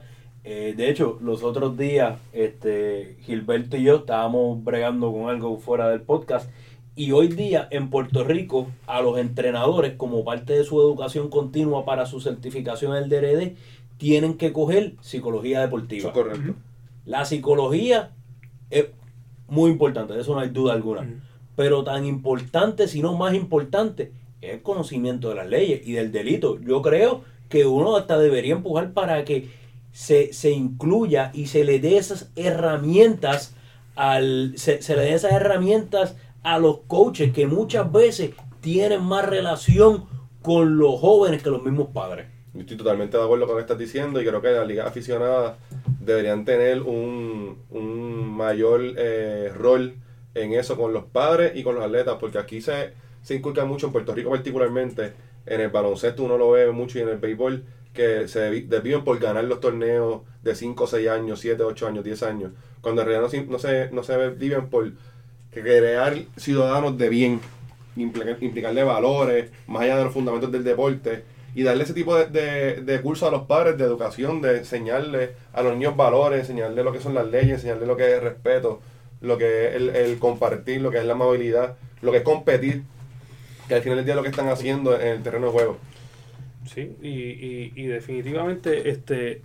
Eh, 0.50 0.72
de 0.74 0.88
hecho, 0.88 1.18
los 1.20 1.42
otros 1.42 1.76
días, 1.76 2.18
este, 2.32 3.18
Gilberto 3.20 3.76
y 3.76 3.82
yo 3.82 3.96
estábamos 3.96 4.64
bregando 4.64 5.12
con 5.12 5.28
algo 5.28 5.58
fuera 5.58 5.90
del 5.90 6.00
podcast. 6.00 6.50
Y 6.96 7.12
hoy 7.12 7.28
día 7.28 7.68
en 7.70 7.90
Puerto 7.90 8.24
Rico, 8.24 8.66
a 8.86 9.02
los 9.02 9.18
entrenadores, 9.18 9.92
como 9.98 10.24
parte 10.24 10.54
de 10.54 10.64
su 10.64 10.80
educación 10.80 11.28
continua 11.28 11.84
para 11.84 12.06
su 12.06 12.22
certificación 12.22 12.96
en 12.96 13.02
el 13.02 13.10
DRD, 13.10 13.56
tienen 13.98 14.38
que 14.38 14.54
coger 14.54 14.94
psicología 15.02 15.60
deportiva. 15.60 16.08
es 16.08 16.14
correcto. 16.14 16.54
La 17.04 17.26
psicología 17.26 18.12
es 18.70 18.86
muy 19.48 19.70
importante, 19.70 20.14
de 20.14 20.22
eso 20.22 20.32
no 20.32 20.40
hay 20.40 20.48
duda 20.48 20.72
alguna. 20.72 21.20
Pero 21.56 21.84
tan 21.84 22.06
importante, 22.06 22.88
si 22.88 23.02
no 23.02 23.14
más 23.18 23.34
importante, 23.34 24.12
es 24.40 24.54
el 24.54 24.62
conocimiento 24.62 25.28
de 25.28 25.34
las 25.34 25.46
leyes 25.46 25.86
y 25.86 25.92
del 25.92 26.10
delito. 26.10 26.58
Yo 26.58 26.80
creo 26.80 27.20
que 27.50 27.66
uno 27.66 27.96
hasta 27.96 28.18
debería 28.18 28.54
empujar 28.54 28.94
para 28.94 29.26
que 29.26 29.67
se, 29.98 30.32
se 30.32 30.52
incluya 30.52 31.32
y 31.34 31.46
se 31.46 31.64
le 31.64 31.80
dé 31.80 31.96
esas 31.98 32.30
herramientas 32.36 33.56
al 33.96 34.52
se, 34.54 34.80
se 34.80 34.94
le 34.94 35.02
dé 35.02 35.14
esas 35.14 35.32
herramientas 35.32 36.14
a 36.44 36.60
los 36.60 36.82
coaches 36.86 37.32
que 37.32 37.48
muchas 37.48 37.90
veces 37.90 38.30
tienen 38.60 39.02
más 39.02 39.28
relación 39.28 40.04
con 40.40 40.78
los 40.78 41.00
jóvenes 41.00 41.42
que 41.42 41.50
los 41.50 41.64
mismos 41.64 41.88
padres. 41.92 42.28
Yo 42.54 42.60
estoy 42.60 42.76
totalmente 42.76 43.16
de 43.16 43.24
acuerdo 43.24 43.46
con 43.46 43.56
lo 43.56 43.58
que 43.58 43.62
estás 43.62 43.78
diciendo 43.78 44.22
y 44.22 44.24
creo 44.24 44.40
que 44.40 44.52
las 44.52 44.68
ligas 44.68 44.86
aficionadas 44.86 45.56
deberían 45.98 46.44
tener 46.44 46.80
un, 46.82 47.58
un 47.70 48.36
mayor 48.36 48.80
eh, 48.96 49.50
rol 49.52 49.96
en 50.36 50.52
eso 50.52 50.76
con 50.76 50.92
los 50.92 51.06
padres 51.06 51.56
y 51.56 51.64
con 51.64 51.74
los 51.74 51.82
atletas, 51.82 52.18
porque 52.20 52.38
aquí 52.38 52.60
se, 52.60 52.92
se 53.22 53.34
inculca 53.34 53.64
mucho, 53.64 53.86
en 53.86 53.92
Puerto 53.92 54.14
Rico 54.14 54.30
particularmente, 54.30 55.12
en 55.44 55.60
el 55.60 55.70
baloncesto 55.70 56.22
uno 56.22 56.38
lo 56.38 56.52
ve 56.52 56.70
mucho 56.70 57.00
y 57.00 57.02
en 57.02 57.08
el 57.08 57.18
béisbol, 57.18 57.64
que 57.98 58.28
se 58.28 58.40
desviven 58.62 59.04
por 59.04 59.18
ganar 59.18 59.44
los 59.44 59.60
torneos 59.60 60.22
de 60.42 60.54
5, 60.54 60.86
6 60.86 61.08
años, 61.08 61.40
7, 61.40 61.62
8 61.62 61.86
años, 61.86 62.04
10 62.04 62.22
años, 62.22 62.52
cuando 62.80 63.02
en 63.02 63.08
realidad 63.08 63.28
no, 63.30 63.52
no 63.52 63.58
se, 63.58 63.90
no 63.90 64.02
se 64.02 64.28
viven 64.30 64.68
por 64.70 64.90
crear 65.50 66.16
ciudadanos 66.36 66.96
de 66.96 67.08
bien, 67.08 67.40
implica- 67.96 68.36
implicarle 68.40 68.84
valores, 68.84 69.50
más 69.66 69.82
allá 69.82 69.98
de 69.98 70.04
los 70.04 70.12
fundamentos 70.14 70.50
del 70.52 70.64
deporte, 70.64 71.24
y 71.54 71.62
darle 71.64 71.84
ese 71.84 71.94
tipo 71.94 72.16
de, 72.16 72.26
de, 72.26 72.82
de 72.82 73.00
curso 73.00 73.26
a 73.26 73.30
los 73.30 73.42
padres 73.46 73.76
de 73.78 73.84
educación, 73.84 74.40
de 74.42 74.58
enseñarle 74.58 75.32
a 75.52 75.62
los 75.62 75.72
niños 75.74 75.96
valores, 75.96 76.40
enseñarle 76.40 76.84
lo 76.84 76.92
que 76.92 77.00
son 77.00 77.14
las 77.14 77.26
leyes, 77.26 77.54
enseñarle 77.56 77.86
lo 77.86 77.96
que 77.96 78.14
es 78.14 78.22
respeto, 78.22 78.80
lo 79.20 79.36
que 79.38 79.68
es 79.68 79.74
el, 79.74 79.88
el 79.96 80.18
compartir, 80.18 80.80
lo 80.80 80.90
que 80.90 80.98
es 80.98 81.04
la 81.04 81.14
amabilidad, 81.14 81.76
lo 82.02 82.12
que 82.12 82.18
es 82.18 82.22
competir, 82.22 82.82
que 83.66 83.74
al 83.74 83.82
final 83.82 83.96
del 83.96 84.04
día 84.06 84.14
lo 84.14 84.22
que 84.22 84.28
están 84.28 84.48
haciendo 84.48 84.94
en 85.00 85.08
el 85.08 85.22
terreno 85.22 85.46
de 85.46 85.52
juego. 85.52 85.78
Sí, 86.72 86.92
y, 87.02 87.08
y, 87.08 87.72
y 87.76 87.86
definitivamente 87.86 88.90
este 88.90 89.42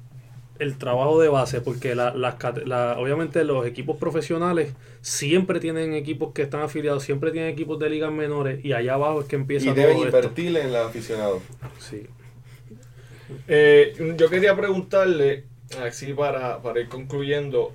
el 0.59 0.77
trabajo 0.77 1.19
de 1.19 1.29
base, 1.29 1.61
porque 1.61 1.95
la, 1.95 2.13
las 2.13 2.35
la- 2.65 2.95
obviamente 2.99 3.43
los 3.43 3.65
equipos 3.65 3.97
profesionales 3.97 4.73
siempre 5.01 5.59
tienen 5.59 5.93
equipos 5.93 6.31
que 6.33 6.43
están 6.43 6.61
afiliados, 6.61 7.03
siempre 7.03 7.31
tienen 7.31 7.49
equipos 7.51 7.79
de 7.79 7.89
ligas 7.89 8.11
menores 8.11 8.63
y 8.63 8.73
allá 8.73 8.93
abajo 8.93 9.21
es 9.21 9.27
que 9.27 9.35
empieza 9.35 9.71
Y 9.71 9.73
deben 9.73 9.95
todo 9.95 10.05
esto. 10.05 10.17
invertirle 10.17 10.61
en 10.61 10.67
el 10.67 10.75
aficionado. 10.75 11.41
Sí. 11.79 12.03
Eh, 13.47 14.13
yo 14.17 14.29
quería 14.29 14.55
preguntarle, 14.55 15.45
así 15.81 16.13
para, 16.13 16.61
para 16.61 16.79
ir 16.81 16.87
concluyendo, 16.87 17.73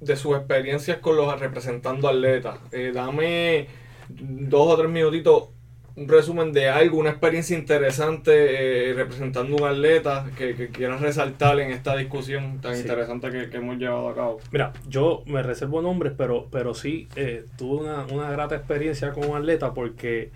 de 0.00 0.16
sus 0.16 0.36
experiencias 0.36 0.98
con 0.98 1.16
los 1.16 1.38
representando 1.40 2.08
atletas. 2.08 2.58
Eh, 2.72 2.92
dame 2.94 3.66
dos 4.08 4.68
o 4.68 4.76
tres 4.76 4.90
minutitos 4.90 5.48
un 5.96 6.08
resumen 6.08 6.52
de 6.52 6.68
algo, 6.68 6.98
una 6.98 7.10
experiencia 7.10 7.56
interesante 7.58 8.90
eh, 8.90 8.94
representando 8.94 9.56
un 9.56 9.64
atleta 9.64 10.26
que, 10.36 10.54
que 10.54 10.68
quieras 10.68 11.00
resaltar 11.00 11.58
en 11.60 11.70
esta 11.72 11.96
discusión 11.96 12.60
tan 12.60 12.74
Sí. 12.74 12.82
interesante 12.82 13.30
que, 13.30 13.50
que 13.50 13.56
hemos 13.58 13.76
llevado 13.78 14.08
a 14.08 14.14
cabo. 14.14 14.38
Mira, 14.52 14.72
yo 14.88 15.22
me 15.26 15.42
reservo 15.42 15.82
nombres, 15.82 16.12
pero, 16.16 16.48
pero 16.50 16.74
sí 16.74 17.08
eh, 17.16 17.44
tuve 17.58 17.82
una, 17.84 18.06
una 18.06 18.30
grata 18.30 18.54
experiencia 18.56 19.10
con 19.12 19.28
un 19.28 19.36
atleta 19.36 19.74
porque 19.74 20.30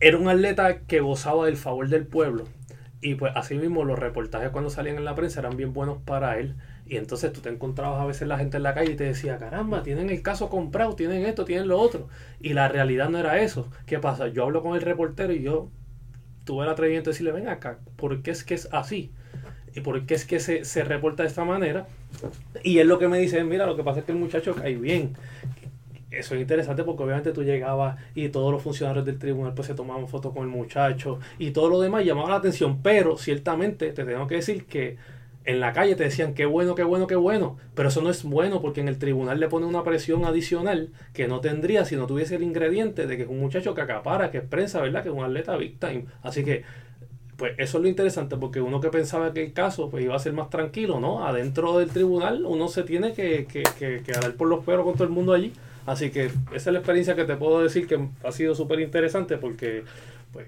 era 0.00 0.16
un 0.18 0.28
atleta 0.28 0.78
que 0.80 1.00
gozaba 1.00 1.46
del 1.46 1.56
favor 1.56 1.88
del 1.88 2.06
pueblo. 2.06 2.44
Y 3.00 3.16
pues 3.16 3.32
así 3.34 3.56
mismo 3.56 3.84
los 3.84 3.98
reportajes 3.98 4.50
cuando 4.50 4.70
salían 4.70 4.96
en 4.96 5.04
la 5.04 5.14
prensa 5.14 5.40
eran 5.40 5.56
bien 5.56 5.72
buenos 5.72 5.98
para 6.04 6.38
él. 6.38 6.54
Y 6.92 6.98
entonces 6.98 7.32
tú 7.32 7.40
te 7.40 7.48
encontrabas 7.48 8.02
a 8.02 8.04
veces 8.04 8.28
la 8.28 8.36
gente 8.36 8.58
en 8.58 8.64
la 8.64 8.74
calle 8.74 8.92
y 8.92 8.96
te 8.96 9.04
decía, 9.04 9.38
caramba, 9.38 9.82
tienen 9.82 10.10
el 10.10 10.20
caso 10.20 10.50
comprado, 10.50 10.94
tienen 10.94 11.24
esto, 11.24 11.46
tienen 11.46 11.66
lo 11.68 11.80
otro. 11.80 12.08
Y 12.38 12.52
la 12.52 12.68
realidad 12.68 13.08
no 13.08 13.16
era 13.16 13.40
eso. 13.40 13.66
¿Qué 13.86 13.98
pasa? 13.98 14.28
Yo 14.28 14.42
hablo 14.42 14.62
con 14.62 14.74
el 14.76 14.82
reportero 14.82 15.32
y 15.32 15.40
yo 15.40 15.70
tuve 16.44 16.64
el 16.64 16.70
atrevimiento 16.70 17.08
de 17.08 17.14
decirle, 17.14 17.32
ven 17.32 17.48
acá, 17.48 17.78
¿por 17.96 18.20
qué 18.20 18.30
es 18.30 18.44
que 18.44 18.52
es 18.52 18.68
así? 18.72 19.10
¿Y 19.74 19.80
por 19.80 20.04
qué 20.04 20.12
es 20.12 20.26
que 20.26 20.38
se, 20.38 20.66
se 20.66 20.84
reporta 20.84 21.22
de 21.22 21.30
esta 21.30 21.46
manera? 21.46 21.86
Y 22.62 22.76
él 22.76 22.88
lo 22.88 22.98
que 22.98 23.08
me 23.08 23.18
dice, 23.18 23.42
mira, 23.42 23.64
lo 23.64 23.74
que 23.74 23.84
pasa 23.84 24.00
es 24.00 24.04
que 24.04 24.12
el 24.12 24.18
muchacho 24.18 24.54
cae 24.54 24.76
bien. 24.76 25.14
Eso 26.10 26.34
es 26.34 26.42
interesante 26.42 26.84
porque 26.84 27.04
obviamente 27.04 27.32
tú 27.32 27.42
llegabas 27.42 27.98
y 28.14 28.28
todos 28.28 28.52
los 28.52 28.62
funcionarios 28.62 29.06
del 29.06 29.18
tribunal 29.18 29.54
pues 29.54 29.66
se 29.66 29.74
tomaban 29.74 30.08
fotos 30.08 30.34
con 30.34 30.42
el 30.42 30.50
muchacho 30.50 31.20
y 31.38 31.52
todo 31.52 31.70
lo 31.70 31.80
demás 31.80 32.04
llamaba 32.04 32.28
la 32.28 32.36
atención, 32.36 32.82
pero 32.82 33.16
ciertamente 33.16 33.92
te 33.92 34.04
tengo 34.04 34.26
que 34.26 34.34
decir 34.34 34.66
que 34.66 34.98
en 35.44 35.60
la 35.60 35.72
calle 35.72 35.96
te 35.96 36.04
decían 36.04 36.34
qué 36.34 36.46
bueno, 36.46 36.74
qué 36.74 36.84
bueno, 36.84 37.06
qué 37.06 37.16
bueno, 37.16 37.56
pero 37.74 37.88
eso 37.88 38.00
no 38.02 38.10
es 38.10 38.22
bueno 38.22 38.60
porque 38.60 38.80
en 38.80 38.88
el 38.88 38.98
tribunal 38.98 39.40
le 39.40 39.48
pone 39.48 39.66
una 39.66 39.82
presión 39.82 40.24
adicional 40.24 40.90
que 41.12 41.28
no 41.28 41.40
tendría 41.40 41.84
si 41.84 41.96
no 41.96 42.06
tuviese 42.06 42.36
el 42.36 42.42
ingrediente 42.42 43.06
de 43.06 43.16
que 43.16 43.24
es 43.24 43.28
un 43.28 43.40
muchacho 43.40 43.74
que 43.74 43.80
acapara, 43.80 44.30
que 44.30 44.38
es 44.38 44.44
prensa, 44.44 44.80
¿verdad? 44.80 45.02
Que 45.02 45.08
es 45.08 45.14
un 45.14 45.24
atleta 45.24 45.56
big 45.56 45.78
time. 45.78 46.06
Así 46.22 46.44
que 46.44 46.64
pues 47.36 47.54
eso 47.58 47.78
es 47.78 47.82
lo 47.82 47.88
interesante, 47.88 48.36
porque 48.36 48.60
uno 48.60 48.80
que 48.80 48.90
pensaba 48.90 49.32
que 49.32 49.42
el 49.42 49.52
caso 49.52 49.90
pues 49.90 50.04
iba 50.04 50.14
a 50.14 50.18
ser 50.18 50.32
más 50.32 50.48
tranquilo, 50.48 51.00
¿no? 51.00 51.26
Adentro 51.26 51.78
del 51.78 51.90
tribunal 51.90 52.44
uno 52.46 52.68
se 52.68 52.84
tiene 52.84 53.14
que, 53.14 53.46
que, 53.46 53.64
que, 53.78 54.02
que 54.04 54.12
dar 54.12 54.34
por 54.34 54.48
los 54.48 54.64
perros 54.64 54.84
con 54.84 54.94
todo 54.94 55.04
el 55.04 55.10
mundo 55.10 55.32
allí. 55.32 55.52
Así 55.86 56.10
que 56.10 56.26
esa 56.26 56.36
es 56.52 56.66
la 56.66 56.78
experiencia 56.78 57.16
que 57.16 57.24
te 57.24 57.34
puedo 57.36 57.60
decir 57.60 57.86
que 57.88 57.98
ha 58.22 58.32
sido 58.32 58.54
súper 58.54 58.80
interesante 58.80 59.36
porque, 59.38 59.82
pues, 60.32 60.46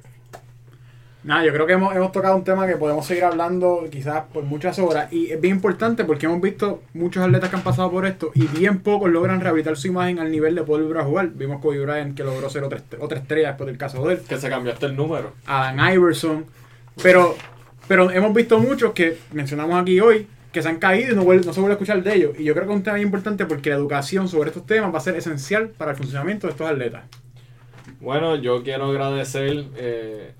Nada, 1.24 1.42
yo 1.42 1.54
creo 1.54 1.66
que 1.66 1.72
hemos, 1.72 1.96
hemos 1.96 2.12
tocado 2.12 2.36
un 2.36 2.44
tema 2.44 2.66
que 2.66 2.76
podemos 2.76 3.06
seguir 3.06 3.24
hablando 3.24 3.86
quizás 3.90 4.24
por 4.30 4.44
muchas 4.44 4.78
horas 4.78 5.10
y 5.10 5.30
es 5.30 5.40
bien 5.40 5.54
importante 5.54 6.04
porque 6.04 6.26
hemos 6.26 6.38
visto 6.42 6.82
muchos 6.92 7.24
atletas 7.24 7.48
que 7.48 7.56
han 7.56 7.62
pasado 7.62 7.90
por 7.90 8.04
esto 8.04 8.30
y 8.34 8.46
bien 8.46 8.80
pocos 8.80 9.10
logran 9.10 9.40
rehabilitar 9.40 9.74
su 9.78 9.86
imagen 9.86 10.18
al 10.18 10.30
nivel 10.30 10.54
de 10.54 10.62
poder 10.64 10.84
volver 10.84 11.00
a 11.00 11.04
jugar. 11.06 11.28
Vimos 11.30 11.62
Kobe 11.62 11.80
Bryant 11.80 12.14
que 12.14 12.24
logró 12.24 12.50
ser 12.50 12.62
otra, 12.62 12.78
otra 13.00 13.18
estrella 13.18 13.48
después 13.48 13.66
del 13.68 13.78
caso 13.78 14.06
de 14.06 14.14
él. 14.14 14.20
Que 14.28 14.36
se 14.36 14.50
cambió 14.50 14.70
hasta 14.74 14.84
el 14.84 14.96
número. 14.96 15.32
Alan 15.46 15.94
Iverson. 15.94 16.44
Pero, 17.02 17.34
pero 17.88 18.10
hemos 18.10 18.34
visto 18.34 18.58
muchos 18.58 18.92
que 18.92 19.16
mencionamos 19.32 19.80
aquí 19.80 19.98
hoy 20.00 20.26
que 20.52 20.60
se 20.62 20.68
han 20.68 20.76
caído 20.78 21.12
y 21.14 21.16
no, 21.16 21.24
vuel- 21.24 21.44
no 21.44 21.54
se 21.54 21.60
vuelve 21.60 21.72
a 21.72 21.76
escuchar 21.76 22.02
de 22.02 22.14
ellos. 22.14 22.32
Y 22.38 22.44
yo 22.44 22.52
creo 22.52 22.66
que 22.66 22.72
es 22.72 22.76
un 22.76 22.82
tema 22.82 22.96
bien 22.96 23.08
importante 23.08 23.46
porque 23.46 23.70
la 23.70 23.76
educación 23.76 24.28
sobre 24.28 24.50
estos 24.50 24.66
temas 24.66 24.92
va 24.92 24.98
a 24.98 25.00
ser 25.00 25.16
esencial 25.16 25.70
para 25.70 25.92
el 25.92 25.96
funcionamiento 25.96 26.46
de 26.46 26.50
estos 26.52 26.70
atletas. 26.70 27.04
Bueno, 28.00 28.36
yo 28.36 28.62
quiero 28.62 28.84
agradecer 28.90 29.64
eh, 29.76 30.32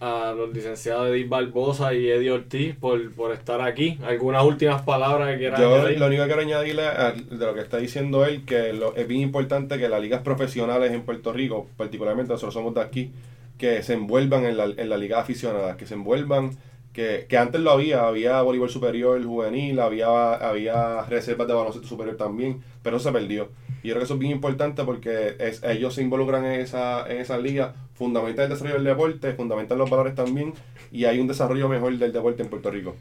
a 0.00 0.34
los 0.36 0.52
licenciados 0.52 1.08
Edith 1.08 1.28
Barbosa 1.28 1.94
y 1.94 2.08
Eddie 2.08 2.30
Ortiz 2.30 2.76
por, 2.76 3.12
por 3.12 3.32
estar 3.32 3.60
aquí. 3.62 3.98
¿Algunas 4.06 4.44
últimas 4.44 4.82
palabras 4.82 5.30
que 5.32 5.38
quieran 5.38 5.60
Yo 5.60 5.74
añadir? 5.76 5.98
lo 5.98 6.06
único 6.06 6.22
que 6.22 6.26
quiero 6.28 6.42
añadirle 6.42 6.82
a- 6.86 7.12
de 7.12 7.46
lo 7.46 7.54
que 7.54 7.60
está 7.60 7.78
diciendo 7.78 8.24
él, 8.26 8.44
que 8.44 8.72
lo- 8.72 8.94
es 8.94 9.08
bien 9.08 9.22
importante 9.22 9.78
que 9.78 9.88
las 9.88 10.00
ligas 10.02 10.22
profesionales 10.22 10.92
en 10.92 11.02
Puerto 11.02 11.32
Rico, 11.32 11.68
particularmente 11.76 12.32
nosotros 12.32 12.54
somos 12.54 12.74
de 12.74 12.82
aquí, 12.82 13.10
que 13.58 13.82
se 13.82 13.94
envuelvan 13.94 14.44
en 14.44 14.56
la, 14.58 14.64
en 14.64 14.88
la 14.90 14.98
liga 14.98 15.18
aficionada, 15.20 15.76
que 15.78 15.86
se 15.86 15.94
envuelvan, 15.94 16.50
que, 16.92 17.26
que 17.28 17.38
antes 17.38 17.60
lo 17.60 17.70
había, 17.70 18.06
había 18.06 18.40
voleibol 18.42 18.68
superior, 18.70 19.22
juvenil, 19.24 19.80
había, 19.80 20.34
había 20.34 21.02
reservas 21.06 21.46
de 21.48 21.54
baloncesto 21.54 21.86
superior 21.88 22.16
también, 22.16 22.62
pero 22.82 22.96
eso 22.98 23.08
se 23.08 23.12
perdió. 23.12 23.48
Y 23.86 23.88
yo 23.88 23.94
creo 23.94 24.00
que 24.00 24.04
eso 24.06 24.14
es 24.14 24.20
bien 24.20 24.32
importante 24.32 24.82
porque 24.84 25.36
es, 25.38 25.62
ellos 25.62 25.94
se 25.94 26.02
involucran 26.02 26.44
en 26.44 26.60
esa, 26.60 27.08
en 27.08 27.18
esa 27.18 27.38
liga, 27.38 27.74
fundamentan 27.94 28.44
el 28.46 28.50
desarrollo 28.50 28.74
del 28.76 28.84
deporte, 28.84 29.32
fundamentan 29.34 29.78
los 29.78 29.88
valores 29.88 30.14
también, 30.14 30.54
y 30.90 31.04
hay 31.04 31.20
un 31.20 31.28
desarrollo 31.28 31.68
mejor 31.68 31.96
del 31.96 32.12
deporte 32.12 32.42
en 32.42 32.48
Puerto 32.50 32.70
Rico. 32.70 32.96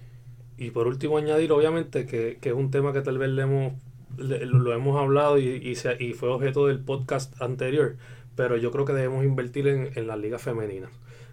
Y 0.57 0.69
por 0.71 0.88
último 0.88 1.17
añadir, 1.17 1.51
obviamente, 1.51 2.05
que, 2.05 2.38
que 2.39 2.49
es 2.49 2.55
un 2.55 2.69
tema 2.71 2.93
que 2.93 3.01
tal 3.01 3.17
vez 3.17 3.29
le 3.29 3.41
hemos, 3.41 3.73
le- 4.17 4.45
lo, 4.45 4.73
hemos 4.73 4.97
hablado 5.01 5.38
y, 5.39 5.47
y, 5.47 5.75
se- 5.75 5.97
y 6.01 6.13
fue 6.13 6.29
objeto 6.29 6.67
del 6.67 6.79
podcast 6.79 7.41
anterior, 7.41 7.95
pero 8.36 8.55
yo 8.55 8.69
creo 8.71 8.86
que 8.86 8.93
debemos 8.93 9.25
invertir 9.25 9.67
en, 9.67 9.89
en 9.95 10.05
las 10.07 10.17
ligas 10.19 10.41
femeninas. 10.41 10.91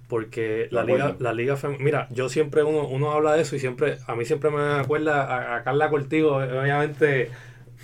Porque 0.08 0.68
la 0.70 0.82
liga, 0.84 1.16
la 1.20 1.32
liga 1.32 1.56
fem- 1.56 1.78
mira, 1.78 2.06
yo 2.10 2.28
siempre, 2.28 2.64
uno, 2.64 2.86
uno 2.86 3.12
habla 3.12 3.34
de 3.34 3.42
eso 3.42 3.56
y 3.56 3.60
siempre, 3.60 3.98
a 4.06 4.14
mí 4.14 4.24
siempre 4.24 4.50
me 4.50 4.60
acuerda 4.80 5.22
a, 5.24 5.56
a 5.56 5.62
Carla 5.62 5.88
Cortigo, 5.90 6.36
obviamente 6.36 7.30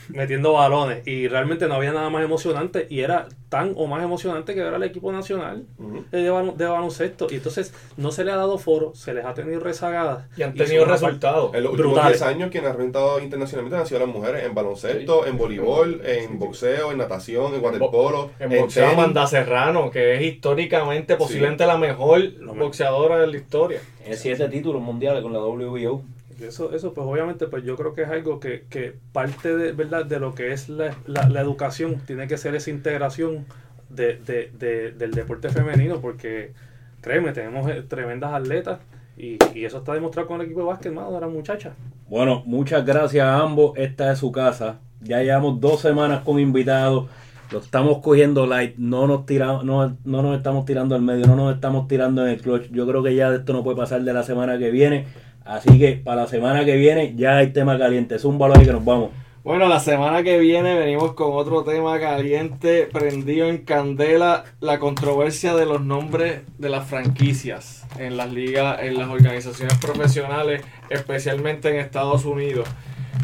metiendo 0.08 0.52
balones 0.54 1.06
y 1.06 1.28
realmente 1.28 1.66
no 1.68 1.74
había 1.74 1.92
nada 1.92 2.08
más 2.10 2.24
emocionante 2.24 2.86
y 2.88 3.00
era 3.00 3.28
tan 3.48 3.72
o 3.76 3.86
más 3.86 4.02
emocionante 4.02 4.54
que 4.54 4.62
ver 4.62 4.74
al 4.74 4.82
equipo 4.82 5.10
nacional 5.10 5.64
Ujú. 5.78 6.04
de, 6.10 6.30
balon- 6.30 6.54
de 6.56 6.66
baloncesto 6.66 7.28
y 7.30 7.36
entonces 7.36 7.72
no 7.96 8.10
se 8.10 8.24
le 8.24 8.30
ha 8.32 8.36
dado 8.36 8.58
foro, 8.58 8.94
se 8.94 9.14
les 9.14 9.24
ha 9.24 9.32
tenido 9.34 9.58
rezagadas 9.60 10.26
Y 10.36 10.42
han 10.42 10.54
tenido 10.54 10.84
resultados. 10.84 11.54
En 11.54 11.62
los 11.62 11.72
últimos 11.72 11.92
Brutales. 11.94 12.18
10 12.20 12.30
años, 12.30 12.50
quienes 12.50 12.70
han 12.70 12.76
reventado 12.76 13.20
internacionalmente 13.20 13.76
han 13.78 13.86
sido 13.86 14.00
las 14.00 14.08
mujeres 14.08 14.44
en 14.44 14.54
baloncesto, 14.54 15.26
en 15.26 15.38
voleibol, 15.38 16.02
en 16.04 16.38
boxeo, 16.38 16.92
en 16.92 16.98
natación, 16.98 17.54
en 17.54 17.62
waterpolo, 17.64 18.30
En 18.38 18.50
boxeo, 18.50 18.84
tenis. 18.84 18.98
Amanda 18.98 19.26
Serrano, 19.26 19.90
que 19.90 20.16
es 20.16 20.22
históricamente 20.22 21.16
posiblemente 21.16 21.64
la 21.66 21.78
mejor 21.78 22.20
boxeadora 22.56 23.18
de 23.18 23.26
la 23.28 23.36
historia. 23.36 23.80
Tiene 24.02 24.16
siete 24.16 24.48
títulos 24.48 24.82
mundiales 24.82 25.22
con 25.22 25.32
la 25.32 25.38
WBO. 25.40 26.02
Eso, 26.40 26.72
eso 26.72 26.94
pues 26.94 27.06
obviamente 27.06 27.48
pues 27.48 27.64
yo 27.64 27.76
creo 27.76 27.94
que 27.94 28.02
es 28.02 28.08
algo 28.08 28.38
que, 28.38 28.66
que 28.70 28.94
parte 29.12 29.56
de 29.56 29.72
verdad 29.72 30.04
de 30.06 30.20
lo 30.20 30.34
que 30.34 30.52
es 30.52 30.68
la, 30.68 30.96
la, 31.06 31.40
educación 31.40 32.00
tiene 32.06 32.28
que 32.28 32.36
ser 32.38 32.54
esa 32.54 32.70
integración 32.70 33.46
de, 33.88 34.16
de, 34.18 34.52
de- 34.56 34.92
del 34.92 35.12
deporte 35.12 35.48
femenino 35.50 36.00
porque 36.00 36.52
créeme 37.00 37.32
tenemos 37.32 37.68
eh, 37.70 37.82
tremendas 37.82 38.32
atletas 38.34 38.78
y, 39.16 39.38
y 39.52 39.64
eso 39.64 39.78
está 39.78 39.94
demostrado 39.94 40.28
con 40.28 40.40
el 40.40 40.46
equipo 40.46 40.60
de 40.60 40.66
básquet 40.66 40.86
hermano, 40.92 41.12
de 41.12 41.20
las 41.20 41.30
muchachas 41.30 41.74
Bueno, 42.08 42.42
muchas 42.46 42.84
gracias 42.86 43.24
a 43.26 43.40
ambos. 43.40 43.72
Esta 43.76 44.12
es 44.12 44.18
su 44.18 44.32
casa. 44.32 44.80
Ya 45.00 45.22
llevamos 45.22 45.60
dos 45.60 45.80
semanas 45.80 46.22
con 46.24 46.38
invitados. 46.38 47.08
Lo 47.50 47.58
estamos 47.60 47.98
cogiendo 48.02 48.46
light. 48.46 48.76
No 48.78 49.06
nos 49.06 49.26
tiramos, 49.26 49.64
no, 49.64 49.96
no 50.04 50.22
nos 50.22 50.36
estamos 50.36 50.64
tirando 50.66 50.94
al 50.94 51.02
medio. 51.02 51.26
No 51.26 51.36
nos 51.36 51.54
estamos 51.54 51.88
tirando 51.88 52.22
en 52.26 52.32
el 52.34 52.40
clutch. 52.40 52.70
Yo 52.70 52.86
creo 52.86 53.02
que 53.02 53.14
ya 53.14 53.34
esto 53.34 53.52
no 53.52 53.62
puede 53.64 53.76
pasar 53.76 54.02
de 54.02 54.12
la 54.12 54.22
semana 54.22 54.58
que 54.58 54.70
viene. 54.70 55.06
Así 55.48 55.78
que 55.78 55.92
para 55.92 56.22
la 56.22 56.26
semana 56.26 56.64
que 56.66 56.76
viene 56.76 57.14
ya 57.16 57.38
hay 57.38 57.52
tema 57.52 57.78
caliente. 57.78 58.16
Es 58.16 58.24
un 58.26 58.38
valor 58.38 58.62
y 58.62 58.66
que 58.66 58.72
nos 58.72 58.84
vamos. 58.84 59.10
Bueno, 59.42 59.66
la 59.66 59.80
semana 59.80 60.22
que 60.22 60.38
viene 60.38 60.78
venimos 60.78 61.14
con 61.14 61.32
otro 61.32 61.64
tema 61.64 61.98
caliente, 61.98 62.86
prendido 62.92 63.48
en 63.48 63.58
candela, 63.58 64.44
la 64.60 64.78
controversia 64.78 65.54
de 65.54 65.64
los 65.64 65.80
nombres 65.80 66.42
de 66.58 66.68
las 66.68 66.86
franquicias 66.86 67.86
en 67.98 68.18
las 68.18 68.30
ligas, 68.30 68.80
en 68.82 68.98
las 68.98 69.08
organizaciones 69.08 69.78
profesionales, 69.78 70.60
especialmente 70.90 71.70
en 71.70 71.76
Estados 71.76 72.26
Unidos. 72.26 72.68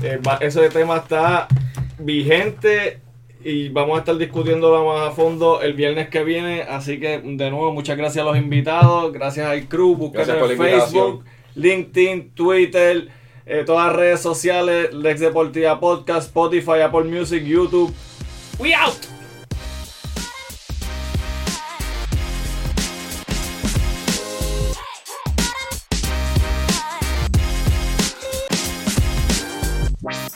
Eh, 0.03 0.19
ese 0.41 0.71
tema 0.71 0.97
está 0.97 1.47
vigente 1.99 3.01
y 3.45 3.69
vamos 3.69 3.97
a 3.97 3.99
estar 3.99 4.17
discutiéndolo 4.17 4.87
más 4.87 5.09
a 5.09 5.11
fondo 5.11 5.61
el 5.61 5.75
viernes 5.75 6.09
que 6.09 6.25
viene. 6.25 6.63
Así 6.63 6.99
que, 6.99 7.19
de 7.19 7.51
nuevo, 7.51 7.71
muchas 7.75 7.99
gracias 7.99 8.25
a 8.25 8.29
los 8.29 8.39
invitados, 8.39 9.13
gracias 9.13 9.47
al 9.47 9.69
crew, 9.69 9.99
por 9.99 10.19
en 10.19 10.27
la 10.27 10.53
invitación. 10.53 11.34
LinkedIn, 11.57 12.35
Twitter, 12.35 13.09
eh, 13.47 13.63
todas 13.65 13.89
las 13.89 13.97
redes 13.97 14.21
sociales, 14.21 14.93
Lex 14.93 15.21
Deportiva 15.21 15.79
Podcast, 15.79 16.35
Spotify, 16.35 16.83
Apple 16.83 17.05
Music, 17.05 17.43
YouTube. 17.45 17.93
We 18.59 18.75
out! 18.75 19.14